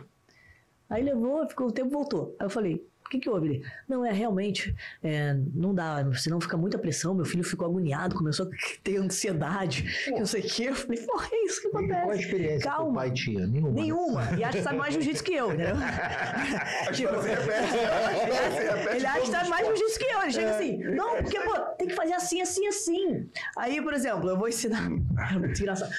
[0.88, 2.34] Aí levou, ficou um tempo, voltou.
[2.38, 3.48] Aí eu falei, o que que houve?
[3.48, 8.14] Ele, não, é realmente, é, não dá, senão fica muita pressão, meu filho ficou agoniado,
[8.14, 8.48] começou a
[8.84, 10.64] ter ansiedade, que não sei o quê.
[10.68, 12.20] Eu falei, porra, é isso que E qual a acontece.
[12.22, 12.94] experiência que o Calma.
[13.00, 13.46] pai tinha?
[13.46, 13.70] Nenhuma.
[13.72, 13.80] né?
[13.82, 14.22] Nenhuma.
[14.38, 15.76] E acha que sabe mais jiu-jitsu que eu, entendeu?
[16.88, 19.78] A Tipo, ele acha, ele acha que sabe mais esportes.
[19.78, 20.22] jiu-jitsu que eu.
[20.22, 23.28] Ele chega assim, não, porque, pô, tem que fazer assim, assim, assim.
[23.56, 24.88] Aí, por exemplo, eu vou ensinar.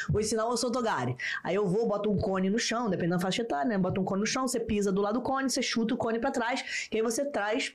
[0.10, 1.16] Vou ensinar o Sotogari.
[1.44, 3.78] Aí eu vou, boto um cone no chão, dependendo da faixa etária, né?
[3.78, 6.20] Bota um cone no chão, você pisa do lado do cone, você chuta o cone
[6.20, 7.74] pra trás, que aí você traz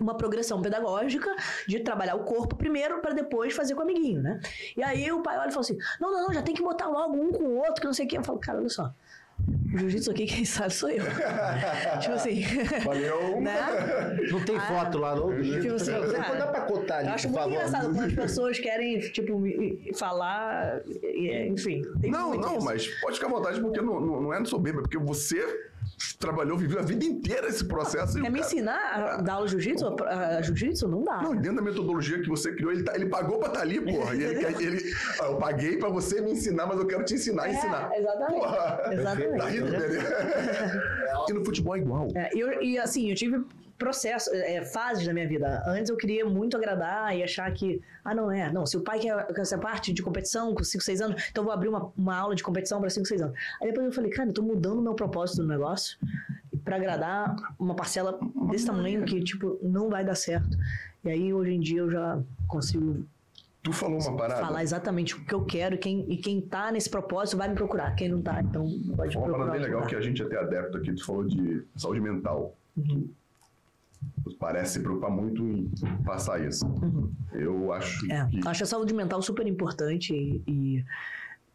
[0.00, 1.34] uma progressão pedagógica
[1.66, 4.40] de trabalhar o corpo primeiro para depois fazer com o amiguinho, né?
[4.76, 6.88] E aí o pai olha e fala assim: não, não, não, já tem que botar
[6.88, 8.18] logo um com o outro, que não sei o quê.
[8.18, 8.92] Eu falo, cara, olha só.
[9.72, 11.04] O jiu-jitsu aqui, quem sabe sou eu.
[12.00, 12.42] tipo assim.
[12.84, 13.40] Valeu.
[13.40, 13.54] né?
[14.30, 15.28] Não tem foto lá, não?
[15.40, 17.54] Tipo assim, Depois cara, dá pra contar ali, Eu acho por muito favor.
[17.54, 20.80] engraçado quando as pessoas querem, tipo, me- falar,
[21.48, 21.82] enfim.
[22.00, 22.64] tem Não, não, isso.
[22.64, 25.44] mas pode ficar à vontade, porque não, não, não é soberba, porque você
[26.18, 28.14] trabalhou, viveu a vida inteira esse processo.
[28.20, 29.96] Quer o me cara- ensinar a dar aula de jiu-jitsu?
[30.42, 30.88] Jiu-jitsu?
[30.88, 31.22] Não dá.
[31.22, 34.14] Não, dentro da metodologia que você criou, ele, tá- ele pagou pra estar ali, porra.
[34.14, 37.50] E ele, ele, eu paguei pra você me ensinar, mas eu quero te ensinar a
[37.50, 37.90] ensinar.
[37.92, 38.40] É, exatamente.
[38.40, 38.80] Porra.
[38.92, 39.38] Exatamente.
[39.38, 39.98] Tá rindo, Dele?
[41.28, 42.08] E no futebol é igual.
[42.14, 43.42] É, eu- e, assim, eu tive
[43.78, 45.62] processo, é, fases da minha vida.
[45.66, 48.98] Antes eu queria muito agradar e achar que, ah, não é, não, se o pai
[48.98, 51.92] quer quer essa parte de competição com 5, 6 anos, então eu vou abrir uma,
[51.96, 53.38] uma aula de competição para 5, 6 anos.
[53.60, 55.98] Aí depois eu falei, cara, eu tô mudando o meu propósito do negócio
[56.64, 58.18] para agradar uma parcela
[58.50, 60.56] desse tamanho que, tipo, não vai dar certo.
[61.04, 62.18] E aí hoje em dia eu já
[62.48, 63.06] consigo
[63.62, 64.40] Tu falou uma parada.
[64.40, 67.56] falar exatamente o que eu quero e quem, e quem tá nesse propósito vai me
[67.56, 67.96] procurar.
[67.96, 68.64] Quem não tá, então
[68.96, 69.38] pode Uma procurar.
[69.38, 72.56] parada bem legal que a gente é até adepto aqui, tu falou de saúde mental.
[72.76, 72.84] Uhum.
[72.84, 73.10] Tu
[74.38, 75.70] parece se preocupar muito em
[76.04, 76.64] passar isso.
[77.32, 78.46] Eu acho É, que.
[78.46, 80.84] acho a saúde mental super importante e, e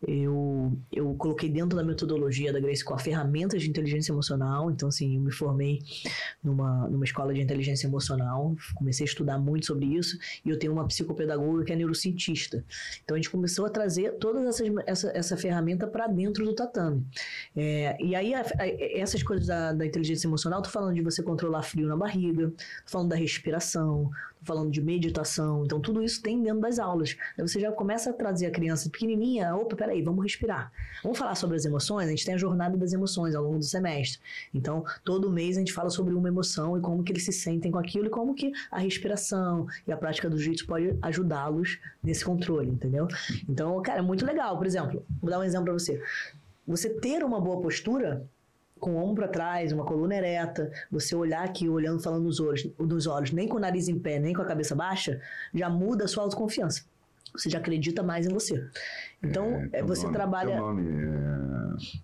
[0.07, 4.71] eu, eu coloquei dentro da metodologia da Grace com ferramentas de inteligência emocional.
[4.71, 5.79] Então, assim, eu me formei
[6.43, 10.73] numa, numa escola de inteligência emocional, comecei a estudar muito sobre isso e eu tenho
[10.73, 12.63] uma psicopedagoga que é neurocientista.
[13.03, 17.05] Então, a gente começou a trazer toda essas, essa, essa ferramenta para dentro do tatame.
[17.55, 21.21] É, e aí, a- a- essas coisas da, da inteligência emocional, tô falando de você
[21.21, 22.51] controlar frio na barriga,
[22.85, 24.09] falando da respiração,
[24.43, 25.63] falando de meditação.
[25.63, 27.15] Então, tudo isso tem dentro das aulas.
[27.37, 30.71] Aí você já começa a trazer a criança pequenininha, opa, peraí, vamos respirar.
[31.03, 32.07] Vamos falar sobre as emoções?
[32.07, 34.19] A gente tem a jornada das emoções ao longo do semestre.
[34.53, 37.71] Então, todo mês a gente fala sobre uma emoção e como que eles se sentem
[37.71, 42.25] com aquilo e como que a respiração e a prática do jiu-jitsu pode ajudá-los nesse
[42.25, 43.07] controle, entendeu?
[43.47, 44.57] Então, cara, é muito legal.
[44.57, 46.01] Por exemplo, vou dar um exemplo para você.
[46.67, 48.25] Você ter uma boa postura
[48.81, 52.67] com o ombro para trás, uma coluna ereta, você olhar aqui, olhando, falando nos olhos,
[52.77, 55.21] nos olhos, nem com o nariz em pé, nem com a cabeça baixa,
[55.53, 56.83] já muda a sua autoconfiança.
[57.33, 58.67] Você já acredita mais em você.
[59.23, 60.57] Então, é, teu você nome, trabalha.
[60.59, 62.01] Nome é...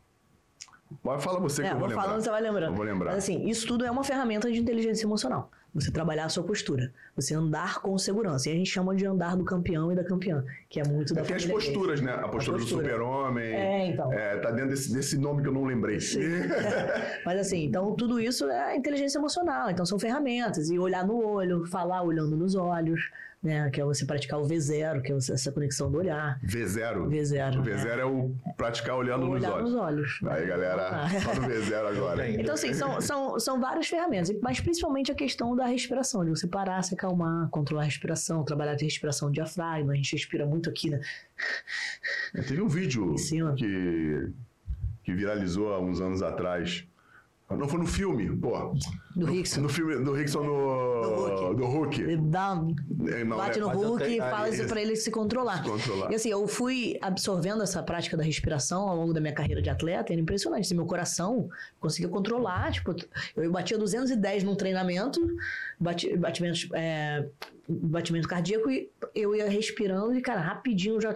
[1.04, 2.04] Mas fala você que É, eu vou vou lembrar.
[2.04, 2.72] falando, você vai lembrando.
[2.72, 3.10] Eu vou lembrar.
[3.12, 5.52] Mas assim, isso tudo é uma ferramenta de inteligência emocional.
[5.78, 6.92] Você trabalhar a sua postura.
[7.16, 8.50] Você andar com segurança.
[8.50, 11.22] E a gente chama de andar do campeão e da campeã, que é muito da
[11.22, 12.14] Tem as posturas, né?
[12.14, 12.84] A postura, do postura.
[12.84, 13.54] super-homem.
[13.54, 14.12] É, então.
[14.12, 16.00] É, tá dentro desse, desse nome que eu não lembrei.
[17.24, 19.70] Mas assim, então tudo isso é inteligência emocional.
[19.70, 20.72] Então são ferramentas.
[20.72, 23.12] E olhar no olho, falar olhando nos olhos,
[23.42, 23.70] né?
[23.70, 26.40] Que é você praticar o V0, que é essa conexão do olhar.
[26.44, 27.08] V0.
[27.08, 27.60] V0.
[27.60, 29.72] O V0 é o praticar olhando nos olhar olhos.
[29.72, 30.20] nos olhos.
[30.28, 31.10] Aí, galera, Ah.
[31.22, 32.24] só no V0 agora.
[32.24, 32.42] Tem.
[32.42, 36.48] Então, assim, são, são, são várias ferramentas, mas principalmente a questão da respiração, de você
[36.48, 40.90] parar, se acalmar, controlar a respiração, trabalhar a respiração diafragma, a gente respira muito aqui,
[40.90, 41.00] né?
[42.34, 43.54] Teve um vídeo cima.
[43.54, 44.30] que,
[45.04, 46.86] que viralizou há uns anos atrás.
[47.50, 48.74] Não foi no filme, pô.
[49.16, 49.62] Do Rickson.
[49.62, 52.02] No filme do Rickson no, do Hulk.
[52.02, 52.62] Ele dá,
[53.08, 54.68] É, não, bate é- no Hulk tenho- e fala isso isso.
[54.68, 55.64] pra ele se controlar.
[55.64, 56.12] Se controlar.
[56.12, 59.70] E assim, eu fui absorvendo essa prática da respiração ao longo da minha carreira de
[59.70, 60.66] atleta, era impressionante.
[60.66, 61.48] Assim, meu coração
[61.80, 62.70] conseguia controlar.
[62.74, 62.94] Tipo,
[63.38, 65.20] eu batia 210 num treinamento,
[65.80, 67.28] bati, batimentos é,
[67.70, 71.14] batimento cardíaco e eu ia respirando e, cara, rapidinho já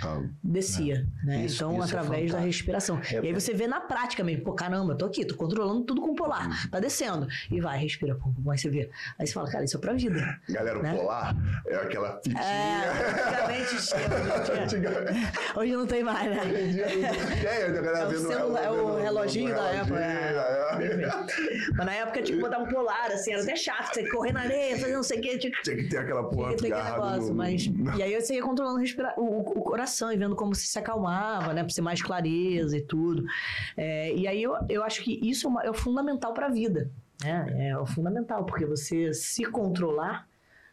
[0.00, 0.22] Tá.
[0.42, 1.44] descia, né?
[1.44, 2.46] Isso- então, isso é através da fantástico.
[2.46, 3.00] respiração.
[3.12, 6.00] É, e aí você vê na prática mesmo, pô, caramba, tô aqui, tô controlando tudo
[6.00, 7.26] com o polar, tá descendo.
[7.50, 8.90] E vai, respira, pum, aí você vê.
[9.18, 10.40] Aí você fala, cara, isso é pra vida.
[10.48, 10.94] Galera, o Né?
[10.94, 12.42] polar é aquela fitinha.
[12.42, 14.08] É, antigamente tinha,
[14.56, 14.62] não.
[14.64, 15.32] Antigamente.
[15.56, 16.40] Hoje não tem mais, né?
[16.42, 16.86] Hoje em dia,
[17.48, 20.34] é, a galera É o vendo celu- é o reloginho da época, é.
[20.34, 21.70] é.
[21.76, 24.40] Mas na época tinha que botar um polar, assim, era até chato, você correr na
[24.40, 26.62] areia, fazer não sei o que, tinha que Tinha que ter aquela porra Tinha que
[26.62, 27.98] ter aquele agarrada negócio, no- mas.
[27.98, 30.78] E aí você ia controlando o, respira- o- o coração e vendo como se se
[30.78, 31.62] acalmava, né?
[31.62, 33.24] Pra ser mais clareza e tudo.
[33.76, 36.90] É, e aí eu, eu acho que isso é, uma- é o fundamental pra vida.
[37.22, 37.68] Né?
[37.70, 40.28] É o fundamental, porque você se controlar.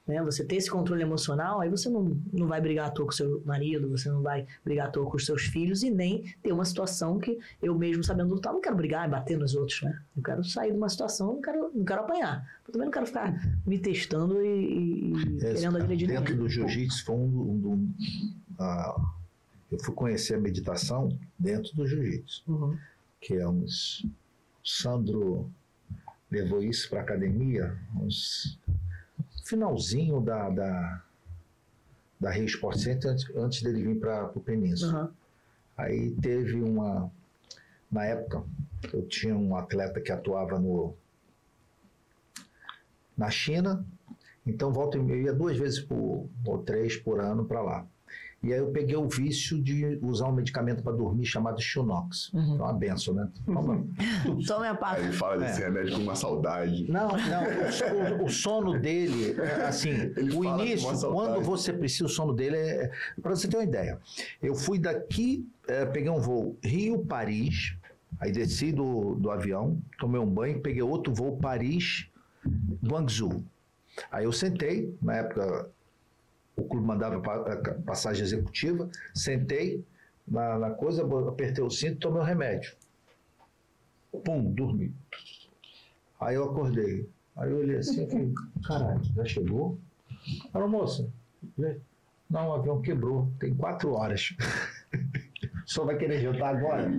[0.06, 0.22] Né?
[0.24, 3.42] Você ter esse controle emocional, aí você não, não vai brigar à toa com seu
[3.46, 6.66] marido, você não vai brigar à toa com os seus filhos e nem ter uma
[6.66, 9.98] situação que eu mesmo sabendo lutar, não quero brigar e bater nos outros, né?
[10.18, 12.46] Eu quero sair de uma situação, não quero, não quero apanhar.
[12.68, 17.06] Eu também não quero ficar me testando e, e- Esse, querendo agredir dentro do jiu-jitsu
[17.06, 17.94] foi um, um- um-
[18.60, 18.96] ah,
[19.72, 22.78] eu fui conhecer a meditação dentro do jiu-jitsu, Uhum.
[23.22, 24.06] que é uns
[24.62, 25.50] Sandro
[26.30, 28.60] levou isso para academia, uns
[29.54, 31.04] finalzinho da da
[32.20, 35.04] da Rio Sport Center antes, antes dele vir para o Península.
[35.04, 35.12] Uhum.
[35.78, 37.12] Aí teve uma.
[37.92, 38.44] Na época,
[38.92, 40.96] eu tinha um atleta que atuava no,
[43.16, 43.86] na China,
[44.48, 47.88] então volta e meia, eu ia duas vezes por, ou três por ano para lá.
[48.44, 52.30] E aí eu peguei o vício de usar um medicamento para dormir chamado Xunox.
[52.34, 52.58] Uhum.
[52.58, 53.30] É uma benção, né?
[53.46, 53.86] Toma.
[54.46, 55.00] Toma a parte.
[55.00, 55.66] Aí ele fala desse É.
[55.66, 56.92] remédio com uma saudade.
[56.92, 58.18] Não, não.
[58.20, 62.58] O, o sono dele, é, assim, Ele o início, quando você precisa, o sono dele
[62.58, 62.92] é.
[63.22, 63.98] Para você ter uma ideia,
[64.42, 67.76] eu fui daqui, é, peguei um voo Rio-Paris,
[68.20, 73.42] aí desci do, do avião, tomei um banho, peguei outro voo Paris-Guangzhou.
[74.12, 75.70] Aí eu sentei, na época
[76.56, 77.20] o clube mandava
[77.86, 79.84] passagem executiva, sentei
[80.28, 82.76] na, na coisa, apertei o cinto, tomei o remédio.
[84.24, 84.94] Pum, dormi.
[86.20, 87.10] Aí eu acordei.
[87.36, 88.34] Aí eu olhei assim e falei,
[88.66, 89.78] caralho, já chegou?
[90.52, 91.10] Falei, moça,
[92.30, 94.36] não, o avião quebrou, tem quatro horas.
[95.66, 96.90] Só vai querer jantar agora?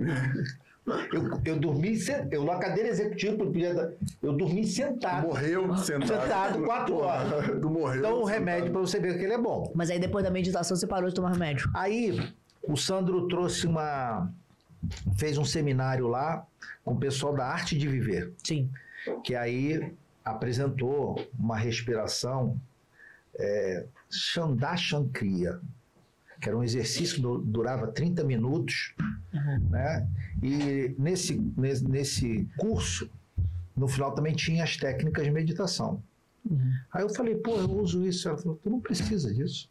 [0.87, 1.97] Eu, eu dormi,
[2.31, 5.27] eu na cadeira executiva, eu podia dar- eu dormi sentado.
[5.27, 6.07] Morreu sentado.
[6.07, 7.59] Sentado quatro horas.
[7.59, 7.99] Tu morreu.
[7.99, 8.33] Então o sentado.
[8.39, 9.71] remédio para você ver que ele é bom.
[9.73, 11.69] Mas aí depois da meditação você parou de tomar remédio.
[11.73, 12.31] Aí
[12.61, 14.31] o Sandro trouxe uma.
[15.17, 16.45] fez um seminário lá
[16.83, 18.69] com o pessoal da arte de viver, Sim.
[19.23, 19.91] que aí
[20.23, 22.55] apresentou uma respiração
[23.39, 25.59] é, Chandashankriya,
[26.41, 28.93] que era um exercício que du- durava 30 minutos,
[29.69, 30.07] né?
[30.41, 33.09] E nesse, nesse, nesse curso,
[33.75, 36.01] no final também tinha as técnicas de meditação.
[36.91, 38.27] Aí eu falei, pô, eu uso isso.
[38.29, 39.69] Ela falou, tu não precisa disso.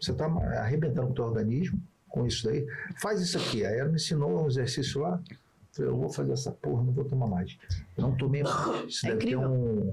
[0.00, 2.66] Você está arrebentando o teu organismo com isso daí.
[3.00, 3.64] Faz isso aqui.
[3.64, 5.20] Aí ela me ensinou um exercício lá.
[5.30, 5.36] Eu
[5.72, 7.56] falei, eu vou fazer essa porra, não vou tomar mais.
[7.96, 8.88] Eu não tomei mais.
[8.88, 9.40] Isso É deve incrível.
[9.40, 9.92] ter um.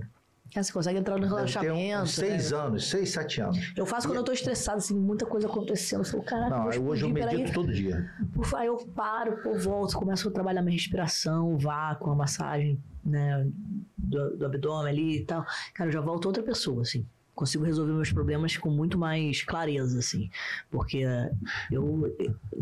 [0.53, 2.03] Aí você consegue entrar no relaxamento.
[2.03, 2.57] uns seis né?
[2.57, 3.73] anos, seis, sete anos.
[3.75, 6.01] Eu faço quando eu tô estressado, assim, muita coisa acontecendo.
[6.01, 8.11] Eu falo, caraca, Não, aí hoje eu medito todo dia.
[8.35, 13.47] Ufa, Aí eu paro, pô, volto, começo a trabalhar minha respiração, vácuo, a massagem né,
[13.97, 15.45] do, do abdômen ali e tal.
[15.73, 17.05] Cara, eu já volto outra pessoa, assim.
[17.33, 20.29] Consigo resolver meus problemas com muito mais clareza, assim.
[20.69, 21.03] Porque
[21.71, 22.13] eu.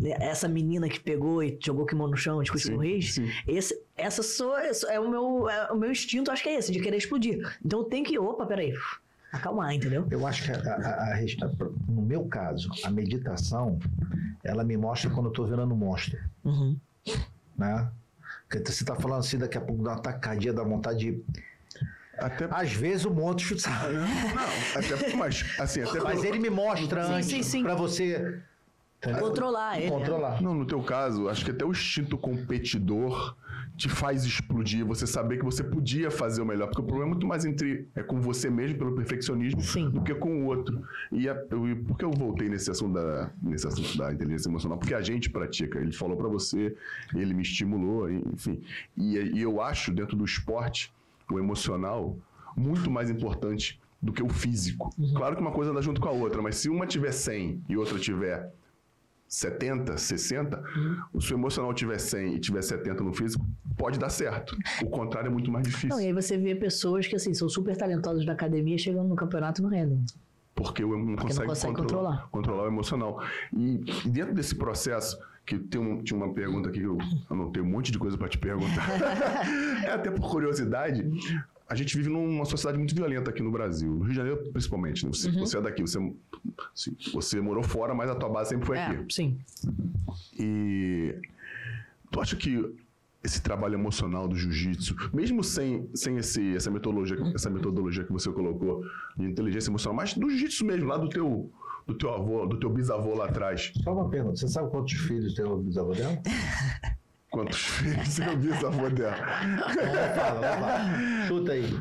[0.02, 3.28] Essa menina que pegou e jogou o kimono no chão, discutiu o sim.
[3.48, 6.72] esse, essa sou, esse é, o meu, é o meu instinto, acho que é esse,
[6.72, 7.56] de querer explodir.
[7.64, 8.74] Então eu tenho que, opa, peraí,
[9.32, 10.06] acalmar, entendeu?
[10.10, 13.78] Eu acho que a- a- a- no meu caso, a meditação,
[14.42, 16.18] ela me mostra quando eu estou virando monstro.
[16.44, 16.76] Uhum.
[17.56, 17.88] né?
[18.48, 21.22] Porque você está falando assim, daqui a pouco dá uma cardíaca, dá vontade de.
[22.18, 22.48] Até.
[22.50, 23.94] Às vezes o monstro sabe.
[23.94, 24.04] Não,
[24.76, 25.16] até.
[25.16, 26.00] Mas, assim, até.
[26.00, 27.62] Mas pelo- ele me mostra Sim, antes sim, sim.
[27.62, 28.40] para você?
[29.18, 29.86] Controlar ele.
[29.90, 29.96] né?
[29.98, 30.42] controlar.
[30.42, 33.34] Não, no teu caso, acho que até o instinto competidor
[33.80, 36.66] te faz explodir, você saber que você podia fazer o melhor.
[36.66, 39.88] Porque o problema é muito mais entre é com você mesmo, pelo perfeccionismo, Sim.
[39.88, 40.82] do que com o outro.
[41.10, 44.76] E a, eu, por que eu voltei nesse assunto, da, nesse assunto da inteligência emocional?
[44.76, 45.78] Porque a gente pratica.
[45.78, 46.76] Ele falou pra você,
[47.14, 48.60] ele me estimulou, enfim.
[48.94, 50.92] E, e eu acho, dentro do esporte,
[51.32, 52.18] o emocional
[52.54, 54.94] muito mais importante do que o físico.
[55.14, 57.78] Claro que uma coisa anda junto com a outra, mas se uma tiver 100 e
[57.78, 58.52] outra tiver
[59.30, 60.60] 70, 60,
[61.14, 63.46] o seu emocional tiver 100 e tiver 70 no físico,
[63.78, 64.56] pode dar certo.
[64.82, 65.88] O contrário é muito mais difícil.
[65.90, 69.14] Não, e aí você vê pessoas que assim, são super talentosas na academia, chegando no
[69.14, 70.04] campeonato e não rendem.
[70.52, 72.28] Porque eu não consegue, consegue controlar, controlar.
[72.32, 73.22] controlar o emocional.
[73.56, 75.16] E dentro desse processo,
[75.46, 76.98] que tem um- tinha uma pergunta aqui que eu
[77.30, 78.84] anotei um monte de coisa para te perguntar.
[79.86, 81.08] é até por curiosidade.
[81.70, 85.04] A gente vive numa sociedade muito violenta aqui no Brasil, no Rio de Janeiro principalmente.
[85.06, 85.12] né?
[85.14, 85.38] Você, Uhum.
[85.46, 85.98] você é daqui, você,
[86.74, 89.14] assim, você morou fora, mas a tua base sempre foi É, aqui.
[89.14, 89.38] sim.
[90.38, 91.14] E
[92.10, 92.74] tu acha que
[93.22, 98.30] esse trabalho emocional do jiu-jitsu, mesmo sem, sem esse, essa, metodologia, essa metodologia que você
[98.32, 98.82] colocou
[99.16, 101.50] de inteligência emocional, mas do jiu-jitsu mesmo, lá do teu,
[101.86, 105.34] do teu avô, do teu bisavô lá atrás, Só uma pergunta: você sabe quantos filhos
[105.34, 106.20] tem o bisavô dela?
[107.30, 109.16] quantos filhos seu bisavô dela?
[109.16, 111.26] Vamos lá, vamos lá.
[111.26, 111.80] Chuta aí.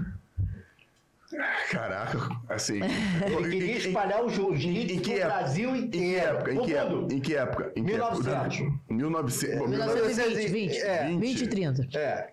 [1.72, 2.18] Caraca,
[2.50, 2.80] assim...
[2.82, 5.38] Ele queria espalhar o jiu-jitsu em que no época?
[5.38, 6.44] Brasil Em inteiro.
[6.44, 6.54] que época?
[6.54, 7.14] Em que época?
[7.14, 7.72] Em que época?
[7.76, 8.60] Em que 1900.
[8.60, 8.80] época?
[8.90, 9.60] 1900.
[9.60, 11.98] pô, 1920, 20, É, 20 e 30.
[11.98, 12.32] É.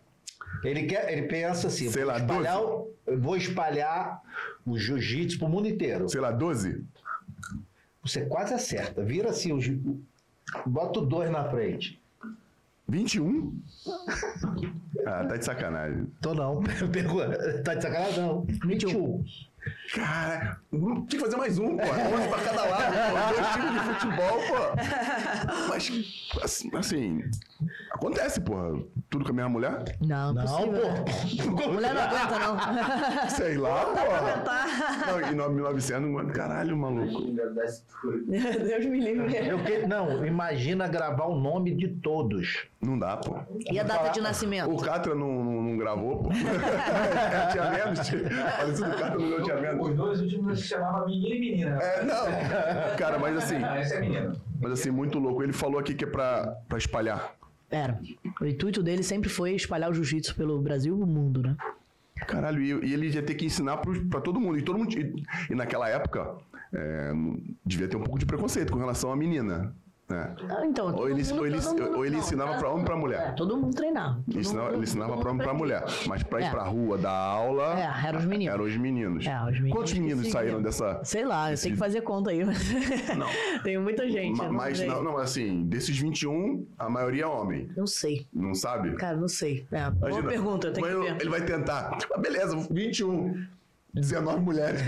[0.65, 4.23] Ele, quer, ele pensa assim: Sei vou, lá, espalhar o, eu vou espalhar
[4.65, 6.09] o jiu-jitsu pro mundo inteiro.
[6.09, 6.83] Sei lá, 12?
[8.03, 9.05] Você quase acerta.
[9.05, 10.01] Vira assim, o,
[10.65, 12.01] bota o dois na frente.
[12.89, 13.61] 21?
[15.07, 16.07] Ah, tá de sacanagem.
[16.21, 16.63] Tô não.
[16.93, 17.23] Pegou.
[17.65, 18.21] Tá de sacanagem?
[18.21, 18.45] Não.
[18.65, 19.25] 21.
[19.95, 21.83] Cara, tinha que fazer mais um, pô.
[21.83, 23.35] 11 pra cada lado, pô.
[23.35, 25.69] Dois times de futebol, pô.
[25.69, 25.91] Mas,
[26.43, 27.23] assim, assim,
[27.97, 28.79] acontece, porra.
[29.11, 29.97] Tudo com a minha mulher?
[30.01, 31.55] Não, Não, impossível.
[31.57, 31.73] pô.
[31.73, 33.29] Mulher não aguenta, não.
[33.31, 35.33] Sei lá, porra.
[35.35, 37.23] Não, em 1900, mano, caralho, maluco.
[38.27, 39.37] Deus me livre.
[39.49, 42.67] Eu que, não, imagina gravar o nome de todos.
[42.81, 43.37] Não dá, pô.
[43.71, 44.71] E a data de nascimento?
[44.71, 46.31] O Catra não, não, não gravou, pô.
[47.33, 48.09] Ela tinha menos.
[48.09, 49.89] Falecido do Catra não tinha menos.
[49.89, 51.79] Os dois últimos se chamava menino e menina.
[51.83, 52.97] É, não.
[52.97, 54.33] Cara, mas assim, Ah, esse é menino.
[54.61, 55.43] mas assim, muito louco.
[55.43, 57.33] Ele falou aqui que é pra, pra espalhar.
[57.71, 58.01] Era.
[58.41, 61.57] O intuito dele sempre foi espalhar o jiu-jitsu pelo Brasil e o mundo, né?
[62.27, 64.59] Caralho, e, e ele ia ter que ensinar pra todo mundo.
[64.59, 64.97] E todo mundo.
[64.99, 66.37] E, e naquela época,
[66.73, 67.13] é,
[67.65, 69.75] devia ter um pouco de preconceito com relação à menina.
[70.09, 70.37] Né?
[70.49, 72.59] Ah, Então, Ou todo ele- mundo- ou ele- todo mundo- ou ele não, ensinava era
[72.61, 73.21] pra homem e pra mulher?
[73.29, 74.23] É, todo mundo treinava.
[74.29, 75.85] Ele ensinava, ele ensinava pra homem e pra mulher.
[76.07, 76.51] Mas pra ir É.
[76.51, 77.77] pra rua dar aula.
[77.77, 78.55] É, eram os meninos.
[78.55, 79.27] Eram os meninos.
[79.27, 81.01] É, os meninos Quantos meninos saíram dessa.
[81.03, 82.45] Sei lá, eu Esse- tenho que fazer conta aí.
[83.19, 83.63] Não.
[83.65, 84.37] Tem muita gente.
[84.39, 87.69] Ma- eu não Mas, não, não, assim, desses 21, a maioria é homem.
[87.77, 88.29] Não sei.
[88.33, 88.95] Não sabe?
[88.97, 89.67] Cara, não sei.
[89.73, 91.17] É, boa pergunta, eu tenho que ver.
[91.21, 91.99] Ele vai tentar.
[92.15, 93.45] Ah, beleza, 21.
[94.01, 94.83] 19 mulheres.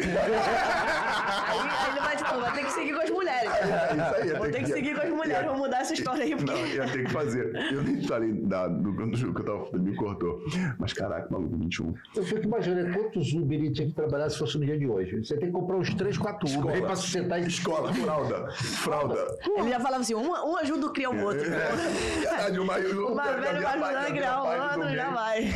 [1.48, 3.50] Aí, aí ele vai, tipo, vai ter que seguir com as mulheres.
[3.50, 4.38] É isso aí.
[4.38, 6.36] Vou ter que seguir com as mulheres, vou mudar essa história aí.
[6.36, 6.52] Porque...
[6.52, 7.72] Não, ia ter que fazer.
[7.72, 10.42] Eu nem falei da, do, do jogo que eu tava me cortou.
[10.78, 11.94] Mas caraca, maluco, 21.
[12.16, 15.24] Eu fico imaginando quantos Uber ele tinha que trabalhar se fosse no dia de hoje.
[15.24, 17.40] Você tem que comprar uns 3, 4 Uber aí pra sustentar.
[17.40, 19.38] Escola, fralda, fralda.
[19.56, 21.46] Ele já falava assim, um, um ajuda a criar o outro.
[21.46, 25.48] É, verdade, uma, Uma velha vai ajudando a criar o outro, já vai.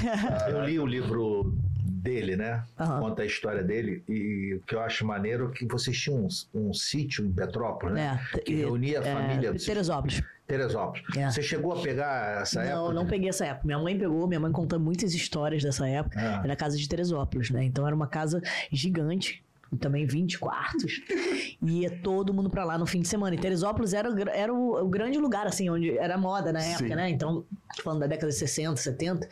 [0.49, 1.62] Eu li o livro
[2.03, 2.65] dele, né?
[2.79, 3.01] Aham.
[3.01, 4.03] Conta a história dele.
[4.09, 6.29] E o que eu acho maneiro é que vocês tinham um,
[6.69, 8.21] um sítio em Petrópolis, né?
[8.35, 9.55] É, que reunia a é, família.
[9.55, 10.23] Teresópolis.
[10.47, 11.05] Teresópolis.
[11.17, 11.31] É.
[11.31, 12.95] Você chegou a pegar essa Não, época?
[12.95, 13.67] não peguei essa época.
[13.67, 16.19] Minha mãe pegou, minha mãe conta muitas histórias dessa época.
[16.19, 16.41] Ah.
[16.43, 17.65] Era a casa de Teresópolis, né?
[17.65, 19.43] Então era uma casa gigante.
[19.73, 21.01] E também 20 quartos.
[21.65, 23.37] E ia todo mundo pra lá no fim de semana.
[23.37, 26.95] E Teresópolis era, era o, o grande lugar, assim, onde era moda na época, Sim.
[26.97, 27.09] né?
[27.09, 27.45] Então,
[27.85, 29.29] falando da década de 60, 70.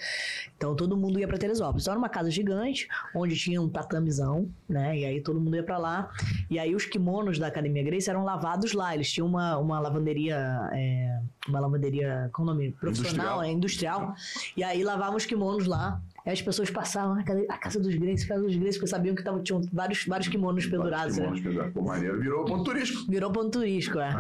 [0.57, 1.83] Então todo mundo ia pra Teresópolis.
[1.83, 2.87] Então era uma casa gigante,
[3.17, 4.97] onde tinha um tatamizão, né?
[4.97, 6.09] E aí todo mundo ia pra lá.
[6.49, 8.95] E aí os kimonos da Academia Grace eram lavados lá.
[8.95, 10.37] Eles tinham uma, uma lavanderia.
[10.73, 12.71] é, uma lavanderia, qual o nome?
[12.73, 13.43] Profissional, Industrial.
[13.43, 14.15] é industrial.
[14.57, 16.01] E aí lavavam os kimonos lá.
[16.31, 18.87] Aí as pessoas passavam "Ah, cadê a casa dos Grace, a casa dos Grace, porque
[18.91, 21.17] sabiam que tava, tinham vários, vários kimonos pendurados.
[21.17, 21.25] né?
[21.25, 21.73] Kimonos pendurados.
[21.75, 22.21] Pô, maneiro.
[22.21, 23.11] Virou ponto turístico.
[23.11, 24.11] Virou ponto turístico, é.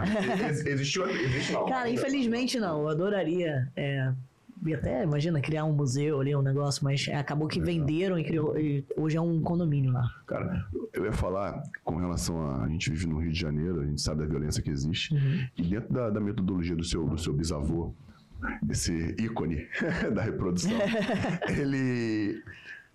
[0.48, 1.66] Ex- Existiu, existe não.
[1.66, 2.80] Cara, infelizmente não.
[2.82, 3.68] Eu adoraria.
[3.76, 4.12] É,
[4.66, 8.58] e até, imagina, criar um museu ali, um negócio, mas acabou que venderam e criou.
[8.58, 10.02] e hoje é um condomínio lá.
[10.26, 12.64] Cara, eu ia falar com relação a.
[12.64, 15.14] A gente vive no Rio de Janeiro, a gente sabe da violência que existe.
[15.56, 17.94] E dentro da, da metodologia do seu, do seu bisavô,
[18.68, 19.68] esse ícone
[20.14, 20.78] da reprodução,
[21.48, 22.42] ele.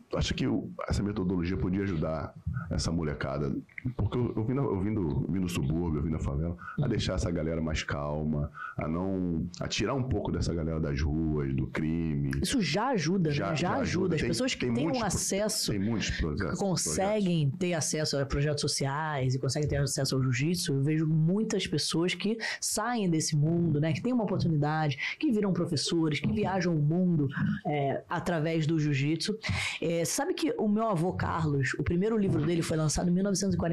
[0.09, 0.45] Tu acha que
[0.87, 2.33] essa metodologia podia ajudar
[2.69, 3.55] essa molecada?
[3.95, 6.55] Porque eu, eu, vim, na- eu, vim do, vim do subúrbio, eu vim da favela,
[6.81, 9.47] a deixar essa galera mais calma, a não.
[9.59, 12.31] a tirar um pouco dessa galera das ruas, do crime.
[12.41, 13.55] Isso já ajuda, Já- né?
[13.55, 13.81] Já, já ajuda.
[13.83, 14.15] ajuda.
[14.15, 15.71] As Tem- pessoas que têm um acesso.
[15.71, 16.59] Tem muitos projetos.
[16.59, 21.67] conseguem ter acesso a projetos sociais e conseguem ter acesso ao jiu-jitsu, eu vejo muitas
[21.67, 23.93] pessoas que saem desse mundo, né?
[23.93, 27.27] Que têm uma oportunidade, que viram professores, que viajam o mundo
[27.65, 29.37] é, através do jiu-jitsu.
[29.81, 33.13] É, sabe que o meu avô Carlos, o primeiro livro dele foi lançado em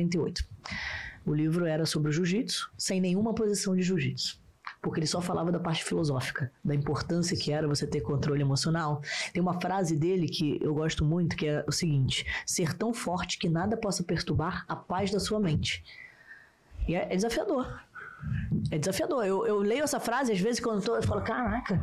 [0.06, 0.44] 1948.
[1.24, 4.40] O livro era sobre o jiu-jitsu, sem nenhuma posição de jiu-jitsu.
[4.80, 9.00] Porque ele só falava da parte filosófica, da importância que era você ter controle emocional.
[9.32, 13.38] Tem uma frase dele que eu gosto muito, que é o seguinte: ser tão forte
[13.38, 15.84] que nada possa perturbar a paz da sua mente.
[16.88, 17.80] E é, é desafiador.
[18.70, 19.24] É desafiador.
[19.24, 21.82] Eu, eu leio essa frase, às vezes, quando eu tô, eu falo, caraca,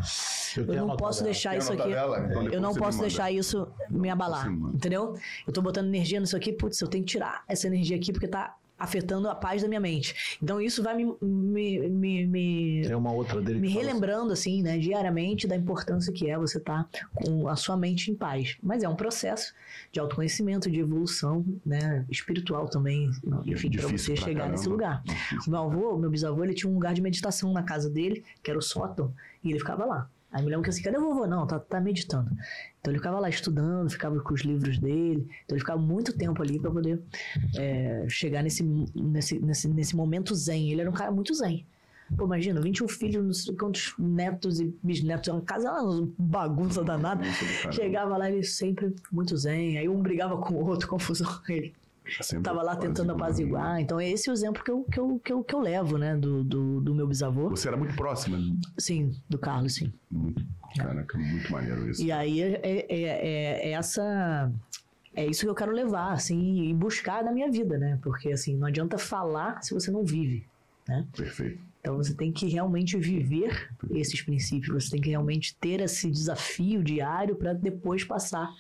[0.56, 1.90] eu, tenho não posso deixar isso aqui.
[1.90, 2.20] dela?
[2.20, 4.50] Então Eu não posso deixar isso me abalar.
[4.50, 5.16] Entendeu?
[5.46, 8.28] Eu tô botando energia nisso aqui, putz, eu tenho que tirar essa energia aqui porque
[8.28, 10.38] tá afetando a paz da minha mente.
[10.42, 14.64] Então isso vai me, me, me, me, Tem uma outra dele me fala relembrando, assim,
[14.64, 18.58] né, diariamente da importância que é você estar com a sua mente em paz.
[18.64, 19.54] Mas é um processo
[19.92, 23.10] de autoconhecimento, de evolução, né, espiritual também,
[23.46, 25.02] enfim, para Difícil você pra chegar nesse caramba.
[25.04, 25.04] lugar.
[25.46, 28.50] O meu avô, meu bisavô, ele tinha um lugar de meditação na casa dele, que
[28.50, 30.10] era o sótão, e ele ficava lá.
[30.32, 31.26] Aí me lembro que assim, cadê o vovô?
[31.26, 32.30] Não, tá, tá meditando.
[32.80, 35.28] Então ele ficava lá estudando, ficava com os livros dele.
[35.44, 37.02] Então ele ficava muito tempo ali para poder
[37.58, 40.72] é, chegar nesse, nesse, nesse, nesse momento zen.
[40.72, 41.66] Ele era um cara muito zen.
[42.16, 47.24] Pô, imagina, 21 filhos, não sei quantos netos e bisnetos, uma casa, uma bagunça danada.
[47.72, 49.78] Chegava lá, ele sempre muito zen.
[49.78, 51.40] Aí um brigava com o outro, confusão.
[51.48, 51.74] Ele
[52.22, 53.80] Sempre tava lá tentando apaziguar.
[53.80, 56.16] Então, é esse o exemplo que eu, que eu, que eu, que eu levo, né,
[56.16, 57.50] do, do, do meu bisavô.
[57.50, 58.38] Você era muito próxima.
[58.78, 59.92] Sim, do Carlos, sim.
[60.10, 60.44] Muito,
[60.76, 62.02] caraca, muito maneiro isso.
[62.04, 64.52] E aí é, é, é- é essa.
[65.16, 68.00] É isso que eu quero levar, assim, e buscar na minha vida, né?
[68.02, 70.46] Porque, assim, não adianta falar se você não vive,
[70.88, 71.06] né?
[71.16, 71.60] Perfeito.
[71.82, 76.84] Então você tem que realmente viver esses princípios, você tem que realmente ter esse desafio
[76.84, 78.54] diário para depois passar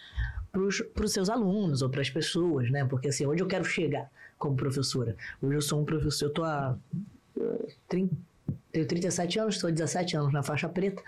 [0.51, 2.85] para os seus alunos ou para as pessoas, né?
[2.85, 5.15] Porque assim, onde eu quero chegar como professora?
[5.41, 6.77] Hoje eu sou um professor, eu tô há
[7.39, 8.15] eh, 30,
[8.71, 11.01] tenho 37 anos, estou há 17 anos na faixa preta,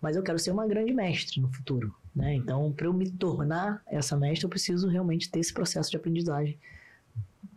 [0.00, 2.34] mas eu quero ser uma grande mestre no futuro, né?
[2.34, 6.58] Então, para eu me tornar essa mestre, eu preciso realmente ter esse processo de aprendizagem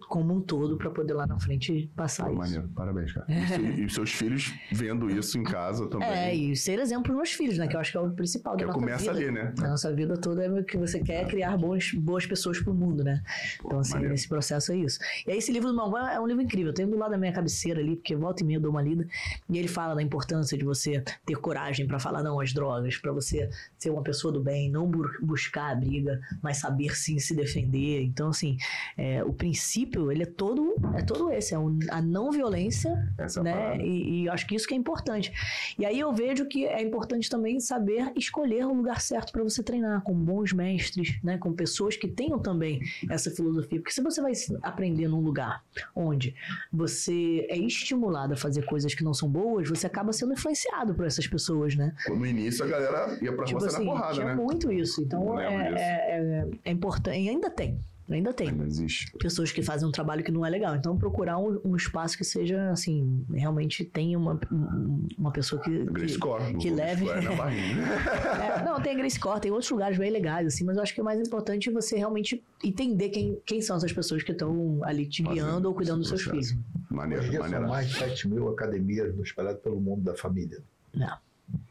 [0.10, 2.40] como um todo para poder lá na frente passar Pô, isso.
[2.40, 3.26] maneiro, parabéns, cara.
[3.30, 6.10] E, se- e os seus filhos vendo isso em casa também.
[6.10, 7.68] É, e ser exemplo para meus filhos, né?
[7.68, 9.26] Que eu acho que é o principal que da nossa começa vida.
[9.28, 9.54] ali, né?
[9.60, 13.04] A nossa vida toda é o que você quer criar bons, boas pessoas pro mundo,
[13.04, 13.22] né?
[13.64, 14.12] Então, assim, maneiro.
[14.14, 15.00] nesse processo é isso.
[15.28, 16.70] E aí, esse livro do Malvão é um livro incrível.
[16.70, 18.82] Eu tenho do lado da minha cabeceira ali, porque volta e meia eu dou uma
[18.82, 19.08] lida.
[19.48, 23.12] E ele fala da importância de você ter coragem para falar não às drogas, para
[23.12, 27.36] você ser uma pessoa do bem, não bu- buscar a briga, mas saber sim se
[27.36, 28.02] defender.
[28.02, 28.58] Então, assim,
[28.98, 31.54] é, o princípio, ele é todo, é todo esse.
[31.54, 33.78] É um- a não violência Essa é né?
[33.78, 35.32] E, e acho que isso que é importante.
[35.78, 39.62] E aí eu vejo que é importante também saber escolher o lugar certo para você
[39.64, 41.38] treinar, com bons mestres, né?
[41.38, 43.80] Com pessoas que tenham também essa filosofia.
[43.80, 45.64] Porque se você vai aprender num lugar
[45.96, 46.36] onde
[46.72, 51.06] você é estimulado a fazer coisas que não são boas, você acaba sendo influenciado por
[51.06, 51.94] essas pessoas, né?
[52.08, 54.36] No início a galera ia pra tipo você assim, na porrada, tinha né?
[54.36, 55.02] muito isso.
[55.02, 55.76] Então é, disso.
[55.84, 57.20] é, é, é importante.
[57.20, 57.80] E ainda tem.
[58.10, 59.12] Ainda tem Ainda existe.
[59.20, 60.76] pessoas que fazem um trabalho que não é legal.
[60.76, 65.86] Então, procurar um, um espaço que seja, assim, realmente tenha uma, um- uma pessoa que.
[65.86, 66.56] Grace que, Core.
[66.58, 67.50] que leve- Grace na.
[68.60, 70.94] É, não, tem a Grace Core, tem outros lugares bem legais, assim, mas eu acho
[70.94, 74.80] que o mais importante é você realmente entender quem, quem são essas pessoas que estão
[74.84, 76.56] ali te Fazendo guiando ou cuidando dos seus filhos.
[76.90, 77.68] Maneiro, Hoje são maneiro.
[77.68, 80.60] mais de 7 mil academias espalhadas pelo mundo da família.
[80.94, 81.08] Não.
[81.08, 81.18] Só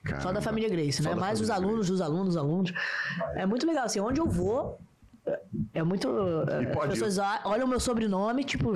[0.05, 0.32] Caramba.
[0.35, 1.15] da família Grace, Só né?
[1.15, 2.73] Mais os alunos, dos alunos, dos alunos.
[3.35, 4.78] É muito legal, assim, onde eu vou,
[5.74, 6.09] é- muito.
[6.48, 8.72] é, As pessoas olham o meu sobrenome, tipo,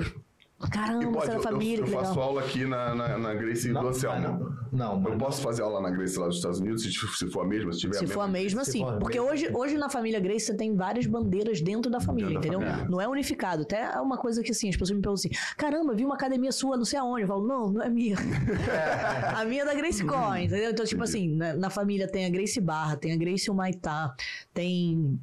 [0.71, 2.05] caramba, pode, você é eu, da família, eu que legal.
[2.05, 4.55] faço aula aqui na, na, na Grace do Anselmo.
[4.71, 7.41] não, não, Eu posso fazer aula na Grace lá dos Estados Unidos, se, se for
[7.41, 8.85] a mesma, se tiver Se a for a mesma, se sim.
[8.99, 12.41] Porque mesma, hoje, hoje na família Grace você tem várias bandeiras dentro da família, Dentro
[12.49, 12.69] da entendeu?
[12.71, 12.89] família.
[12.89, 13.63] Não é unificado.
[13.63, 16.51] Até é uma coisa que assim, as pessoas me perguntam assim: caramba, vi uma academia
[16.53, 17.23] sua, não sei aonde.
[17.23, 18.15] Eu falo, não, não é minha.
[19.35, 20.71] a minha é da Grace Core, entendeu?
[20.71, 24.15] Então, tipo assim, na, na família tem a Grace Barra, tem a Grace Humaitá,
[24.53, 25.19] tem.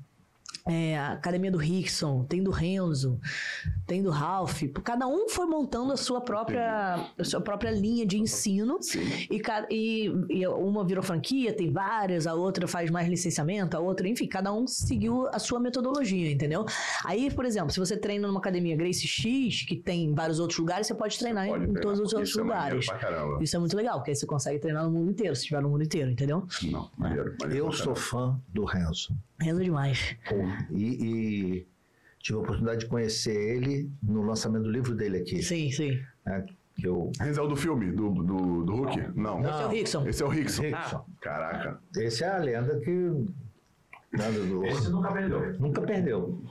[0.71, 3.19] É, a academia do Rickson, tem do Renzo,
[3.87, 4.63] tem do Ralph.
[4.85, 8.79] Cada um foi montando a sua própria, a sua própria linha de ensino.
[9.31, 9.41] E,
[9.71, 14.27] e- e uma virou franquia, tem várias, a outra faz mais licenciamento, a outra, enfim,
[14.27, 16.65] cada um seguiu a sua metodologia, entendeu?
[17.05, 20.87] Aí, por exemplo, se você treina numa academia Grace X, que tem vários outros lugares,
[20.87, 22.87] você pode treinar em- Pode em treinar, todos os outros isso é lugares.
[23.43, 25.69] Isso é muito legal, porque aí você consegue treinar no mundo inteiro, se estiver no
[25.69, 26.47] mundo inteiro, entendeu?
[26.71, 29.17] Não, maneiro, maneiro Eu sou fã do Renzo.
[29.41, 30.17] Reza demais.
[30.71, 31.67] E, e
[32.21, 35.43] tive a oportunidade de conhecer ele no lançamento do livro dele aqui.
[35.43, 35.99] Sim, sim.
[36.27, 36.45] né,
[36.77, 39.19] que eu, Renzel do filme, do, do, do Hulk?
[39.19, 39.41] Não.
[39.41, 40.07] Esse é o Rickson.
[40.09, 40.62] Esse é o Rickson.
[40.62, 41.05] Rickson.
[41.21, 41.79] Caraca.
[41.97, 42.91] Esse é a lenda que.
[42.91, 45.53] né, do- Esse nunca perdeu.
[45.59, 46.43] nunca perdeu.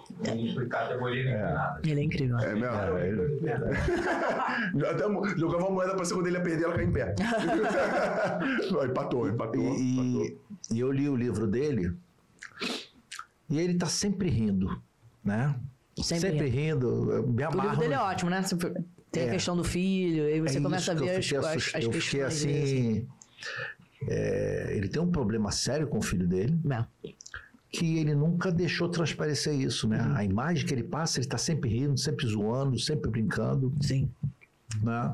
[0.69, 1.81] Categoria, foi nada.
[1.85, 2.37] Ele é incrível.
[2.39, 2.97] É mesmo?
[2.97, 6.87] É, ele- Até mo- jogava a moeda pra ser quando ele ia perder, ela cair
[6.87, 7.15] em pé.
[8.71, 9.61] Não, empatou, empatou.
[9.61, 9.77] empatou.
[9.79, 10.37] E,
[10.73, 11.91] e eu li o livro dele
[13.49, 14.81] e ele tá sempre rindo,
[15.23, 15.55] né?
[16.01, 17.11] Sempre rindo.
[17.11, 17.61] eu Me O amarro.
[17.69, 18.41] livro dele é ótimo, né?
[19.11, 19.29] Tem a É.
[19.31, 21.89] questão do filho, aí você É começa a ver as, fiquei as, assust- as Eu
[21.89, 22.39] questões.
[22.41, 23.07] fiquei dele, assim.
[24.07, 26.85] é, ele tem um problema sério com o filho dele, É.
[27.71, 30.01] que ele nunca deixou transparecer isso, né?
[30.01, 30.15] Uhum.
[30.15, 34.09] A imagem que ele passa, ele tá sempre rindo, sempre zoando, sempre brincando, Sim.
[34.81, 35.13] né?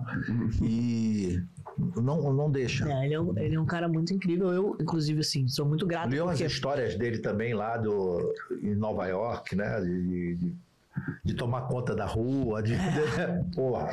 [0.61, 1.41] E
[1.77, 2.87] Não, não deixa.
[2.91, 4.51] É, ele, é um, ele é um cara muito incrível.
[4.53, 6.07] Eu, inclusive, assim, sou muito grato.
[6.15, 6.45] Umas porque...
[6.45, 9.81] histórias dele também lá do, em Nova York, né?
[9.81, 10.53] De, de,
[11.25, 12.77] de tomar conta da rua, de.
[12.77, 12.79] de
[13.53, 13.87] porra,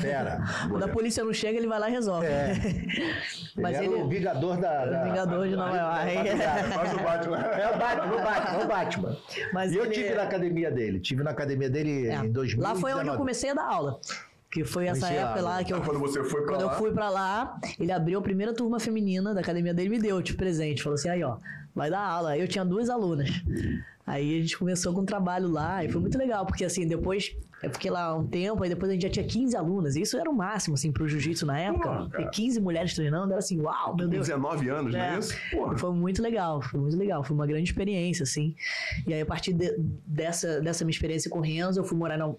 [0.00, 0.40] fera.
[0.68, 2.26] Quando a polícia não chega, ele vai lá e resolve.
[2.26, 2.54] É.
[3.56, 4.84] Mas ele, ele- era o Vingador da.
[4.86, 6.38] O da- Vingador de Nova York.
[6.74, 7.38] Faz o Batman.
[7.58, 9.16] É o Batman, o Batman, o Batman.
[9.52, 10.98] Mas e eu ele- tive na academia dele.
[11.00, 12.60] Tive na academia dele É, em 2019.
[12.62, 14.00] Lá foi onde eu comecei a dar aula.
[14.50, 15.80] Que foi essa época lá, que eu.
[15.82, 16.72] Quando você foi pra Quando lá.
[16.72, 19.98] eu fui pra lá, ele abriu a primeira turma feminina da academia dele e me
[19.98, 20.82] deu de presente.
[20.82, 21.36] Falou assim: aí, ó,
[21.74, 22.36] vai dar aula.
[22.36, 23.30] Eu tinha duas alunas.
[24.06, 27.36] Aí a gente começou com um trabalho lá e foi muito legal, porque assim, depois
[27.62, 29.96] eu fiquei lá um tempo, aí depois a gente já tinha 15 alunas.
[29.96, 32.08] E isso era o máximo, assim, pro jiu-jitsu na época.
[32.16, 34.26] Ter 15 mulheres treinando, era assim, uau, meu Deus.
[34.28, 35.18] 19 anos, não é É.
[35.18, 35.34] isso?
[35.50, 35.76] Porra.
[35.76, 38.54] Foi muito legal, foi muito legal, foi uma grande experiência, assim.
[39.06, 39.76] E aí, a partir de-
[40.06, 42.32] dessa, dessa minha experiência com o Renzo, eu fui morar na,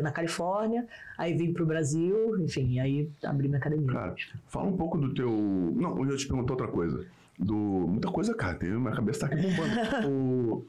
[0.00, 0.86] na Califórnia,
[1.18, 3.92] aí vim pro Brasil, enfim, aí abri minha academia.
[3.92, 4.14] Cara,
[4.48, 5.30] fala um pouco do teu.
[5.30, 7.04] Não, eu ia te perguntar outra coisa.
[7.38, 7.54] Do...
[7.54, 8.54] Muita coisa, cara.
[8.54, 8.70] Tem...
[8.70, 9.74] Minha cabeça tá aqui bombando.
[10.08, 10.66] o...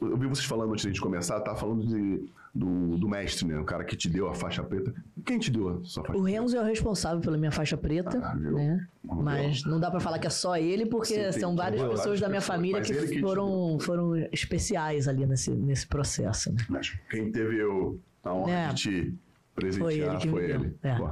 [0.00, 2.24] Eu vi vocês falando antes de começar, tá falando de...
[2.54, 2.96] do...
[2.96, 3.58] do mestre, né?
[3.58, 4.94] O cara que te deu a faixa preta.
[5.24, 8.18] Quem te deu a sua faixa O Renzo é o responsável pela minha faixa preta,
[8.22, 8.86] Ah, né?
[9.02, 12.20] Mas não dá pra falar que é só ele, porque Sim, são várias pessoas várias
[12.20, 16.52] da minha pessoas, família que, que foram, foram especiais ali nesse, nesse processo.
[16.52, 16.64] Né?
[16.68, 17.98] Mas quem teve o...
[18.22, 18.68] a honra É.
[18.68, 19.14] de te
[19.54, 20.76] presentear Foi ele foi ele.
[20.82, 20.94] é.
[20.96, 21.10] Pô,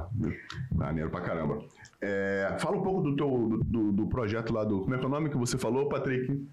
[0.71, 1.63] maneiro pra caramba.
[2.05, 4.81] É, fala um pouco do teu do, do- projeto lá do.
[4.81, 6.45] Como é que é o nome que você falou, Patrick?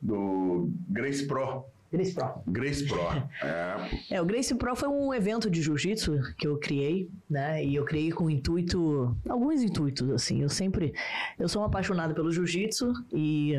[0.00, 1.64] Do Grace Pro.
[1.90, 2.28] Grace Pro.
[2.46, 2.98] Grace Pro.
[3.42, 7.64] É, É, o Grace Pro foi um evento de jiu-jitsu que eu criei, né?
[7.64, 10.42] E eu criei com intuito, alguns intuitos, assim.
[10.42, 10.92] Eu sempre,
[11.38, 13.54] eu sou uma apaixonada pelo jiu-jitsu e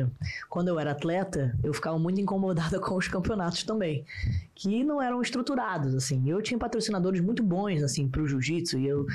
[0.48, 4.04] quando eu era atleta, eu ficava muito incomodada com os campeonatos também,
[4.54, 6.30] que não eram estruturados, assim.
[6.30, 9.06] Eu tinha patrocinadores muito bons, assim, pro jiu-jitsu e eu,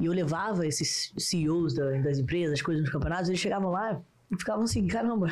[0.00, 4.00] e eu levava esses CEOs da- das empresas, coisas nos campeonatos, eles chegavam lá
[4.30, 5.28] e ficavam assim, caramba,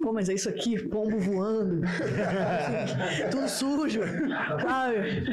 [0.00, 1.80] pô, mas é isso aqui, pombo voando,
[3.30, 4.00] tudo sujo,
[4.62, 5.24] sabe?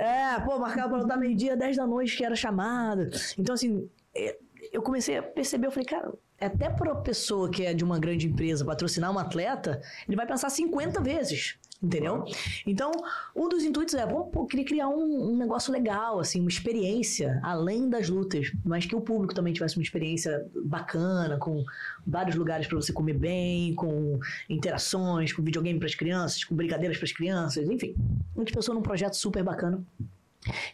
[0.00, 3.08] É, pô, marcava pra lutar meio-dia, 10 da noite, que era chamada.
[3.38, 4.36] Então, assim, é,
[4.72, 8.26] eu comecei a perceber, eu falei, cara, até pra pessoa que é de uma grande
[8.28, 11.56] empresa patrocinar um atleta, ele vai pensar 50 vezes.
[11.86, 12.24] Entendeu?
[12.66, 12.90] Então,
[13.34, 16.50] um dos intuitos é, pô, pô, eu queria criar um, um negócio legal, assim, uma
[16.50, 21.64] experiência além das lutas, mas que o público também tivesse uma experiência bacana, com
[22.04, 24.18] vários lugares para você comer bem, com
[24.50, 27.94] interações, com videogame para as crianças, com brincadeiras para as crianças, enfim.
[28.34, 29.80] A gente pensou num projeto super bacana.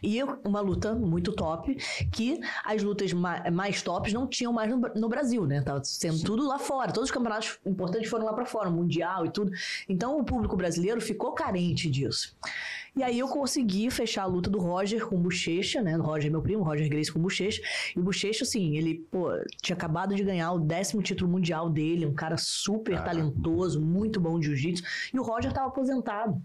[0.01, 1.75] E uma luta muito top,
[2.11, 5.61] que as lutas ma- mais tops não tinham mais no, Bra- no Brasil, né?
[5.61, 6.91] Tava sendo tudo lá fora.
[6.91, 9.51] Todos os campeonatos importantes foram lá pra fora, mundial e tudo.
[9.87, 12.35] Então o público brasileiro ficou carente disso.
[12.95, 15.97] E aí eu consegui fechar a luta do Roger com o Bochecha, né?
[15.97, 17.59] O Roger é meu primo, o Roger Grace com Bochecha.
[17.95, 19.29] E o Bochecha, assim, ele, pô,
[19.61, 24.39] tinha acabado de ganhar o décimo título mundial dele, um cara super talentoso, muito bom
[24.39, 24.83] de jiu-jitsu.
[25.11, 26.39] E o Roger tava aposentado.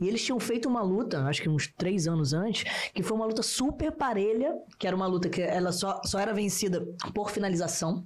[0.00, 3.26] E eles tinham feito uma luta, acho que uns três anos antes, que foi uma
[3.26, 8.04] luta super parelha, que era uma luta que ela só, só era vencida por finalização.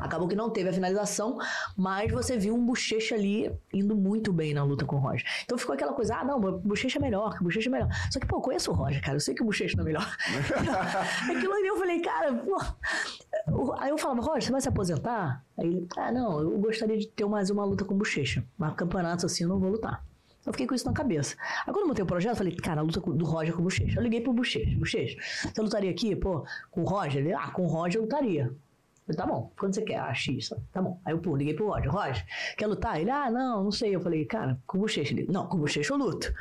[0.00, 1.38] Acabou que não teve a finalização,
[1.76, 5.24] mas você viu um bochecha ali indo muito bem na luta com o Roger.
[5.44, 7.88] Então ficou aquela coisa, ah, não, bochecha é melhor, que bochecha é melhor.
[8.10, 9.86] Só que, pô, eu conheço o Roger, cara, eu sei que o bochecha não é
[9.86, 10.06] melhor.
[11.30, 13.74] Aquilo ali eu falei, cara, pô.
[13.78, 15.44] Aí eu falava, Roger, você vai se aposentar?
[15.58, 18.44] Aí ele, ah, não, eu gostaria de ter mais uma luta com bochecha.
[18.56, 20.04] Mas campeonatos assim eu não vou lutar.
[20.46, 21.36] Eu fiquei com isso na cabeça.
[21.66, 23.64] Aí quando eu montei o projeto, eu falei, cara, a luta do Roger com o
[23.64, 23.98] Bochecha.
[23.98, 24.78] Eu liguei pro Bochecha.
[24.78, 25.16] Bochecha,
[25.52, 27.20] você lutaria aqui, pô, com o Roger?
[27.20, 28.44] Ele, ah, com o Roger eu lutaria.
[28.44, 29.98] Eu falei, tá bom, quando você quer?
[29.98, 31.00] Ah, X, tá bom.
[31.04, 31.90] Aí eu, pô, liguei pro Roger.
[31.90, 32.24] Roger,
[32.56, 33.00] quer lutar?
[33.00, 33.94] Ele, ah, não, não sei.
[33.94, 35.12] Eu falei, cara, com o Bochecha.
[35.12, 36.32] Ele, não, com o Bochecha eu luto.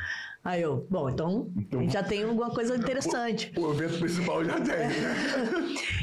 [0.43, 3.51] Aí eu, bom, então, a gente já tem alguma coisa interessante.
[3.57, 5.15] O evento principal já tem, né?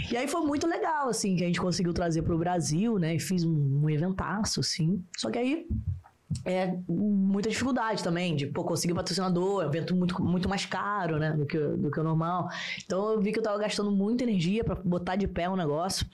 [0.10, 3.14] E aí foi muito legal, assim, que a gente conseguiu trazer pro Brasil, né?
[3.14, 5.02] E fiz um, um eventaço, assim.
[5.16, 5.66] Só que aí
[6.44, 11.18] é muita dificuldade também de pô, conseguir patrocinador, é um evento muito, muito mais caro,
[11.18, 12.48] né, do que, do que o normal.
[12.84, 16.06] Então eu vi que eu tava gastando muita energia para botar de pé um negócio.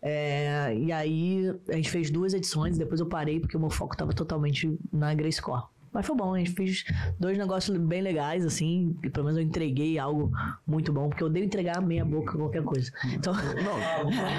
[0.00, 3.96] É, e aí a gente fez duas edições, depois eu parei porque o meu foco
[3.96, 5.62] tava totalmente na Grace Core.
[5.92, 6.84] Mas foi bom, a gente fez
[7.20, 10.30] dois negócios bem legais, assim, e pelo menos eu entreguei algo
[10.66, 12.90] muito bom, porque eu odeio entregar meia boca qualquer coisa.
[13.12, 13.34] Então,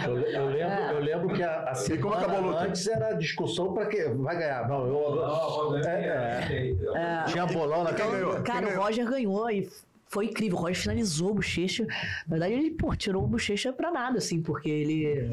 [0.08, 2.68] Eu, eu lembro, eu lembro que a, a E como acabou a semana luta?
[2.70, 4.68] antes era discussão para que vai ganhar.
[4.68, 8.04] Não, eu, é, é, tinha bolão naquele.
[8.10, 8.42] Quem ganhou?
[8.44, 8.82] Cara, Quem o?
[8.82, 9.70] Roger ganhou e
[10.08, 10.58] foi incrível.
[10.58, 11.86] O Roger finalizou o Bochecha.
[12.28, 15.30] Na verdade, ele, pô, tirou o Bochecha pra nada, assim, porque ele.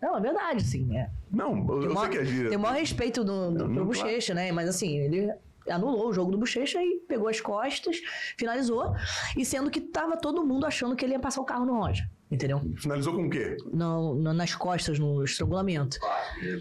[0.00, 0.96] Não, é verdade, assim.
[0.96, 1.08] É.
[1.30, 2.48] Não, eu, Tem eu maior- sei que é gíria.
[2.48, 3.84] Tem o maior respeito do, do, Não, pro claro.
[3.86, 4.52] Bochecha, né?
[4.52, 5.30] Mas assim, ele
[5.68, 8.00] anulou o jogo do Bochecha e pegou as costas,
[8.36, 8.94] finalizou.
[9.36, 12.08] E sendo que tava todo mundo achando que ele ia passar o carro no Roger.
[12.30, 12.60] entendeu?
[12.76, 13.56] Finalizou com o quê?
[13.72, 15.98] No, no- nas costas, no estrangulamento.
[16.40, 16.60] Né?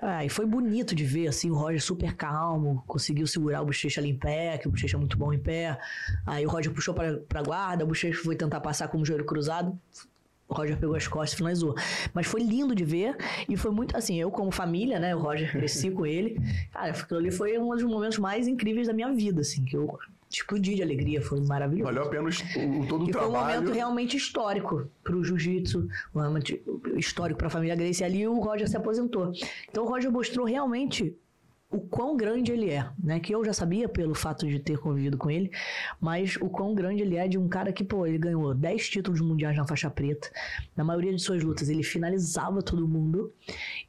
[0.00, 4.00] Ah, e foi bonito de ver, assim, o Roger super calmo, conseguiu segurar o Bochecha
[4.00, 5.76] ali em pé, que o Bochecha é muito bom em pé.
[6.24, 9.24] Aí o Roger puxou pra, pra guarda, o Bochecha foi tentar passar com o joelho
[9.24, 9.76] cruzado.
[10.48, 11.74] O Roger pegou as costas e finalizou.
[12.14, 13.16] Mas foi lindo de ver
[13.48, 16.40] e foi muito assim, eu como família, né, o Roger cresci com ele.
[16.72, 19.98] Cara, aquilo ali foi um dos momentos mais incríveis da minha vida, assim, que eu
[20.30, 21.84] explodi de alegria, foi maravilhoso.
[21.84, 23.60] Valeu a pena o, todo o E foi um trabalho.
[23.60, 26.58] momento realmente histórico para o jiu-jitsu, um momento
[26.96, 28.04] histórico para a família Gracie.
[28.04, 29.32] Ali o Roger se aposentou.
[29.70, 31.16] Então o Roger mostrou realmente
[31.70, 33.20] o quão grande ele é, né?
[33.20, 35.50] Que eu já sabia pelo fato de ter convivido com ele,
[36.00, 39.20] mas o quão grande ele é de um cara que, pô, ele ganhou 10 títulos
[39.20, 40.30] mundiais na faixa preta.
[40.74, 43.32] Na maioria de suas lutas ele finalizava todo mundo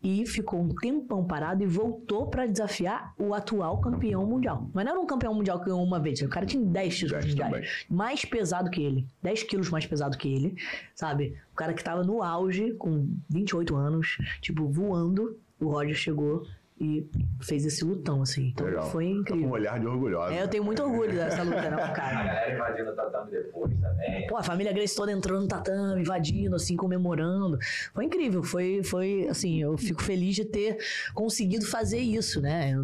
[0.04, 4.70] e ficou um tempão parado e voltou para desafiar o atual campeão mundial.
[4.74, 7.24] Mas não era um campeão mundial que ganhou uma vez, o cara tinha 10 títulos
[7.24, 10.56] 10 mundiais mais pesado que ele, 10 quilos mais pesado que ele,
[10.94, 11.38] sabe?
[11.54, 16.46] O cara que tava no auge, com 28 anos, tipo, voando, o Roger chegou
[16.80, 17.06] e
[17.42, 18.48] fez esse lutão, assim.
[18.50, 18.90] Então Legal.
[18.90, 19.50] foi Tá com um incrível.
[19.50, 20.34] olhar de orgulhosa.
[20.34, 22.24] É, eu tenho muito orgulho dessa luta, né, com o A cara.
[22.24, 24.28] galera invadindo o tatame depois também.
[24.28, 27.58] Pô, a família Grace toda entrando no tatame, invadindo, assim, comemorando.
[27.94, 30.78] Foi incrível, foi, foi assim, eu fico feliz de ter
[31.14, 32.72] conseguido fazer isso, né?
[32.74, 32.82] Eu,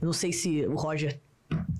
[0.00, 1.18] eu não sei se o Roger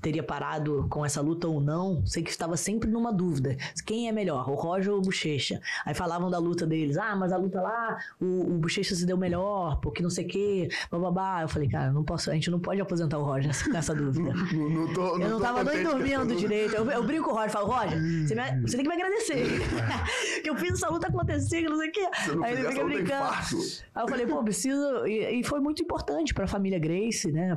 [0.01, 3.57] teria parado com essa luta ou não, sei que estava sempre numa dúvida.
[3.85, 5.61] Quem é melhor, o Roger ou o Bochecha?
[5.85, 9.17] Aí falavam da luta deles, ah, mas a luta lá, o, o Bochecha se deu
[9.17, 11.43] melhor, porque não sei o quê, bababá.
[11.43, 14.33] Eu falei, cara, não posso, a gente não pode aposentar o Roger nessa, nessa dúvida.
[14.33, 16.75] Não, não tô, Eu não tô tava nem dormindo direito.
[16.75, 19.45] Eu, eu brinco com o Roger, falo, Roger, você, me- você tem que me agradecer.
[20.43, 22.09] que eu fiz essa luta acontecer, não sei o quê.
[22.35, 23.71] Não Aí ele fica essa brincando.
[24.01, 25.07] Aí eu falei, pô, preciso.
[25.07, 27.57] E, e foi muito importante pra família Grace, né?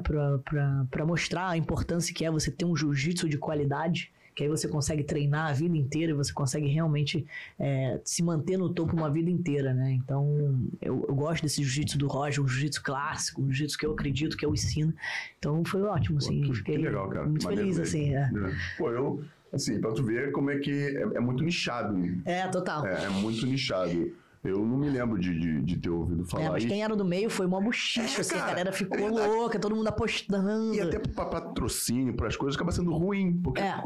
[0.89, 4.11] Pra mostrar a importância que é você ter um jiu-jitsu de qualidade.
[4.35, 7.23] Que aí você consegue treinar a vida inteira e você consegue realmente
[7.59, 9.91] é, se manter no topo uma vida inteira, né?
[9.91, 13.91] Então, eu, eu gosto desse jiu-jitsu do Roger, um jiu-jitsu clássico, um jiu-jitsu que eu
[13.93, 14.91] acredito, que eu ensino.
[15.37, 16.41] Então, foi ótimo, Pô, assim.
[16.41, 17.27] que- fiquei que legal, cara.
[17.27, 18.01] muito Maneiro feliz, mesmo.
[18.01, 18.15] assim.
[18.15, 18.55] É, É.
[18.79, 21.95] Pô, eu, assim, pra tu ver como é que é, é muito nichado.
[22.25, 22.87] é total.
[22.87, 24.11] É, é muito nichado.
[24.43, 27.05] Eu não me lembro de, de, de ter ouvido falar É, mas quem era do
[27.05, 30.75] meio foi uma bochicha, É, assim, a cara, galera ficou é louca, todo mundo apostando.
[30.75, 33.69] E até pra patrocínio, para as coisas, acaba sendo ruim, porque É.
[33.69, 33.83] a-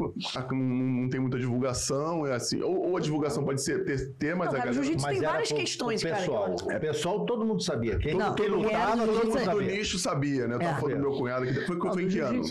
[0.50, 2.60] não, não tem muita divulgação, é assim.
[2.60, 4.72] Ou, ou a divulgação pode ser ter, ter mas Não, a cara, galera.
[4.74, 6.22] jiu-jitsu tem várias questões, pro cara.
[6.22, 6.80] que pessoal.
[6.80, 7.96] pessoal, todo mundo sabia.
[7.98, 9.76] Quem, Não, quem lutava, do todo mundo Todo mundo do sabia.
[9.76, 10.54] nicho sabia, né?
[10.56, 10.80] Eu tava É.
[10.80, 12.42] falando do meu cunhado que foi, foi, em que ano?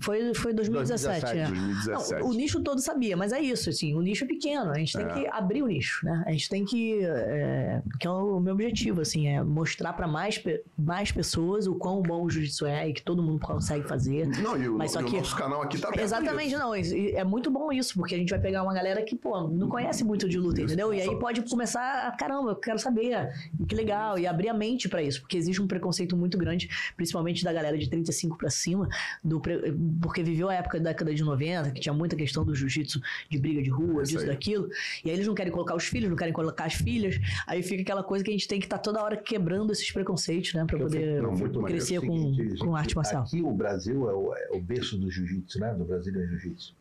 [0.00, 1.46] Foi, foi 2017, 2017, é.
[1.46, 2.20] 2017.
[2.22, 4.92] Não, o nicho todo sabia, mas é isso, assim, o nicho é pequeno, a gente
[4.96, 5.12] tem É.
[5.12, 6.22] que abrir o nicho, né?
[6.26, 10.42] A gente tem que, é, que é o meu objetivo, assim, é mostrar para mais,
[10.78, 14.26] mais pessoas o quão bom o jiu-jitsu é e que todo mundo consegue fazer.
[14.42, 16.00] Não, e o, Mas só e o que- nosso canal aqui tá aberto.
[16.00, 16.72] a Exatamente, não.
[16.74, 20.04] É muito bom isso, porque a gente vai pegar uma galera que, pô, não conhece
[20.04, 20.66] muito de luta, Isso.
[20.66, 20.92] entendeu?
[20.94, 23.30] E aí Só- pode começar, a, caramba, eu quero saber,
[23.68, 27.44] que legal, e abrir a mente pra isso, porque existe um preconceito muito grande, principalmente
[27.44, 28.88] da galera de 35 pra cima,
[29.22, 32.54] do pre- porque viveu a época da década de 90, que tinha muita questão do
[32.54, 33.00] jiu-jitsu
[33.30, 34.26] de briga de rua, Isso disso, aí.
[34.28, 34.68] daquilo,
[35.04, 37.82] e aí eles não querem colocar os filhos, não querem colocar as filhas, aí fica
[37.82, 40.76] aquela coisa que a gente tem que estar toda hora quebrando esses preconceitos, né, pra
[40.78, 43.22] Eu poder Não, muito crescer com, Seguinte, com arte marcial.
[43.22, 45.74] Aqui o Brasil é o, é o berço do jiu-jitsu, né?
[45.74, 46.74] Do Brasília Jiu-Jitsu.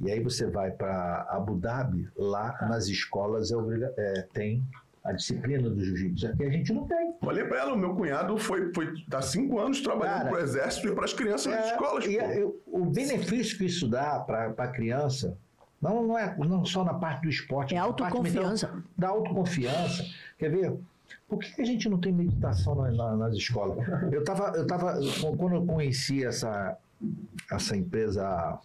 [0.00, 2.66] E aí você vai para Abu Dhabi, lá Ah.
[2.68, 3.56] nas escolas é
[3.96, 4.62] é, tem
[5.08, 6.26] a disciplina do jiu-jitsu.
[6.28, 7.14] Aqui a gente não tem.
[7.20, 10.88] Falei pra ela, o meu cunhado foi, foi tá cinco anos trabalhando Cara, pro exército
[10.88, 12.04] e pras crianças nas É, escolas.
[12.06, 15.36] e é- eu- o benefício que isso dá para a criança,
[15.80, 18.66] não, não é não só na parte do esporte, É parte autoconfiança.
[18.68, 20.04] mental, da autoconfiança.
[20.38, 20.74] Quer ver?
[21.26, 23.78] Por que a gente não tem meditação na- na- nas escolas?
[24.12, 24.98] Eu tava, eu tava,
[25.38, 26.76] quando eu conheci essa,
[27.50, 28.58] essa empresa,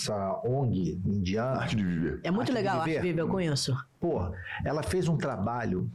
[0.00, 2.20] essa ONG indiana, Arte de viver.
[2.22, 3.02] É muito Arte de legal a Arte Viver.
[3.02, 3.76] Viver, eu conheço.
[4.00, 4.32] Pô,
[4.64, 5.90] ela fez um trabalho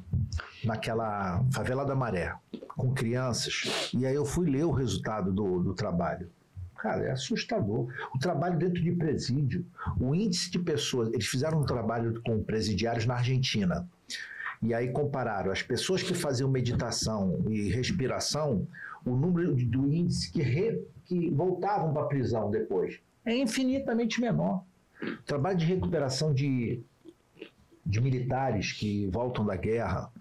[0.63, 2.35] naquela favela da Maré
[2.69, 6.29] com crianças e aí eu fui ler o resultado do, do trabalho.
[6.77, 7.87] Cara, é assustador.
[8.13, 9.65] O trabalho dentro de presídio,
[9.99, 13.87] o índice de pessoas, eles fizeram um trabalho com presidiários na Argentina.
[14.61, 18.67] E aí compararam as pessoas que faziam meditação e respiração,
[19.03, 24.21] o número de- do índice que, re- que voltavam para a prisão depois é infinitamente
[24.21, 24.63] menor.
[25.01, 26.81] O trabalho de recuperação de
[27.87, 30.11] de militares que voltam da guerra.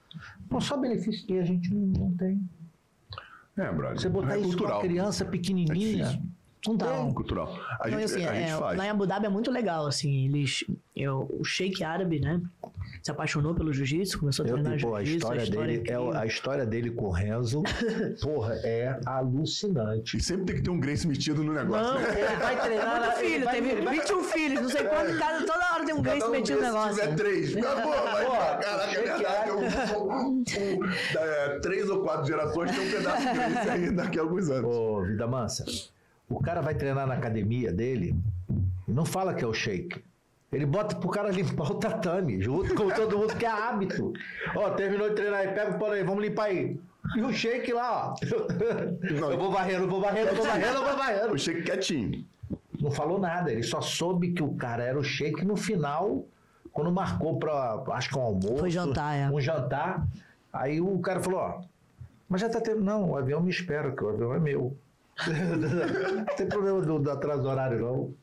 [0.51, 2.39] Pô, só benefício que a gente não, não tem.
[3.57, 3.99] É, brother.
[3.99, 4.73] Você botar é isso cultural.
[4.81, 6.23] com uma criança É pequenininha, difícil.
[6.67, 7.15] não Então, tem.
[7.15, 7.59] Cultural.
[7.81, 8.77] A Não, gente, assim, a gente é, faz.
[8.79, 10.63] lá em Abu Dhabi é muito legal, assim, eles,
[10.95, 12.39] eu, o Sheik árabe, né,
[13.05, 15.35] se apaixonou pelo jiu-jitsu, começou a Eu, treinar tipo, a jiu-jitsu.
[15.35, 17.63] história, dele é, a história dele com o Renzo,
[18.23, 20.17] porra, é alucinante.
[20.17, 21.85] E sempre tem que ter um Grace metido no negócio.
[21.85, 22.19] Não, né?
[22.23, 23.01] é, vai treinar.
[23.05, 25.85] Muito ele filho, vai- teve ele vai- 21 filhos, não sei quanto, cada, toda hora
[25.85, 26.95] tem um Grace um metido no negócio.
[26.95, 29.51] Se tiver três, amor, vai, Pô, caraca, é verdade.
[29.93, 29.99] é?
[29.99, 30.43] Um,
[31.19, 34.75] é, três ou quatro gerações tem um pedaço de Grace aí daqui a alguns anos.
[34.75, 35.67] Ô, Vida Mansa,
[36.27, 38.17] o cara vai treinar na academia dele,
[38.89, 40.03] não fala que é o shake.
[40.55, 44.13] Ele bota pro cara limpar o tatame, junto com todo mundo, que é hábito.
[44.55, 46.79] Ó, terminou de treinar aí, pega o pano aí, vamos limpar aí.
[47.17, 48.15] E o shake lá, ó.
[48.23, 51.29] Eu vou varrendo, eu vou varrendo, eu vou varrendo, eu vou varrendo.
[51.29, 52.25] Eu cheguei quietinho.
[52.81, 56.25] Não falou nada, ele só soube que o cara era o shake no final,
[56.73, 58.59] quando marcou pra, acho que um almoço.
[58.59, 59.31] Foi jantar, é.
[59.31, 60.07] Um jantar.
[60.53, 61.61] Aí o cara falou, ó,
[62.29, 62.83] mas já tá tendo.
[62.83, 64.77] Não, o avião me espera, que o avião é meu.
[66.17, 68.15] não tem problema do, do atraso do horário, não.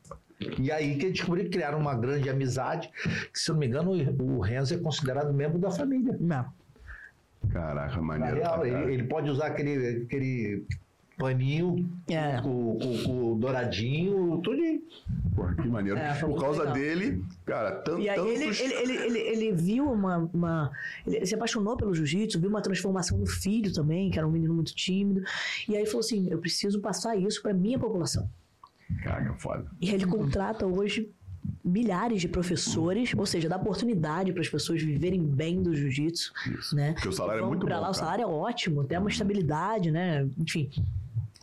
[0.60, 2.90] E aí que descobri que criaram uma grande amizade,
[3.32, 3.92] que se eu não me engano,
[4.24, 6.16] o Renzo é considerado membro da família.
[6.20, 6.46] Não.
[7.52, 8.36] Caraca, maneiro.
[8.38, 10.64] real, ele, ele pode usar aquele, aquele
[11.18, 12.40] paninho É.
[12.42, 14.82] com, com- com o douradinho, tudinho.
[15.36, 15.98] Porra, que maneiro.
[16.00, 16.74] É, Por causa legal.
[16.76, 18.02] dele, cara, tanto.
[18.02, 20.72] E aí ele, tantos- ele, ele, ele, ele viu uma, uma-
[21.06, 24.54] Ele se apaixonou pelo jiu-jitsu, viu uma transformação no filho também, que era um menino
[24.54, 25.24] muito tímido.
[25.68, 28.30] E aí falou assim: eu preciso passar isso pra minha população.
[29.04, 29.66] Caraca, foda.
[29.80, 31.12] E ele contrata hoje
[31.64, 36.32] milhares de professores, ou seja, dá oportunidade para as pessoas viverem bem do jiu-jitsu,
[36.74, 36.94] né?
[36.94, 37.72] Porque o salário é muito bom.
[37.72, 40.28] lá, o salário é ótimo, tem uma estabilidade, né?
[40.38, 40.70] Enfim.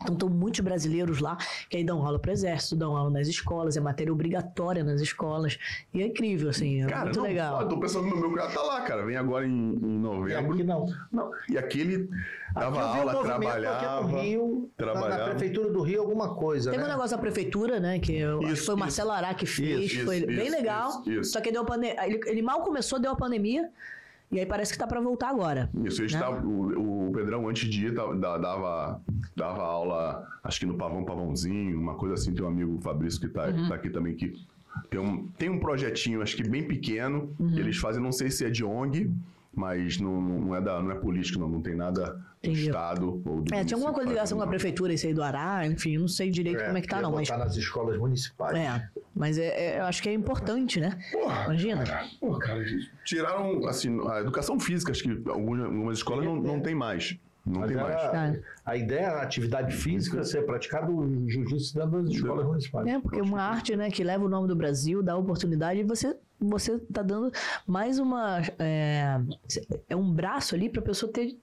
[0.01, 1.37] Então, estão muitos brasileiros lá
[1.69, 5.01] que aí dão aula para o exército, dão aula nas escolas, é matéria obrigatória nas
[5.01, 5.59] escolas.
[5.93, 7.61] E é incrível, assim, é Cara, muito não, legal.
[7.61, 9.05] Eu tô pensando no meu cara tá lá, cara.
[9.05, 10.53] Vem agora em, em E novembro.
[10.53, 10.85] aqui não.
[11.11, 12.09] Não, e aqui ele
[12.53, 14.01] dava Aqui aula, aqui trabalhava.
[14.07, 15.29] no Rio, na- na, trabalhava.
[15.31, 16.89] prefeitura do Rio, alguma coisa, Teve né?
[16.89, 17.99] um negócio da prefeitura, né?
[17.99, 18.77] Que eu, acho que Isso, foi o.
[18.77, 19.91] Marcelo Ará que fez.
[19.91, 20.89] Isso, foi isso, bem isso, legal.
[20.89, 21.31] isso, isso.
[21.33, 21.87] Só que deu pande...
[21.87, 23.69] ele, ele mal começou, deu a pandemia.
[24.31, 25.69] E aí parece que tá pra voltar agora.
[25.83, 26.05] Isso, né?
[26.07, 29.01] estava- o, o Pedrão, antes de ir, dava,
[29.35, 32.33] dava aula, acho que no Pavão Pavãozinho, uma coisa assim.
[32.33, 33.67] Tem um amigo, o Fabrício, que tá, Uhum.
[33.67, 34.33] tá aqui também, que
[34.89, 37.53] tem um, tem um projetinho, acho que bem pequeno, Uhum.
[37.53, 39.09] que eles fazem, não sei se é de ONG,
[39.53, 42.05] mas não, não, é, da, não é político, não, não tem nada
[42.41, 42.67] do Entendi.
[42.67, 45.21] Estado ou do É, tinha alguma coisa ligação com a fazendo, prefeitura, esse aí do
[45.21, 47.11] Ará, enfim, eu não sei direito como é que tá, não.
[47.11, 48.55] Mas, nas escolas municipais.
[48.57, 50.97] é, mas é, é- eu acho que é importante, né?
[51.11, 51.83] Porra, Imagina.
[51.83, 52.63] Cara, porra, cara,
[53.03, 57.17] tiraram, assim, a educação física, acho que algumas, algumas escolas não, não tem mais.
[57.45, 57.95] Não Mas tem mais.
[57.95, 58.41] É.
[58.65, 62.87] a ideia era a atividade física ser praticada o jiu-jitsu das escolas municipais.
[62.87, 66.15] É, porque uma arte, né, que leva o nome do Brasil, dá oportunidade, e você,
[66.39, 67.31] você tá dando
[67.67, 68.41] mais uma.
[68.57, 69.19] É,
[69.89, 71.37] é um braço ali pra pessoa ter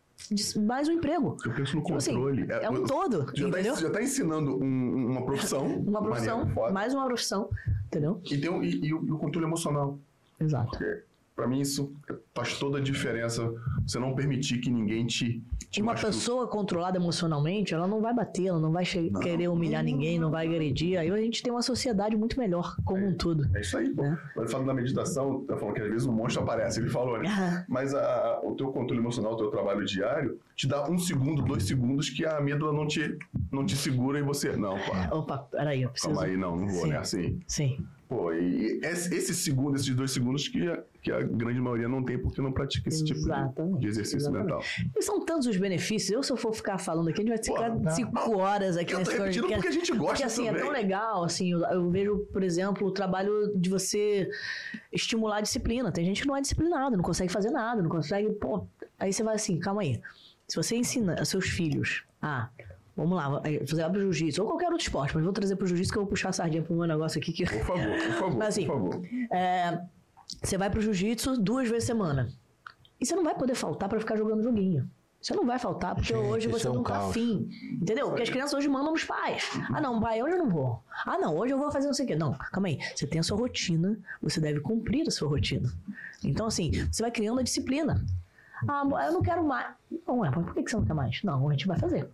[0.66, 1.36] mais um emprego.
[1.44, 2.47] Eu penso no Tipo assim, controle.
[2.51, 3.77] é um todo, Já tá, entendeu?
[3.77, 5.66] já tá ensinando um- uma profissão.
[5.66, 6.73] Uma profissão, maneiro, foda.
[6.73, 7.51] mais uma profissão,
[7.86, 8.20] entendeu?
[8.24, 9.98] E, tem e- e o, e o controle emocional.
[10.40, 10.70] Exato.
[10.70, 11.02] Porque,
[11.35, 11.93] pra mim, isso
[12.36, 13.50] faz toda a diferença.
[13.86, 16.12] Você não permitir que ninguém te, te uma machuque.
[16.12, 19.20] pessoa controlada emocionalmente, ela não vai bater, ela não vai Não.
[19.20, 20.98] querer humilhar ninguém, não vai agredir.
[20.98, 23.48] Aí a gente tem uma sociedade muito melhor, como um todo.
[23.56, 24.04] É isso aí, pô.
[24.04, 24.18] É.
[24.36, 27.28] Ele fala da meditação, tá falando que às vezes um monstro aparece, ele falou, né?
[27.28, 30.98] Ah, Mas a- a- o teu controle emocional, o teu trabalho diário, te dá um
[30.98, 33.16] segundo, dois segundos que a amígdala não te,
[33.50, 34.56] não te segura e você.
[34.56, 35.08] Não, pá.
[35.12, 36.12] Opa, peraí, eu preciso.
[36.14, 36.88] Calma aí, não, não vou, Sim.
[36.90, 36.98] né?
[36.98, 37.40] Assim.
[37.46, 37.86] Sim.
[38.08, 42.04] Pô, e esse, esse segundo, esses dois segundos que a, que a grande maioria não
[42.04, 44.44] tem porque não pratica esse tipo de, Exatamente, de exercício exatamente.
[44.47, 44.62] mental.
[44.97, 46.11] E são tantos os benefícios.
[46.11, 47.90] Eu, se eu for ficar falando aqui, a gente vai ficar Pô, não.
[47.93, 49.40] cinco horas aqui Eu nesse podcast.
[49.43, 50.61] porque a gente gosta Porque assim, também.
[50.61, 54.28] é tão legal, assim, eu, eu vejo, por exemplo, o trabalho de você
[54.93, 55.90] estimular a disciplina.
[55.93, 58.66] Tem gente que não é disciplinado, não consegue fazer nada, não consegue, pô.
[58.98, 60.01] Aí você vai assim, calma aí.
[60.48, 62.48] Se você ensina a seus filhos a,
[62.97, 65.93] vamos lá, você vai pro jiu-jitsu, ou qualquer outro esporte, mas vou trazer pro jiu-jitsu
[65.93, 68.36] que eu vou puxar a sardinha pro meu negócio aqui que Por favor, por favor,
[68.39, 69.03] Mas, assim, por favor.
[69.32, 69.81] é,
[70.43, 72.28] você vai pro jiu-jitsu duas vezes semana.
[73.01, 74.89] E você não vai poder faltar pra ficar jogando joguinho.
[75.20, 77.11] Você não vai faltar, porque Gente, hoje você é um não tá caos.
[77.11, 77.48] afim.
[77.81, 78.09] Entendeu?
[78.09, 79.51] Porque as crianças hoje mandam os pais.
[79.73, 80.81] Ah, não, pai, hoje eu não vou.
[81.05, 82.15] Ah, não, hoje eu vou fazer não sei o quê.
[82.15, 82.78] Não, calma aí.
[82.94, 85.73] Você tem a sua rotina, você deve cumprir a sua rotina.
[86.23, 88.05] Então, assim, você vai criando a disciplina.
[88.69, 89.66] Ah, eu não quero mais.
[90.07, 91.23] Não, é, mas por que que você não quer mais?
[91.24, 92.09] Não, a gente vai fazer.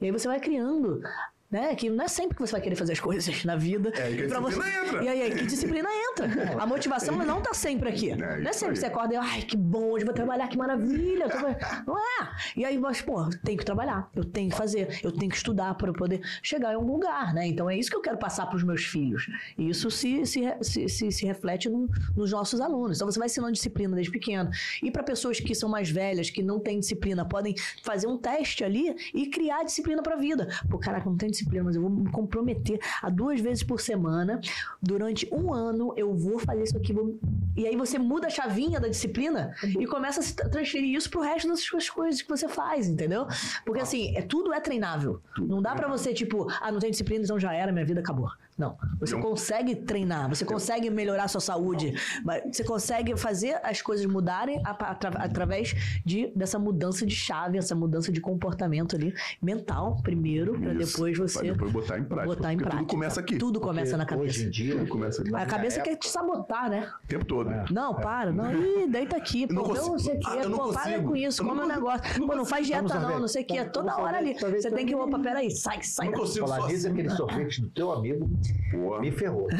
[0.00, 1.00] E aí você vai criando.
[1.50, 1.74] Né?
[1.74, 3.90] Que não é sempre que você vai querer fazer as coisas na vida.
[3.98, 5.04] É, e que pra disciplina entra.
[5.04, 6.60] E aí, aí, que disciplina entra.
[6.62, 8.10] A motivação não tá sempre aqui.
[8.10, 10.58] É, não é sempre que você acorda e, ai, que bom, hoje vou trabalhar, que
[10.58, 11.26] maravilha.
[11.86, 12.28] Não é.
[12.56, 15.74] E aí, mas, pô, tenho que trabalhar, eu tenho que fazer, eu tenho que estudar
[15.74, 17.46] para poder chegar em algum lugar, né?
[17.46, 19.26] Então é isso que eu quero passar para os meus filhos.
[19.56, 22.98] E isso se, se, se, se, se reflete no- nos nossos alunos.
[22.98, 24.50] Então você vai ensinando disciplina desde pequeno.
[24.82, 28.64] E para pessoas que são mais velhas, que não têm disciplina, podem fazer um teste
[28.64, 30.48] ali e criar disciplina para a vida.
[30.68, 34.40] Pô, caraca, não tenho disciplina, mas eu vou me comprometer a duas vezes por semana,
[34.82, 36.92] durante um ano, eu vou fazer isso aqui.
[36.92, 37.18] Vou...
[37.56, 41.48] E aí você muda a chavinha da disciplina e começa a transferir isso pro resto
[41.48, 43.26] das suas coisas que você faz, entendeu?
[43.64, 45.20] Porque assim, é, tudo é treinável.
[45.38, 48.28] Não dá pra você, tipo, ah, não tem disciplina, então já era, minha vida acabou.
[48.58, 48.76] Não.
[48.98, 51.94] Você Eu- consegue treinar, você consegue melhorar a sua saúde,
[52.24, 55.74] mas você consegue fazer as coisas mudarem atra- através
[56.04, 60.92] de, dessa mudança de chave, essa mudança de comportamento ali, mental, primeiro, pra Isso.
[60.92, 62.34] depois Pra você depois botar em prática.
[62.34, 62.78] botar em prática.
[62.78, 63.36] Tudo começa aqui.
[63.38, 64.38] Tudo começa na cabeça.
[64.38, 65.30] Hoje em dia, Tudo começa aqui.
[65.30, 66.90] na A cabeça quer te sabotar, né?
[67.04, 67.48] O tempo todo.
[67.50, 67.64] É.
[67.70, 68.32] Não, para.
[68.32, 69.42] Não, ih, deita aqui.
[69.48, 69.90] Eu não Pô, consigo.
[69.92, 71.42] não sei o Ah, não Pô, para com isso.
[71.44, 72.26] Não Come um negócio.
[72.26, 73.20] Pô, não faz dieta não, ver.
[73.20, 73.58] não sei o quê.
[73.58, 74.34] Vamos Toda ver, hora ali.
[74.34, 74.94] Você tem que...
[74.94, 75.50] Opa, peraí.
[75.50, 76.06] Sai, sai.
[76.06, 76.88] Não consigo Falar assim.
[76.88, 78.28] aquele sorvete do teu amigo
[78.70, 79.00] Porra.
[79.00, 79.48] me ferrou.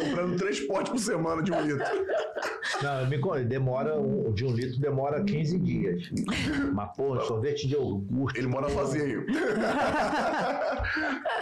[0.00, 1.84] Comprando três potes por semana de um litro.
[2.82, 6.10] Não, me demora, um, de um litro demora 15 dias.
[6.72, 8.38] Mas, pô, sorvete de iogurte.
[8.38, 9.24] Ele mora sozinho.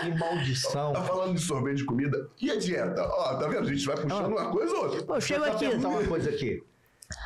[0.00, 0.92] Que maldição.
[0.92, 2.28] Tá falando de sorvete de comida.
[2.40, 3.02] E a dieta?
[3.02, 3.68] Ó, tá vendo?
[3.68, 5.02] A gente vai puxando uma coisa ou outra.
[5.02, 5.66] Pô, chego aqui.
[5.66, 6.62] perguntar uma coisa aqui.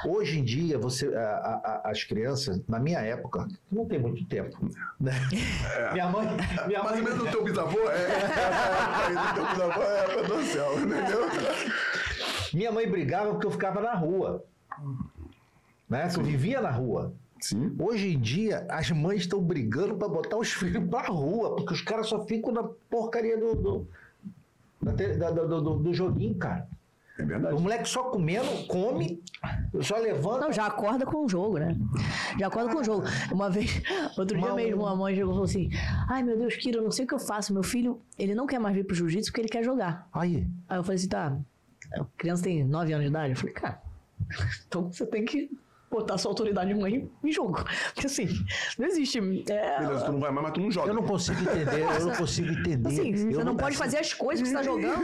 [0.07, 4.57] Hoje em dia, você, a- a- as crianças, na minha época, não tem muito tempo.
[5.01, 5.13] Né?
[5.93, 6.27] Minha mãe.
[6.69, 8.07] Minha Mais mãe ou menos do teu bisavô é.
[9.07, 11.21] Aí do teu bisavô é pra do céu, entendeu?
[12.55, 14.45] Minha mãe brigava porque eu ficava na rua.
[15.91, 16.09] Né?
[16.09, 17.13] Que eu vivia na rua.
[17.41, 17.75] Sim.
[17.77, 21.83] Hoje em dia, as mães estão brigando para botar os filhos pra rua, porque os
[21.83, 23.89] caras só ficam na porcaria do, do,
[24.81, 26.69] da te- da- do, do- do joguinho, cara.
[27.23, 27.63] É O verdade.
[27.63, 29.23] moleque só comendo, come,
[29.81, 30.41] só levanta.
[30.47, 31.77] Não, já acorda com o jogo, né?
[32.39, 33.05] Já acorda com o jogo.
[33.33, 33.81] Uma vez,
[34.19, 35.71] outro dia Mal- mesmo, a mãe chegou e falou assim:
[36.09, 37.53] Ai meu Deus, Kira, eu não sei o que eu faço.
[37.55, 40.09] Meu filho, ele não quer mais vir pro jiu-jitsu porque ele quer jogar.
[40.13, 41.37] Aí, Aí eu falei assim: tá,
[41.97, 43.31] a criança tem 9 anos de idade.
[43.33, 43.81] Eu falei, cara,
[44.67, 45.51] então você tem que
[45.93, 47.65] botar sua autoridade de mãe em jogo.
[47.95, 48.29] Porque assim,
[48.79, 49.19] não existe.
[49.51, 50.89] É, Beleza, tu não vai mais, mas tu não joga.
[50.89, 52.89] eu não consigo entender, eu não consigo entender.
[52.89, 55.03] Assim, você Eu não pode fazer as coisas que você tá jogando.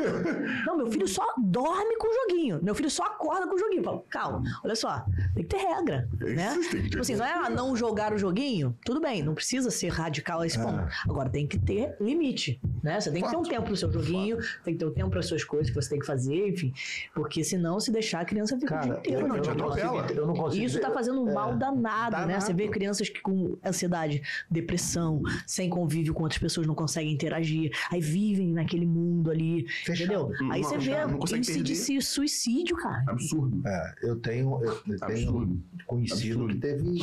[0.66, 2.60] Não, meu filho só dorme com o joguinho.
[2.62, 3.80] Meu filho só acorda com o joguinho.
[3.80, 5.04] Eu falo, calma, olha só,
[5.34, 6.58] tem que ter regra, É né?
[6.88, 10.40] Tipo assim, não é ah, não jogar o joguinho, tudo bem, não precisa ser radical
[10.40, 10.88] a esse ponto.
[11.08, 13.00] Agora tem que ter limite, né?
[13.00, 15.20] Você tem que ter um tempo pro seu joguinho, tem que ter um tempo para
[15.20, 16.72] as suas coisas que você tem que fazer, enfim.
[17.14, 19.20] Porque senão, se deixar, a criança fica o dia inteiro.
[19.20, 20.64] eu, no eu não consigo, eu não consigo.
[20.64, 22.38] Isso tá fazendo um mal danado, né?
[22.40, 22.72] Você vê danado.
[22.72, 27.70] crianças que com ansiedade, depressão, sem convívio com outras pessoas, não conseguem interagir.
[27.90, 30.04] Aí vivem naquele mundo ali, Fechado.
[30.04, 30.32] entendeu?
[30.52, 33.04] Aí não, você vê não índice de suicídio, cara.
[33.08, 33.66] Absurdo.
[33.66, 35.62] É, eu tenho, eu, eu tenho Absurdo.
[35.86, 36.54] conhecido Absurdo.
[36.54, 36.98] que teve.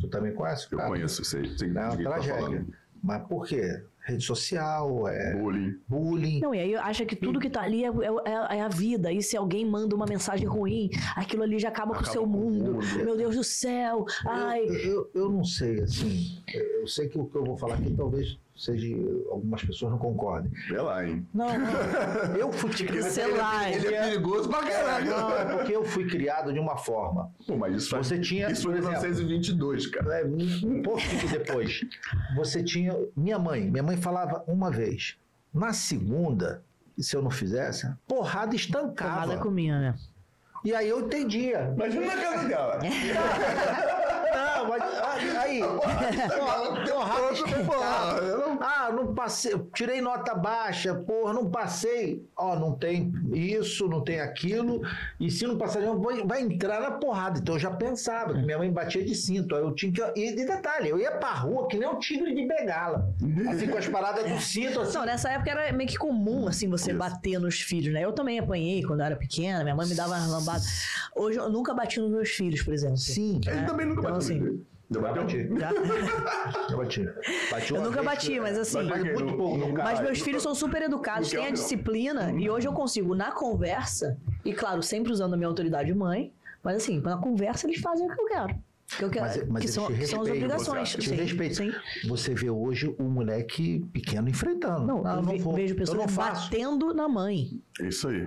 [0.00, 0.66] Tu também conhece?
[0.70, 0.90] Eu cara?
[0.90, 2.40] conheço, sei, sei É de uma quem tá tragédia.
[2.40, 2.74] falando.
[3.02, 3.82] Mas por quê?
[4.02, 5.74] Rede social, é Bullying.
[5.86, 6.40] bullying.
[6.40, 9.12] Não, e aí acha que tudo que tá ali é, é- é a vida.
[9.12, 12.22] E se alguém manda uma mensagem ruim, aquilo ali já acaba, com o Acaba seu
[12.22, 12.72] com o mundo.
[12.74, 13.04] mundo.
[13.04, 14.06] Meu Deus do céu.
[14.26, 14.64] Ai.
[14.66, 16.38] Eu, eu, eu não sei, assim.
[16.52, 18.94] Eu sei que o que eu vou falar aqui talvez seja.
[19.30, 20.50] Algumas pessoas não concordem.
[20.68, 21.26] Vê lá, hein?
[21.32, 22.36] Não, não.
[22.36, 23.36] Eu fui Sei criado.
[23.36, 23.70] lá.
[23.70, 25.10] Ele é perigoso pra caralho.
[25.10, 27.32] Não, é porque eu fui criado de uma forma.
[27.46, 28.06] Pô, mas isso faz...
[28.06, 30.20] Você tinha, Isso foi em exemplo, 1922, cara.
[30.20, 31.00] É, um pouco
[31.30, 31.80] depois.
[32.36, 32.94] Você tinha.
[33.16, 35.16] Minha mãe, minha mãe falava uma vez.
[35.52, 36.62] Na segunda,
[36.98, 39.22] se eu não fizesse, porrada estancava.
[39.22, 39.94] Tomada com minha, né?
[40.64, 41.72] E aí eu entendia.
[41.74, 42.78] Imagina na casa dela.
[44.32, 44.82] Não, mas
[45.36, 45.60] aí.
[45.60, 48.49] porrada estancava.
[48.60, 52.22] Ah, não passei, tirei nota baixa, porra, não passei.
[52.36, 54.82] Ó, não tem isso, não tem aquilo.
[55.18, 57.38] E se não passar, não, vai, vai entrar na porrada.
[57.38, 59.54] Então eu já pensava que minha mãe batia de cinto.
[59.56, 60.02] Aí eu tinha que.
[60.20, 63.08] E de detalhe, eu ia pra rua que nem um tigre de bengala.
[63.48, 64.98] Assim, com as paradas do cinto, assim.
[64.98, 66.98] Não, nessa época era meio que comum, assim, você Isso.
[66.98, 68.04] bater nos filhos, né?
[68.04, 70.66] Eu também apanhei quando eu era pequena, minha mãe me dava umas lambadas.
[71.16, 72.96] Hoje eu nunca bati nos meus filhos, por exemplo.
[72.98, 74.18] Sim, Ele também nunca Então, bateu.
[74.36, 74.64] assim,
[74.98, 75.22] bateu?
[75.22, 75.48] bati.
[75.58, 75.70] Já-
[76.70, 77.08] eu bati.
[77.50, 78.82] Bati Eu nunca bati, mas assim.
[78.82, 80.02] Mas muito pouco, no Mas caralho.
[80.04, 81.62] meus filhos são super educados, Não têm a quero, não.
[81.62, 85.94] disciplina, e hoje eu consigo, na conversa, e claro, sempre usando a minha autoridade de
[85.96, 88.54] mãe, mas assim, na conversa eles fazem o que eu quero.
[88.98, 90.96] Que, eu quero, Mas- mas que, são, que são as obrigações.
[90.96, 91.54] você respeito.
[91.54, 91.72] sim.
[92.08, 94.84] Você vê hoje um moleque pequeno enfrentando.
[94.84, 95.54] Não, Ah, eu ve- vou.
[95.54, 98.26] vejo eu pessoas não batendo na mãe, Isso aí.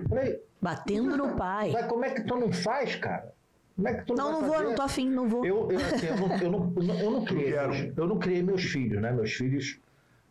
[0.62, 1.70] Batendo no pai.
[1.70, 3.33] mas como é que tu não faz, cara?
[3.76, 5.44] Como é que tu Não, vai não vou, não tô afim, não vou.
[5.44, 8.18] Eu, eu, assim, eu, não, eu, não, eu não- eu não criei, meus, eu não
[8.18, 9.10] criei meus filhos, né?
[9.12, 9.78] Meus filhos,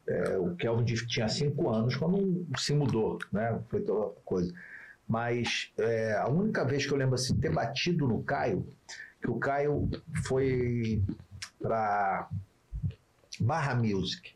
[0.07, 3.59] é, o Kelvin disse que tinha cinco anos quando se mudou, né?
[3.69, 4.53] Foi toda coisa.
[5.07, 8.65] Mas é, a única vez que eu lembro assim ter batido no Caio,
[9.21, 9.89] que o Caio
[10.25, 11.01] foi
[11.61, 12.29] para
[13.41, 14.31] Barra Music,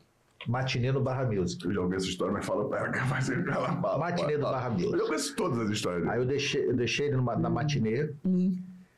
[0.47, 1.63] matinê no Barra Music.
[1.65, 3.97] Eu já ouvi essa história, mas fala, pera, vai ser ela fala.
[3.97, 4.41] Matinê do.
[4.43, 4.91] Barra Music.
[4.91, 6.13] Eu já conheço todas as histórias dele.
[6.13, 8.55] Aí eu deixei, eu deixei ele numa, na matinê, Hum.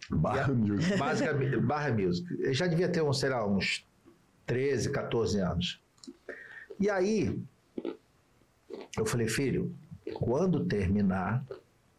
[0.09, 0.97] Barra Music.
[0.97, 2.33] basicamente, Barra Music.
[2.33, 3.85] Ele já devia ter, uns, sei lá, uns
[4.45, 5.81] 13, 14 anos.
[6.79, 7.39] E aí,
[8.97, 9.75] eu falei, filho,
[10.13, 11.43] quando terminar,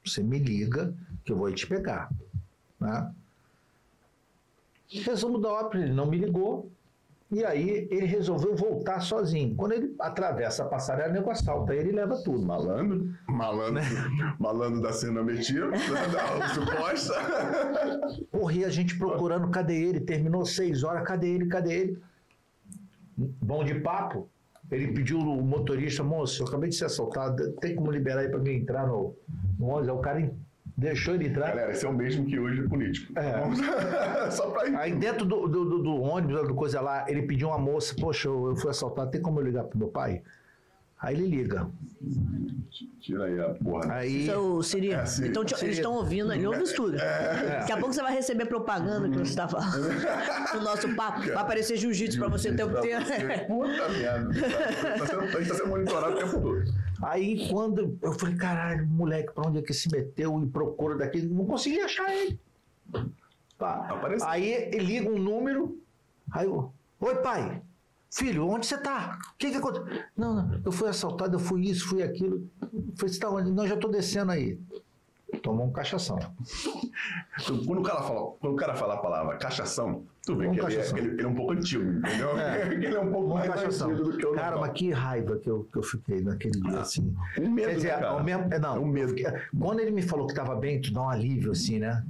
[0.04, 2.10] Você me liga que eu vou te pegar.
[2.80, 3.14] Né?
[4.88, 6.70] Resumo da ópera, ele não me ligou.
[7.30, 9.54] E aí ele resolveu voltar sozinho.
[9.54, 12.44] Quando ele atravessa a passarela, o nego assalta ele e leva tudo.
[12.44, 13.82] Malandro, malandro,
[14.40, 17.14] malandro da cena metida, da suposta.
[18.32, 20.00] Porra, e a gente procurando, cadê ele?
[20.00, 21.46] Terminou seis horas, cadê ele?
[21.46, 22.02] Cadê ele?
[23.16, 24.28] Bom de papo.
[24.68, 28.38] Ele pediu o motorista, moço, eu acabei de ser assaltado, tem como liberar aí para
[28.38, 29.16] mim entrar no,
[29.58, 29.88] no ônibus?
[29.88, 30.32] Aí o cara
[30.80, 31.48] deixou ele entrar.
[31.48, 33.12] Galera, esse é o mesmo que hoje é político.
[33.18, 33.50] É.
[34.32, 34.74] Só pra ir.
[34.76, 38.28] Aí dentro do, do, do- do ônibus, do coisa lá, ele pediu uma moça, poxa,
[38.28, 40.22] eu fui assaltado, tem como eu ligar pro meu pai?
[41.02, 41.66] Aí ele liga.
[43.00, 43.94] Tira aí a porra.
[43.94, 44.22] Aí.
[44.24, 44.92] Isso é o Siri.
[44.92, 45.28] É, Siri.
[45.28, 45.66] Então, te- Siri.
[45.68, 46.96] eles estão ouvindo, ele ouve isso tudo.
[46.98, 49.88] Daqui a pouco você vai receber propaganda que você tá falando
[50.54, 51.20] no nosso papo.
[51.20, 53.02] Vai aparecer jiu-jitsu pra você o tempo inteiro.
[53.46, 54.28] Puta merda.
[54.34, 56.64] Tá A gente tá sendo monitorado o tempo todo.
[57.02, 61.22] Aí quando eu falei, caralho, moleque, pra onde é que se meteu e procura daqui?
[61.22, 62.38] Não consegui achar ele.
[63.58, 63.86] Tá.
[63.88, 64.28] Apareceu.
[64.28, 65.78] Aí ele liga um número,
[66.32, 67.62] aí eu, oi pai,
[68.10, 69.18] filho, onde você tá?
[69.32, 70.02] O que que aconteceu?
[70.16, 72.48] Não, não, eu fui assaltado, eu fui isso, fui aquilo.
[72.62, 73.50] Eu falei, você tá onde?
[73.50, 74.58] Não, já tô descendo aí.
[75.42, 76.18] Tomou um cachação.
[77.40, 80.52] Então, Quando o cara fala, quando o cara fala a palavra cachação, tu vê Um
[80.52, 82.38] que ele é, ele, ele é um pouco antigo, entendeu?
[82.38, 82.68] É.
[82.74, 83.90] ele é um pouco Um mais cachação.
[83.90, 86.80] antigo do que o Cara, mas que raiva que eu, que eu fiquei naquele dia,
[86.80, 87.14] assim.
[87.38, 88.08] Um medo, Quer dizer, né, cara?
[88.10, 89.12] ao mesmo, é, não, É um medo.
[89.12, 92.04] eu fiquei- quando ele me falou que estava bem, tu dá um alívio, assim, né?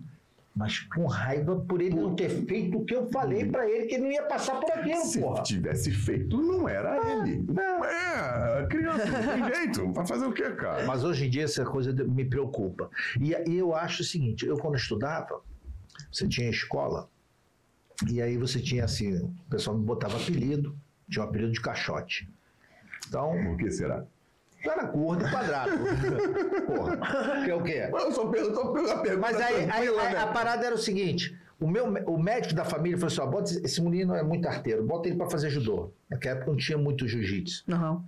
[0.60, 3.94] Mas com raiva por ele não ter feito o que eu falei pra ele, que
[3.94, 5.42] ele não ia passar por aquilo, Se porra.
[5.42, 7.42] tivesse feito, não era ele.
[7.48, 9.90] Não é, criança, não tem jeito.
[9.94, 10.84] Vai fazer o quê, cara?
[10.86, 12.90] Mas hoje em dia essa coisa me preocupa.
[13.18, 15.40] E, e eu acho o seguinte, eu quando estudava,
[16.12, 17.08] você tinha escola,
[18.06, 20.76] e aí você tinha assim, o pessoal me botava apelido,
[21.08, 22.28] tinha um apelido de caixote.
[23.08, 24.04] Então, O que será?
[24.64, 25.70] Eu era gordo e quadrado.
[26.66, 27.88] Porra, que é o quê?
[27.92, 29.20] Eu só pergunto, só pergunto a pergunta.
[29.20, 30.20] Mas aí, aí- tranquila, aí né?
[30.20, 33.50] a parada era o seguinte: o, meu, o médico da família falou assim: ó, bota
[33.50, 35.90] esse- esse menino é muito arteiro, bota ele pra fazer judô.
[36.10, 37.64] Naquela época não tinha muito jiu-jitsu.
[37.70, 38.02] Aham.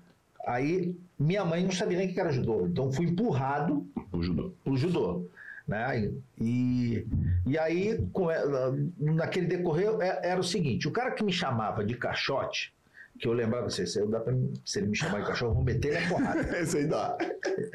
[0.46, 4.52] Aí minha mãe não sabia nem o que era judô, então fui empurrado O judô.
[4.64, 5.24] pro judô.
[5.68, 6.10] Né?
[6.40, 7.06] E,
[7.46, 11.84] e aí, com ela- naquele decorrer, é- era o seguinte: o cara que me chamava
[11.84, 12.74] de caixote,
[13.18, 15.54] que eu lembrava, se, se, dá pra, mim- se ele me chamar de cachorro, eu
[15.56, 16.40] vou meter ele a porrada.
[16.58, 17.16] Esse aí dá.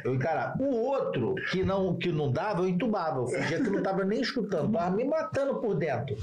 [0.03, 0.61] Eu encarava.
[0.61, 3.19] O outro que não, que não dava, eu entubava.
[3.19, 6.15] Eu fingia que não estava nem escutando, estava me matando por dentro.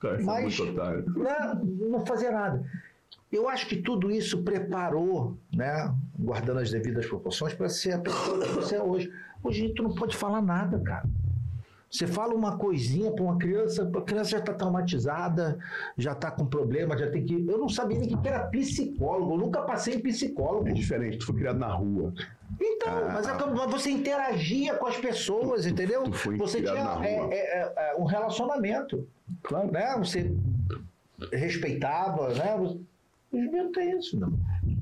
[0.00, 0.58] Cara, foi Mas-.
[0.58, 2.64] Não, não fazia nada.
[3.30, 8.40] Eu acho que tudo isso preparou, né, guardando as devidas proporções, para ser a pessoa
[8.40, 9.12] que você é hoje.
[9.44, 11.04] Hoje a gente não pode falar nada, cara.
[11.90, 15.58] Você fala uma coisinha para uma criança, a criança já está traumatizada,
[15.96, 17.34] já está com problema, já tem que.
[17.34, 20.68] Eu não sabia nem que era psicólogo, eu nunca passei em psicólogo.
[20.68, 22.12] É diferente, tu foi criado na rua.
[22.60, 26.04] Então, mas, é mas você interagia com as pessoas, entendeu?
[26.04, 27.32] tu foi você criado tinha na rua.
[27.32, 29.08] é, é, é, um relacionamento.
[29.42, 29.72] Claro.
[29.72, 29.94] Né?
[29.98, 30.30] Você
[31.32, 32.54] respeitava, né?
[33.30, 34.32] Não tem isso, não.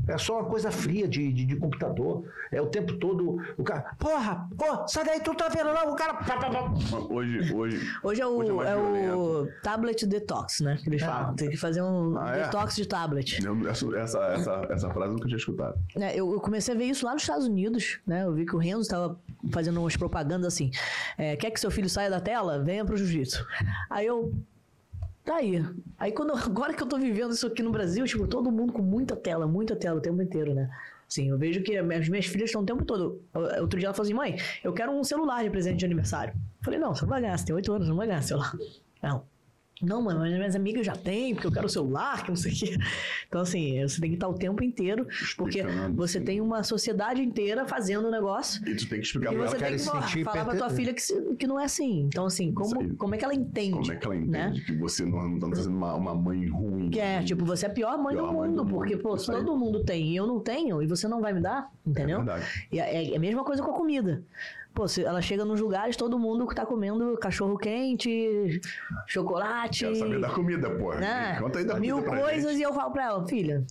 [0.09, 2.25] É só uma coisa fria de, de, de computador.
[2.53, 5.93] É o tempo todo o cara, porra, porra, sai daí, tu tá vendo não?
[5.93, 6.15] O cara.
[6.15, 6.73] pá, pá, pá.
[7.11, 7.81] Hoje, hoje.
[8.05, 10.79] Hoje é o, Hoje é é o tablet detox, né?
[10.81, 11.07] Que eles É.
[11.07, 11.35] falam.
[11.35, 12.45] Tem que fazer um Ah, é?
[12.45, 13.45] detox de tablet.
[13.45, 15.77] eu- Essa, essa, essa, essa frase eu nunca tinha escutado.
[15.97, 18.23] É, eu, eu comecei a ver isso lá nos Estados Unidos, né?
[18.25, 19.19] Eu vi que o Renzo estava
[19.51, 20.71] fazendo umas propagandas assim:
[21.19, 22.63] é, quer que seu filho saia da tela?
[22.63, 23.45] Venha pro jiu-jitsu.
[23.91, 24.33] Aí eu.
[25.27, 25.61] Tá aí.
[25.99, 28.81] Aí quando, agora que eu tô vivendo isso aqui no Brasil, tipo, todo mundo com
[28.81, 30.71] muita tela, muita tela o tempo inteiro, né?
[31.09, 33.21] Assim, eu vejo que as minhas filhas estão o tempo todo.
[33.61, 36.33] Outro dia ela falou assim: mãe, eu quero um celular de presente de aniversário.
[36.35, 38.53] Eu falei: não, você não vai ganhar, você tem 8 anos, não vai ganhar celular.
[39.03, 39.25] Não.
[39.83, 42.55] Não, mano, mas minhas amigas já têm, porque eu quero celular, que não sei o
[42.57, 42.77] quê.
[43.29, 46.25] Então, assim, você tem que estar o tempo inteiro, porque Explicando, você sim.
[46.25, 48.67] tem uma sociedade inteira fazendo o negócio.
[48.67, 50.71] E tu tem que explicar pra você ela tem que se falar, falar pra tua
[50.71, 51.03] filha que,
[51.35, 52.03] que não é assim.
[52.03, 53.73] Então, assim, como, como é que ela entende?
[53.73, 54.63] como é que ela entende né?
[54.65, 56.89] que você não, não tá sendo uma, uma mãe ruim.
[56.89, 58.75] Que é, tipo, você é a pior mãe, Pior do, mãe mundo, do mundo.
[58.75, 61.71] porque, pô, todo mundo tem e eu não tenho, e você não vai me dar,
[61.87, 62.21] entendeu?
[62.21, 62.67] É verdade.
[62.73, 64.23] E é, é a mesma coisa com a comida.
[64.77, 68.61] Pô, se ela chega nos lugares, todo mundo tá comendo cachorro quente,
[69.07, 69.85] chocolate.
[69.85, 70.95] Quero saber da comida, pô.
[70.95, 71.41] né?
[71.41, 72.61] Conta aí da Mil comida coisas gente.
[72.61, 73.65] e eu falo pra ela, filha,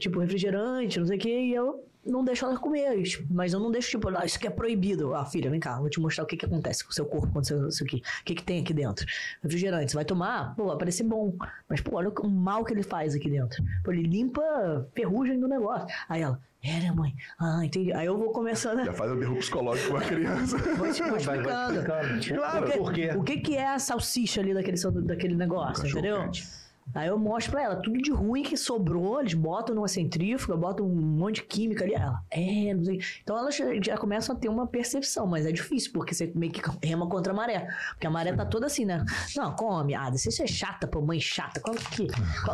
[0.00, 3.22] tipo refrigerante, não sei o que, e eu não deixo ela comer isso.
[3.28, 5.14] Mas eu não deixo, tipo, ah, isso aqui é proibido.
[5.14, 7.28] Ah, filha, vem cá, vou te mostrar o que, que acontece com o seu corpo
[7.34, 7.96] quando você, isso aqui.
[8.22, 9.04] O que, que tem aqui dentro?
[9.42, 11.36] Refrigerante, você vai tomar, pô, vai parecer bom.
[11.68, 13.62] Mas, pô, olha o mal que ele faz aqui dentro.
[13.84, 15.86] Pô, ele limpa ferrugem do negócio.
[16.08, 17.14] Aí ela, é, né, mãe?
[17.38, 17.92] Ah, entendi.
[17.92, 18.84] Aí eu vou começando a.
[18.84, 20.58] Já faz o berro psicológico com a criança.
[20.76, 22.18] Vou, te- vou Vai- vai explicando.
[22.18, 22.36] explicando.
[22.40, 22.66] Claro.
[22.66, 23.10] O que- Por quê?
[23.16, 26.22] O que, que é a salsicha ali daquele, daquele negócio, entendeu?
[26.22, 26.46] quente.
[26.94, 30.86] Aí eu mostro pra ela, tudo de ruim que sobrou, eles botam numa centrífuga, botam
[30.86, 31.92] um monte de química ali.
[31.94, 33.00] Ela, é, não sei.
[33.22, 36.50] Então elas já, já começam a ter uma percepção, mas é difícil, porque você meio
[36.52, 37.68] que rema contra a maré.
[37.90, 39.04] Porque a maré tá toda assim, né?
[39.36, 39.94] Não, come.
[39.94, 41.60] Ah, você é chata, pô, mãe chata.
[41.60, 42.06] Quase, que,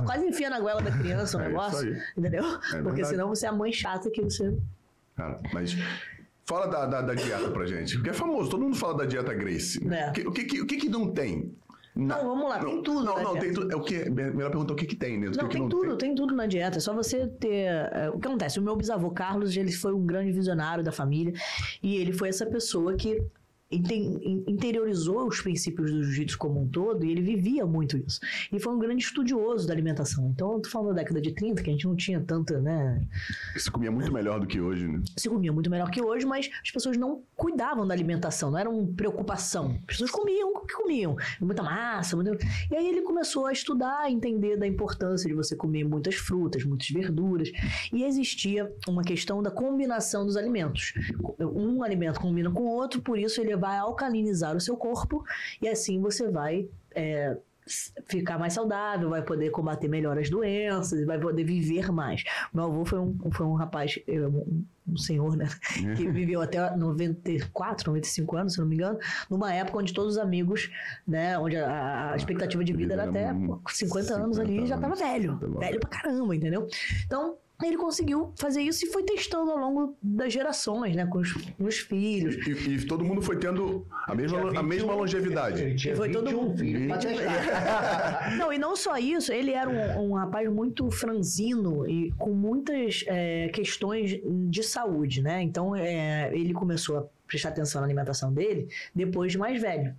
[0.05, 1.79] quase enfia na goela da criança o É isso negócio.
[1.89, 2.03] aí.
[2.17, 2.43] Entendeu?
[2.43, 3.07] porque verdade.
[3.09, 4.57] senão você é a mãe chata que você.
[5.15, 5.77] Cara, mas
[6.47, 7.95] fala da, da, da dieta pra gente.
[7.97, 9.87] Porque é famoso, todo mundo fala da dieta Grace.
[9.89, 10.09] É.
[10.09, 11.55] O, que, o, que- o que que não tem?
[11.95, 13.41] Não, vamos lá, tem tudo Não, não, dieta.
[13.41, 13.73] tem tudo.
[13.73, 14.09] É o que?
[14.09, 15.31] Melhor pergunta é o que, que tem, né?
[15.31, 16.79] Que Não, que tem tudo, tem tudo na dieta.
[16.79, 17.67] É só você ter.
[17.93, 18.59] é, o que acontece?
[18.59, 21.35] O meu bisavô Carlos, ele foi um grande visionário da família
[21.83, 23.23] e ele foi essa pessoa que
[23.73, 28.21] interiorizou os princípios do jiu-jitsu como um todo e ele vivia muito isso.
[28.53, 30.29] E foi um grande estudioso da alimentação.
[30.29, 33.07] Então, eu tô falando da década de 30, que a gente não tinha tanta, né?
[33.57, 35.03] Você comia muito melhor do que hoje, né?
[35.17, 38.69] se comia muito melhor que hoje, mas as pessoas não cuidavam da alimentação, não era
[38.69, 39.77] uma preocupação.
[39.81, 42.37] As pessoas comiam o que comiam, muita massa, muita...
[42.71, 46.65] e aí ele começou a estudar, a entender da importância de você comer muitas frutas,
[46.65, 47.51] muitas verduras,
[47.93, 50.95] e existia uma questão da combinação dos alimentos.
[51.39, 55.25] Um alimento combina com o outro, por isso ele vai alcalinizar o seu corpo
[55.61, 57.37] e assim você vai é,
[58.07, 62.25] ficar mais saudável, vai poder combater melhor as doenças, vai poder viver mais.
[62.53, 65.49] Meu avô foi um, foi um rapaz, um, um senhor, né?
[65.97, 68.99] Que viveu até 94, 95 anos, se não me engano,
[69.31, 70.69] numa época onde todos os amigos,
[71.07, 71.39] né?
[71.39, 75.13] Onde a, a expectativa de vida era até pô, 50 anos ali, já tava 50
[75.13, 75.39] velho.
[75.39, 75.61] tá.
[75.61, 76.67] Velho pra caramba, entendeu?
[77.07, 81.07] Então, ele conseguiu fazer isso e foi testando ao longo das gerações, né?
[81.07, 82.35] Com os, com os filhos.
[82.47, 85.63] E, e todo mundo foi tendo a mesma, Tinha a mesma 21 longevidade.
[85.63, 86.63] Ele tinha E foi todo 21 mundo.
[88.39, 93.05] Não, e não só isso, ele era um, um rapaz muito franzino e com muitas
[93.07, 95.43] é, questões de saúde, né?
[95.43, 99.95] Então, é, ele começou a prestar atenção na alimentação dele depois de mais velho.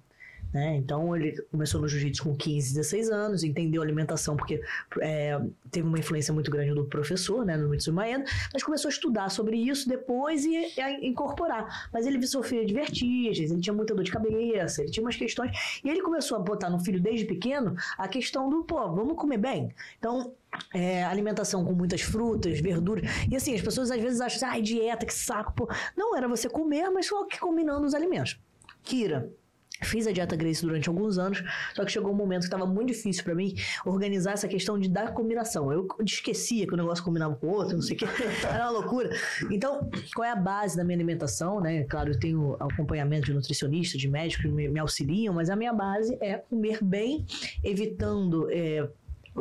[0.54, 0.76] Né?
[0.76, 4.62] Então ele começou no jiu-jitsu com 15, 16 anos, entendeu alimentação porque
[5.02, 8.24] é, teve uma influência muito grande do professor, né, no Mitsui Maeda,
[8.54, 11.90] mas começou a estudar sobre isso depois e a incorporar.
[11.92, 15.82] Mas ele sofria de vertigens, ele tinha muita dor de cabeça, ele tinha umas questões.
[15.84, 19.38] E ele começou a botar no filho desde pequeno a questão do, pô, vamos comer
[19.38, 19.74] bem?
[19.98, 20.34] Então,
[20.74, 23.10] é, alimentação com muitas frutas, verduras.
[23.30, 25.68] E assim, as pessoas às vezes acham, ai, dieta, que saco, pô.
[25.98, 28.40] Não, era você comer, mas só que combinando os alimentos.
[28.84, 29.32] Kira,
[29.84, 31.44] Fiz a dieta Grace durante alguns anos,
[31.74, 33.56] só que chegou um momento que estava muito difícil para mim
[33.86, 35.72] organizar essa questão de dar combinação.
[35.72, 38.06] Eu esquecia que o negócio combinava com o outro, não sei o que,
[38.46, 39.10] era uma loucura.
[39.52, 41.84] Então, qual é a base da minha alimentação, né?
[41.84, 45.74] Claro, eu tenho acompanhamento de nutricionista, de médicos que me, me auxiliam, mas a minha
[45.74, 47.26] base é comer bem,
[47.64, 48.88] evitando é,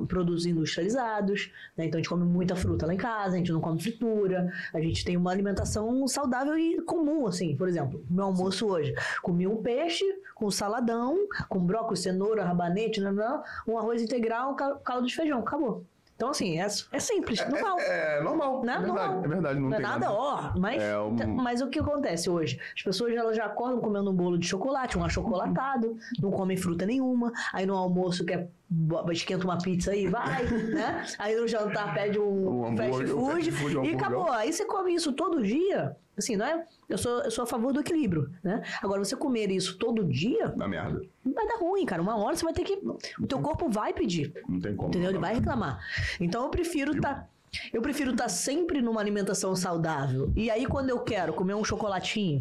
[0.08, 1.84] produtos industrializados, né?
[1.86, 4.80] Então a gente come muita fruta lá em casa, a gente não come fritura, a
[4.80, 7.56] gente tem uma alimentação saudável e comum, assim.
[7.56, 10.04] Por exemplo, meu almoço hoje, comi um peixe
[10.34, 11.16] com saladão,
[11.48, 15.84] com brócolis, cenoura, rabanete, não, não, um arroz integral, ca- caldo de feijão, acabou.
[16.14, 17.80] Então, assim, é, é simples, normal.
[17.80, 18.62] É, é normal.
[18.62, 18.74] Né?
[18.74, 19.24] É verdade, Normal.
[19.24, 19.60] é verdade.
[19.60, 22.60] Não, Não é nada, ó, mas, É um- mas o que acontece hoje?
[22.76, 26.86] As pessoas elas já acordam comendo um bolo de chocolate, um achocolatado, não comem fruta
[26.86, 28.61] nenhuma, aí no almoço quer bo-
[29.12, 31.04] esquenta uma pizza aí, vai, né?
[31.18, 34.30] Aí no jantar pede um, Um fast um food, food, um e acabou.
[34.30, 36.64] Aí você come isso todo dia, assim, não é?
[36.88, 38.62] Eu sou, eu sou a favor do equilíbrio, né?
[38.82, 41.02] Agora, você comer isso todo dia, Dá merda.
[41.24, 42.02] vai dar ruim, cara.
[42.02, 42.80] Uma hora você vai ter que...
[43.20, 44.32] O teu corpo vai pedir.
[44.48, 44.88] Não tem como.
[44.88, 45.10] Entendeu?
[45.10, 45.80] Ele vai reclamar.
[46.20, 47.28] Então eu prefiro estar.
[47.72, 50.32] eu prefiro estar sempre numa alimentação saudável.
[50.34, 52.40] E aí, quando eu quero comer um chocolatinho,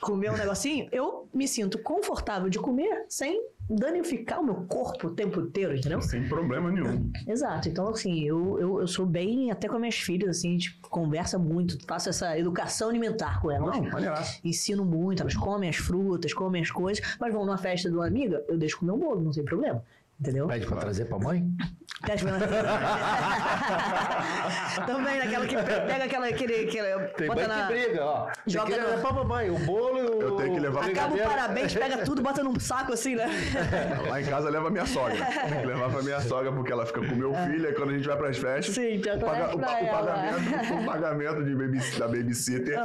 [0.00, 3.40] comer um negocinho, eu me sinto confortável de comer sem
[3.70, 6.00] danificar o meu corpo o tempo inteiro, entendeu?
[6.02, 7.10] Sem problema nenhum.
[7.26, 7.68] Exato.
[7.68, 10.78] Então, assim, eu, eu, eu sou bem, até com as minhas filhas, assim, a gente
[10.82, 13.76] conversa muito, faço essa educação alimentar com elas.
[13.76, 14.40] Não, maneiraço.
[14.44, 18.06] Ensino muito, elas comem as frutas, comem as coisas, mas vão numa festa de uma
[18.06, 19.82] amiga, eu deixo comer um bolo, não tem problema.
[20.20, 20.46] Entendeu?
[20.46, 21.44] Pede pra trazer pra mãe?
[22.06, 22.40] Pede pra ela.
[24.86, 27.66] Também, naquela que pe- pega aquela, aquele, aquele, Tem bota mãe na...
[27.66, 28.28] que briga, ó.
[28.46, 30.22] Joga no- levar pra mamãe o bolo e o...
[30.22, 33.26] Eu tenho que levar- Acaba o parabéns, pega tudo, bota num saco assim, né?
[34.08, 35.14] Lá em casa leva minha sogra.
[35.24, 37.92] Tem que levar pra minha sogra porque ela fica com meu filho e quando a
[37.92, 38.74] gente vai pras festas.
[38.74, 42.78] Sim, então o, paga- o o pagamento, o pagamento de baby- da babysitter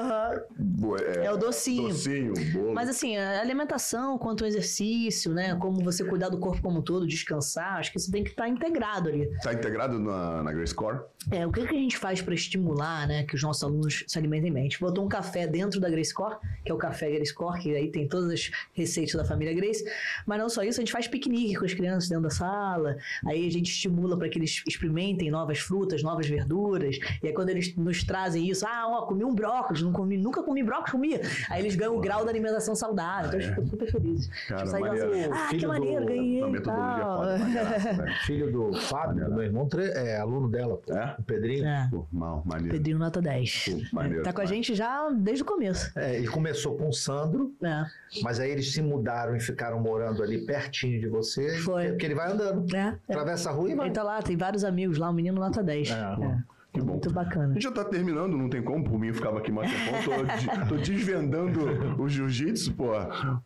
[0.59, 1.87] bo- é, É o docinho.
[1.89, 2.73] docinho, bolo.
[2.73, 5.55] Mas assim, a alimentação quanto ao exercício, né?
[5.59, 8.47] Como você cuidar do corpo como um todo, descansar, acho que isso tem que estar
[8.47, 8.75] integrado.
[8.75, 9.39] integrado ali.
[9.41, 10.99] Tá integrado na, na Grace Core?
[11.31, 14.17] É, o que, que a gente faz para estimular, né, que os nossos alunos se
[14.17, 14.61] alimentem bem?
[14.61, 17.59] A gente botou um café dentro da Grace Core, que é o café Grace Core,
[17.59, 19.83] que aí tem todas as receitas da família Grace.
[20.25, 22.95] Mas não só isso, a gente faz piquenique com as crianças dentro da sala.
[23.25, 26.97] Aí a gente estimula para que eles experimentem novas frutas, novas verduras.
[27.23, 30.43] E aí quando eles nos trazem isso, ah, ó, comi um brócolis, não comi, nunca
[30.43, 31.21] comi brócolis, comia.
[31.49, 33.27] Aí eles ganham o grau da alimentação saudável.
[33.27, 34.29] Então eles ficam super felizes.
[34.47, 35.33] Cara, Tipo, sai lá maneiro.
[35.33, 38.15] assim, ah, que maneiro, ganhei A e metodologia né?
[38.25, 41.15] Filho do Fábio, meu irmão, é aluno dela, pô, É?
[41.17, 41.65] o Pedrinho.
[41.65, 42.71] É, Pô, mal, maneiro.
[42.71, 43.65] Pedrinho nota 10.
[43.65, 45.91] Pô, maneiro Tá com a gente já desde o começo.
[45.97, 47.85] É, ele começou com o Sandro, É.
[48.21, 51.57] mas aí eles se mudaram e ficaram morando ali pertinho de você.
[51.59, 51.89] Foi.
[51.89, 52.75] Porque ele vai andando.
[52.75, 53.13] É, é.
[53.13, 53.87] Atravessa a rua e vai.
[53.87, 55.89] Ele tá lá, tem vários amigos lá, um menino nota 10.
[55.89, 55.93] É.
[55.93, 56.54] É.
[56.75, 56.93] Que bom.
[56.93, 57.53] Muito A bacana.
[57.53, 60.01] gente já tá terminando, não tem como, por mim eu ficava aqui mais tempão.
[60.03, 61.61] Tô, tô desvendando
[62.01, 62.91] o jiu-jitsu, pô.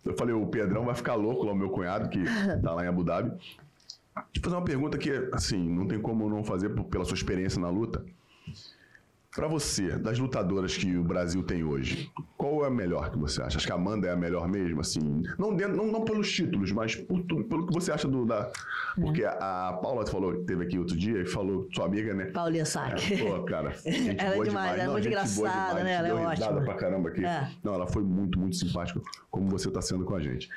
[0.05, 2.23] Eu falei, o Pedrão vai ficar louco lá, o meu cunhado, que
[2.61, 3.29] tá lá em Abu Dhabi.
[3.29, 3.59] Deixa
[4.37, 7.69] eu fazer uma pergunta que, assim, não tem como não fazer pela sua experiência na
[7.69, 8.03] luta.
[9.39, 13.41] Pra você, das lutadoras que o Brasil tem hoje, qual é a melhor que você
[13.41, 13.55] acha?
[13.55, 15.23] Acho que a Amanda é a melhor mesmo, assim.
[15.37, 18.25] Não, dentro, não, não pelos títulos, mas por tudo- pelo que você acha do.
[18.25, 18.51] Da...
[18.95, 22.25] Porque a, a Paula falou, que teve aqui outro dia e falou, sua amiga, né?
[22.25, 23.13] Paulinha Sack.
[23.13, 25.93] É, pô, cara, Ela é boa demais, ela é muito engraçada, demais, né?
[25.93, 26.61] Ela é ótima.
[26.61, 27.23] pra caramba aqui.
[27.23, 27.49] É.
[27.63, 28.99] Não, ela foi muito, muito simpática,
[29.31, 30.49] como você tá sendo com a gente.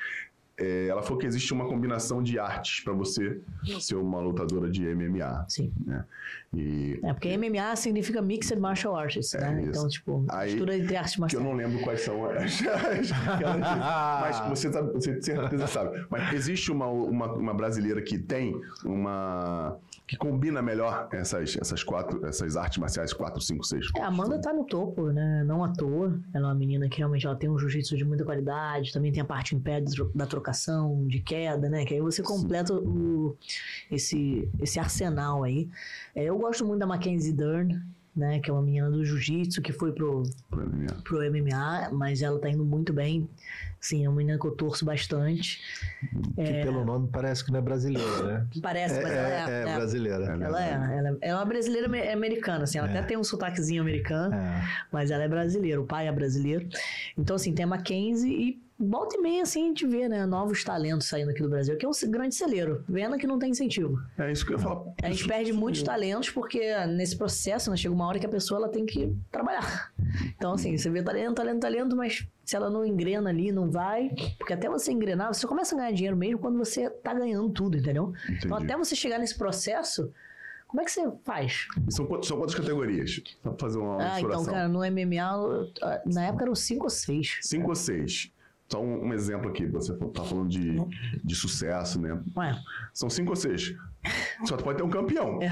[0.57, 3.41] É, ela falou que existe uma combinação de artes pra você
[3.79, 5.45] ser uma lutadora de MMA.
[5.49, 5.73] Sim.
[5.85, 6.05] Né?
[6.53, 9.61] E É, porque MMA significa Mixed Martial Arts, É né?
[9.61, 9.69] isso.
[9.71, 11.45] Então, tipo, Aí, mistura entre artes que eu marciais.
[11.45, 13.09] não lembro quais são as, as.
[14.21, 16.05] Mas você, sabe, você certeza sabe.
[16.09, 18.53] Mas existe uma, uma, uma brasileira que tem
[18.85, 19.77] uma.
[20.07, 23.85] que combina melhor essas, essas quatro, essas artes marciais 4, 5, 6.
[23.97, 25.43] É, a Amanda tá no topo, né?
[25.45, 26.19] Não à toa.
[26.33, 29.21] Ela é uma menina que realmente ela tem um jiu-jitsu de muita qualidade, também tem
[29.21, 29.81] a parte em pé
[30.13, 30.43] da trocação,
[31.07, 31.85] de queda, né?
[31.85, 33.35] Que aí você completa o,
[33.91, 35.67] esse, esse arsenal aí.
[36.15, 37.81] É, eu gosto muito da Mackenzie Dern,
[38.15, 38.39] né?
[38.39, 40.85] Que é uma menina do jiu-jitsu que foi pro, pra mim.
[41.03, 43.27] pro MMA, mas ela tá indo muito bem.
[43.79, 45.59] Sim, é uma menina que eu torço bastante.
[46.35, 48.47] Que pelo nome parece que não é brasileira, né?
[48.61, 49.45] Parece, mas ela é.
[49.65, 49.75] é, é.
[49.75, 50.23] brasileira.
[50.25, 53.81] Ela é, ela é, é uma brasileira ame- americana, assim, ela até tem um sotaquezinho
[53.81, 54.63] americano, É.
[54.89, 56.65] mas ela é brasileira, o pai é brasileiro.
[57.17, 60.63] Então, assim, tem a Mackenzie e volta e meia, assim, a gente vê, né, novos
[60.63, 63.99] talentos saindo aqui do Brasil, que é um grande celeiro, vendo que não tem incentivo.
[64.17, 64.83] É isso que eu ia falar.
[65.01, 68.59] A gente perde muitos talentos porque nesse processo, né, chega uma hora que a pessoa
[68.59, 69.91] ela tem que trabalhar.
[70.35, 74.09] Então, assim, você vê talento, talento, talento, mas se ela não engrena ali, não vai.
[74.37, 77.77] Porque até você engrenar, você começa a ganhar dinheiro mesmo quando você tá ganhando tudo,
[77.77, 78.13] entendeu?
[78.29, 78.71] Então, Entendi.
[78.73, 80.11] até você chegar nesse processo,
[80.67, 81.67] como é que você faz?
[81.89, 83.21] São, quantas- são quantas categorias?
[83.41, 85.69] Pra fazer uma Ah, então, cara, no MMA,
[86.05, 87.37] na época eram cinco ou seis.
[87.41, 88.31] Cinco ou seis.
[88.69, 90.75] Só um, um exemplo aqui, você tá falando de,
[91.23, 92.19] de sucesso, né?
[92.35, 92.55] Ué,
[92.93, 93.75] São cinco ou seis.
[94.45, 95.39] Só tu pode ter um campeão.
[95.41, 95.49] é.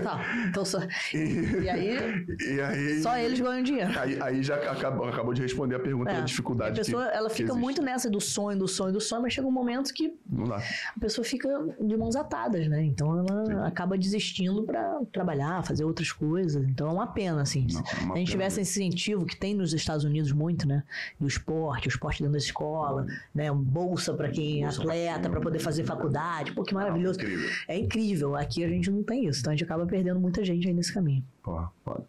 [0.00, 0.78] Tá, então só.
[1.14, 3.00] E aí, E aí.
[3.02, 3.92] só eles ganham dinheiro.
[3.98, 6.14] Aí, aí já acabou, acabou de responder a pergunta É.
[6.14, 6.80] da dificuldade.
[6.80, 9.46] a pessoa, que, ela fica muito nessa do sonho, do sonho, do sonho, mas chega
[9.46, 10.56] um momento que Não dá.
[10.96, 11.48] a pessoa fica
[11.80, 12.82] de mãos atadas, né?
[12.82, 13.52] Então ela Sim.
[13.66, 16.66] acaba desistindo pra trabalhar, fazer outras coisas.
[16.68, 17.66] Então é uma pena, assim.
[17.70, 20.66] Não, uma Se a gente pena tivesse esse incentivo que tem nos Estados Unidos muito,
[20.66, 20.82] né?
[21.20, 23.50] Do esporte, o esporte dentro da escola, né?
[23.52, 26.52] Bolsa pra quem é atleta, pra poder fazer faculdade.
[26.52, 27.20] Pô, que maravilhoso.
[27.20, 27.48] Incrível.
[27.68, 28.36] É incrível.
[28.36, 29.40] Aqui a gente não tem isso.
[29.40, 31.24] Então a gente acaba perdendo muita gente aí nesse caminho.
[31.42, 32.04] Porra, foda.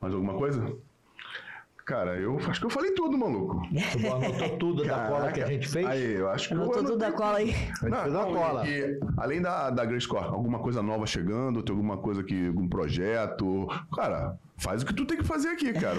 [0.00, 0.74] Mais alguma coisa?
[1.84, 3.60] Cara, eu acho que eu falei tudo, maluco.
[3.68, 5.52] Tu anotou tudo da cola que a Caraca.
[5.52, 5.86] gente fez?
[5.86, 7.54] Aí, eu acho que Anotou eu tudo da anotei cola aí.
[8.10, 8.66] Não, cola.
[8.66, 12.46] E, e além da, da Grace Core, alguma coisa nova chegando, tem alguma coisa que,
[12.46, 13.66] algum projeto.
[13.94, 15.96] Cara, faz o que tu tem que fazer aqui, cara.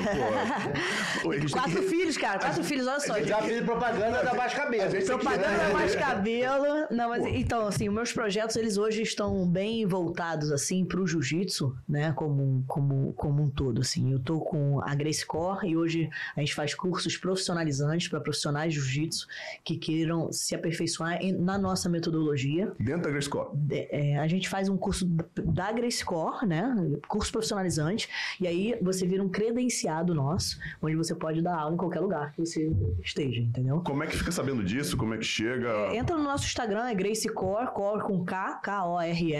[1.21, 2.39] Pô, Quatro que- filhos, cara.
[2.39, 3.21] Quatro filhos, olha só.
[3.21, 6.87] Já fiz propaganda da Baixa que- Propaganda mais cabelo.
[6.91, 11.75] Não, mas então, assim, os meus projetos, eles hoje estão bem voltados, assim, pro jiu-jitsu,
[11.87, 12.11] né?
[12.13, 14.11] Como, como, como um todo, assim.
[14.11, 18.73] Eu tô com a Grace Core e hoje a gente faz cursos profissionalizantes para profissionais
[18.73, 19.27] de jiu-jitsu
[19.63, 22.71] que queiram se aperfeiçoar em- na nossa metodologia.
[22.79, 23.49] Dentro da Grace Core.
[23.55, 26.75] De- é, a gente faz um curso da- da Grace Core, né?
[27.07, 28.07] Curso profissionalizante.
[28.45, 32.31] E aí você vira um credenciado nosso, onde você pode dar aula em qualquer lugar
[32.31, 32.71] que você
[33.03, 33.81] esteja, entendeu?
[33.83, 34.95] Como é que fica sabendo disso?
[34.95, 35.95] Como é que chega?
[35.95, 39.31] Entra no nosso Instagram, é Grace Core, Core com K, K-O-R-E.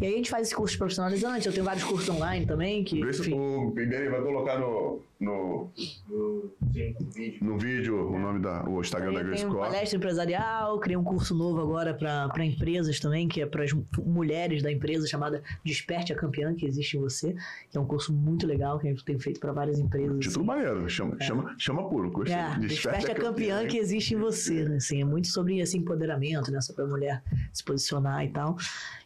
[0.00, 1.46] E aí a gente faz esse curso profissionalizante.
[1.46, 3.38] Eu tenho vários cursos online também, que, Grace, enfim.
[3.38, 5.70] o Bideni vai colocar no, no,
[6.08, 7.44] No, sim, no vídeo.
[7.44, 9.58] no vídeo o nome da o Instagram da Grace Core.
[9.58, 14.62] palestra empresarial, criei um curso novo agora para empresas também, que é para as mulheres
[14.62, 17.36] da empresa, chamada Desperte a Campeã, que existe em você,
[17.70, 20.18] que é um curso muito legal que a gente tem feito para várias empresas.
[20.20, 22.10] Título maneiro, chama, chama, chama puro.
[22.10, 22.34] Gostei.
[22.36, 24.76] É, desperte a campeã que existe em você, né?
[24.76, 26.60] Assim, é muito sobre esse empoderamento, né?
[26.60, 27.22] Sobre a mulher
[27.52, 28.56] se posicionar e tal.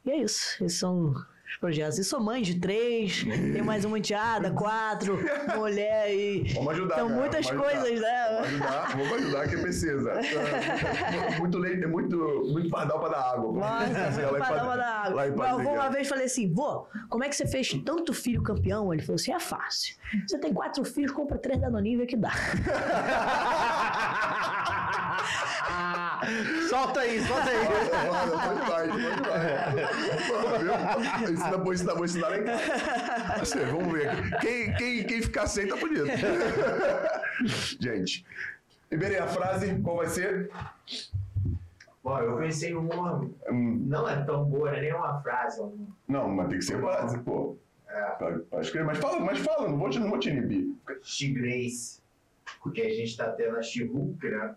[0.06, 0.62] E é isso.
[0.64, 1.12] Esses são
[1.54, 1.98] os projetos.
[1.98, 5.18] E sou mãe de três, tenho mais uma enteada, quatro,
[5.56, 6.52] mulher e.
[6.54, 8.00] Vamos ajudar, São cara, muitas coisas, ajudar.
[8.00, 8.24] né?
[8.34, 10.10] Vamos ajudar, vamos ajudar que precisa.
[10.10, 12.16] É, muito leite, muito,
[12.52, 13.52] muito pardal para dar água.
[13.52, 15.26] Nossa, Assim, lá em para dar água.
[15.26, 15.92] Meu avô uma Miguel.
[15.92, 18.92] vez falei assim: vô, como é que você fez tanto filho campeão?
[18.92, 19.96] Ele falou assim: é fácil.
[20.26, 22.32] Você tem quatro filhos, compra três danoninhos e vê que dá.
[26.68, 27.56] solta aí, solta aí.
[28.08, 30.26] Olha, pode demais.
[30.28, 31.32] Pô, viu?
[31.32, 32.62] Ensina bom, ensina bom, ensina lá em casa.
[33.40, 34.38] Assim, vamos ver.
[34.40, 36.04] Quem, quem, quem ficar sem tá bonito.
[37.80, 38.24] Gente,
[38.90, 40.50] Iberê, a frase, qual vai ser?
[42.02, 43.18] Bom, eu pensei uma.
[43.50, 45.60] Hum, Não é tão boa, não é nem uma frase.
[45.62, 45.66] é
[46.06, 47.56] Não, mas tem que ser frase, pô.
[48.18, 48.86] Pra- pra escrever.
[48.86, 50.66] Mas fala, mas fala, não vou te, não vou te inibir.
[51.02, 52.02] She-Grace.
[52.62, 54.54] Porque a gente tá tendo a She-Hulk, né?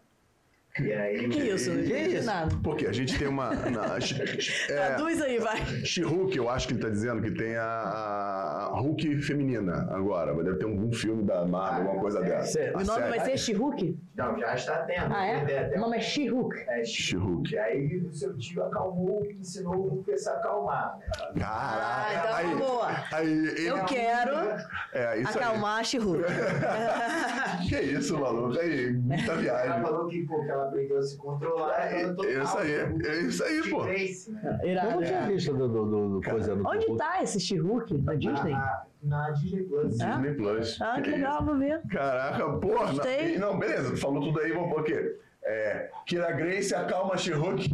[0.79, 1.29] E aí.
[1.29, 1.71] Que isso?
[1.73, 2.25] Não entendi isso?
[2.25, 2.55] nada.
[2.63, 3.53] Porque a gente tem uma.
[3.55, 3.97] Na,
[4.69, 5.57] é, Traduz aí, vai.
[5.85, 10.33] She-Hulk, eu acho que ele tá dizendo que tem a, a Hulk feminina agora.
[10.43, 12.51] Deve ter algum filme da Marvel, alguma coisa dessa.
[12.53, 12.77] Certo.
[12.77, 13.99] A O nome série- vai ser She-Hulk?
[14.15, 15.13] Não, já está tendo.
[15.13, 15.73] Ah, é?
[15.75, 16.57] O nome é She-Hulk.
[16.67, 17.53] É She-Hulk.
[17.53, 20.97] E aí o seu tio acalmou, ensinou o Hulk a se acalmar.
[21.35, 21.41] Né?
[21.41, 21.77] Caraca.
[21.87, 22.87] Ah, então aí, boa.
[23.13, 24.31] Aí, ele, Eu quero
[24.93, 26.23] É, isso acalmar a She-Hulk.
[26.25, 26.37] aí.
[27.67, 28.57] Que isso, maluco?
[28.59, 29.81] Aí, muita Ela viagem.
[29.81, 31.93] falou que, pô, que ela aprendeu a se controlar.
[31.93, 33.85] É, é isso aí, é isso aí, pô.
[33.85, 33.95] Né?
[34.61, 37.97] Eu Irado, não tinha visto do, do, do, do coisa no Onde tá esse She-Hulk?
[37.99, 38.51] Na Disney?
[38.51, 39.99] Na, na Disney Plus.
[40.01, 40.11] Ah?
[40.11, 40.81] Disney Plus.
[40.81, 41.81] Ah, que legal, vou ver.
[41.89, 42.93] Caraca, porra.
[42.93, 43.37] Gostei.
[43.37, 45.17] Não, não, beleza, tu falou tudo aí, vamos por quê?
[45.49, 47.73] É, Kira Grace acalma She-Hulk.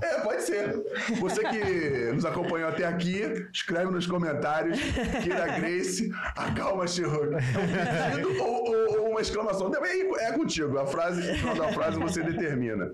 [0.00, 0.82] É, pode ser.
[1.20, 3.20] Você que nos acompanhou até aqui,
[3.52, 4.78] escreve nos comentários
[5.22, 7.34] Kira Grace acalma She-Hulk.
[7.34, 9.70] É ou, ou- ou uma exclamação.
[9.70, 10.78] Também é contigo.
[10.78, 12.90] A frase, no final da frase você determina.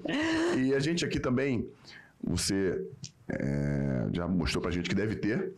[0.56, 1.68] E a gente aqui também,
[2.20, 2.84] você
[3.28, 5.52] é, já mostrou pra gente que deve ter.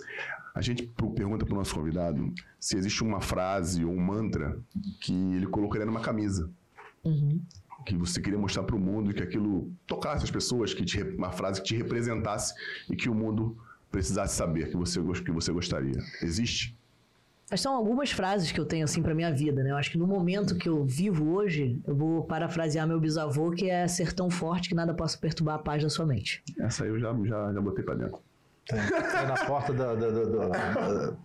[0.55, 4.59] A gente pergunta pro nosso convidado se existe uma frase ou um mantra
[5.01, 6.51] que ele colocaria numa camisa.
[7.03, 7.41] Uhum.
[7.85, 11.33] Que você queria mostrar pro mundo e que aquilo tocasse as pessoas, que te, uma
[11.33, 12.55] frase que te representasse
[12.89, 13.57] e que o mundo
[13.91, 15.99] precisasse saber que você, que você gostaria.
[16.23, 16.77] Existe?
[17.51, 19.73] Mas são algumas frases que eu tenho assim pra minha vida, né?
[19.73, 23.69] Eu acho que no momento que eu vivo hoje, eu vou parafrasear meu bisavô, que
[23.69, 26.45] é ser tão forte que nada possa perturbar a paz da sua mente.
[26.61, 28.21] Essa aí eu já, já, já botei pra dentro.
[28.73, 31.17] É na porta do, do, do, do,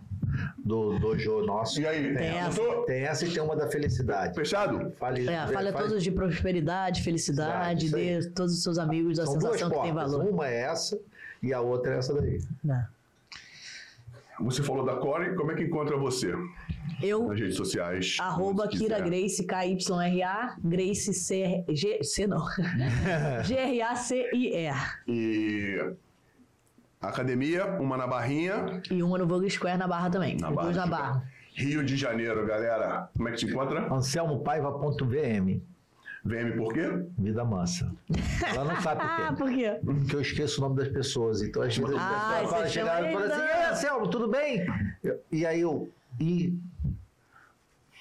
[0.58, 1.80] do dojo nosso.
[1.80, 2.14] E aí?
[2.14, 2.60] Tem essa.
[2.86, 4.34] Tem essa e tem uma da felicidade.
[4.34, 4.90] Fechado?
[4.98, 9.38] Fale, É, fala faz- todos de prosperidade, felicidade, dê todos os seus amigos a São
[9.38, 10.24] duas sensação que tem valor.
[10.28, 10.98] Uma é essa
[11.42, 12.40] e a outra é essa daí.
[12.64, 12.86] Né?
[14.40, 16.30] Você falou da Core, como é que encontra você
[17.02, 18.18] Eu, nas redes sociais?
[18.20, 18.84] arroba quiser.
[18.84, 22.44] Kira Grace, K-Y-R-A, Grace C, G, C não,
[23.44, 24.70] G-R-A-C-I-E.
[25.08, 25.90] E
[27.08, 30.36] academia, uma na Barrinha, E uma no Vogue Square na Barra também.
[30.38, 30.70] Na Barra.
[30.72, 31.22] na Barra.
[31.54, 33.08] Rio de Janeiro, galera.
[33.16, 33.92] Como é que te encontra?
[33.92, 35.60] Anselmopaiva.vm.
[36.24, 37.04] VM por quê?
[37.18, 37.90] Vida mansa.
[38.52, 39.70] Ela não sabe Ah, por quê.
[39.84, 39.94] por quê?
[40.00, 41.40] Porque eu esqueço o nome das pessoas.
[41.40, 43.42] Então, às vezes, Ah, a pessoa você fala, chama chega e fala ele, assim.
[43.58, 44.66] Ei, Anselmo, tudo bem?
[45.30, 45.88] E aí eu.
[46.20, 46.52] E.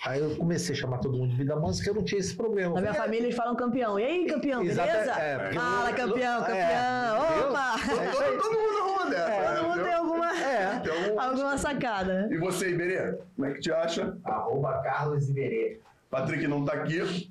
[0.05, 2.35] Aí eu comecei a chamar todo mundo de vida mansa, que eu não tinha esse
[2.35, 2.75] problema.
[2.75, 3.99] Na minha falei, família eles falam campeão.
[3.99, 5.11] E aí, campeão, Exata- beleza?
[5.19, 7.25] é, Fala, eu- campeão, é, campeão.
[7.25, 7.49] entendeu?
[7.49, 7.75] Opa!
[7.75, 8.11] É.
[8.11, 9.27] Todo, todo mundo arruma dessa.
[9.29, 9.55] né?
[9.55, 10.75] Todo mundo tem alguma, É.
[10.75, 12.27] Então, alguma sacada.
[12.31, 13.17] E você, Iberê?
[13.35, 14.15] Como é que te acha?
[14.23, 15.79] Arroba Carlos Iberê.
[16.11, 17.29] Patrick não tá aqui,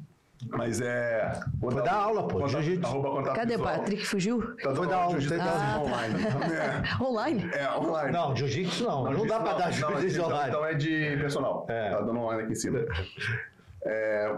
[0.51, 1.33] mas é.
[1.61, 2.47] Foi dar aula, pô,
[3.11, 3.63] contato Cadê o.
[3.63, 4.05] Patrick?
[4.07, 4.55] Fugiu?
[4.57, 5.87] Tá dando dar aula, jiu-jitsu dar aula.
[5.91, 6.15] online.
[7.01, 7.51] Online?
[7.53, 8.13] É, é, online.
[8.13, 9.05] Não, jiu-jitsu não.
[9.11, 10.49] Não, dá pra dar não, jiu-jitsu então- online.
[10.49, 11.67] Então é de personal.
[11.69, 11.91] É.
[11.91, 12.85] Tá dando online aqui em cima.
[13.83, 14.35] É,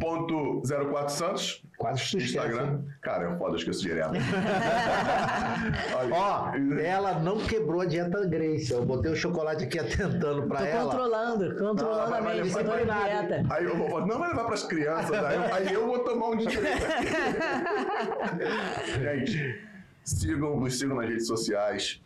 [0.00, 1.62] Fernando.04 Santos.
[1.76, 2.82] Quase Instagram.
[3.02, 4.12] Cara, é foda, eu esqueço direto.
[6.12, 8.70] Ó, ela não quebrou a dieta Grace.
[8.72, 10.84] Eu botei o chocolate aqui atentando pra Tô ela.
[10.84, 12.42] controlando, controlando Não, vai- a
[12.76, 13.44] levar- dieta.
[13.50, 16.28] Aí eu vou falar, não vai levar pras crianças, aí eu, aí eu vou tomar
[16.30, 17.08] um de direito aqui.
[19.02, 19.60] Gente,
[20.04, 22.00] sigam, nos sigam nas redes sociais.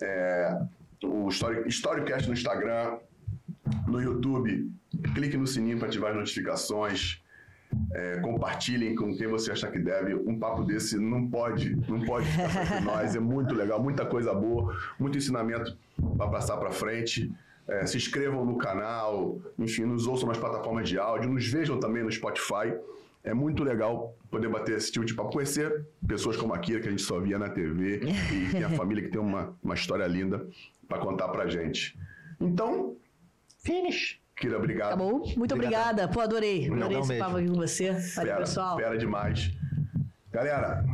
[0.00, 0.58] É,
[1.02, 2.98] o Story, Storycast no Instagram,
[3.86, 4.70] no YouTube.
[5.14, 7.20] Clique no sininho para ativar as notificações.
[7.92, 10.14] É, compartilhem com quem você achar que deve.
[10.14, 13.14] Um papo desse não pode, não pode ficar entre nós.
[13.14, 15.76] É muito legal, muita coisa boa, muito ensinamento
[16.16, 17.30] para passar para frente.
[17.66, 22.02] É, se inscrevam no canal, enfim, nos ouçam nas plataformas de áudio, nos vejam também
[22.02, 22.74] no Spotify.
[23.22, 26.88] É muito legal poder bater esse tipo de papo, conhecer pessoas como a Kira, que
[26.88, 28.00] a gente só via na TV,
[28.32, 30.48] e tem a família que tem uma, uma história linda
[30.88, 31.98] para contar pra gente.
[32.40, 32.96] Então,
[33.58, 34.18] Finish.
[34.40, 34.90] Kira, obrigado.
[34.90, 35.22] Tá bom?
[35.36, 36.06] Muito obrigada.
[36.08, 36.70] Pô, adorei.
[36.70, 37.24] Adorei esse mesmo.
[37.24, 37.90] papo aqui com você.
[37.90, 38.76] Valeu, Fera, pessoal.
[38.76, 39.50] fera demais.
[40.30, 40.84] Galera,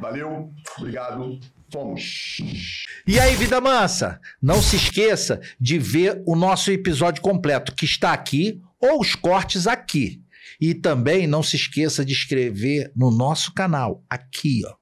[0.00, 1.38] valeu, obrigado,
[1.70, 2.38] fomos.
[3.06, 8.12] E aí, vida mansa, não se esqueça de ver o nosso episódio completo que está
[8.12, 10.22] aqui ou os cortes aqui.
[10.60, 14.77] E também não se esqueça de inscrever no nosso canal aqui, ó.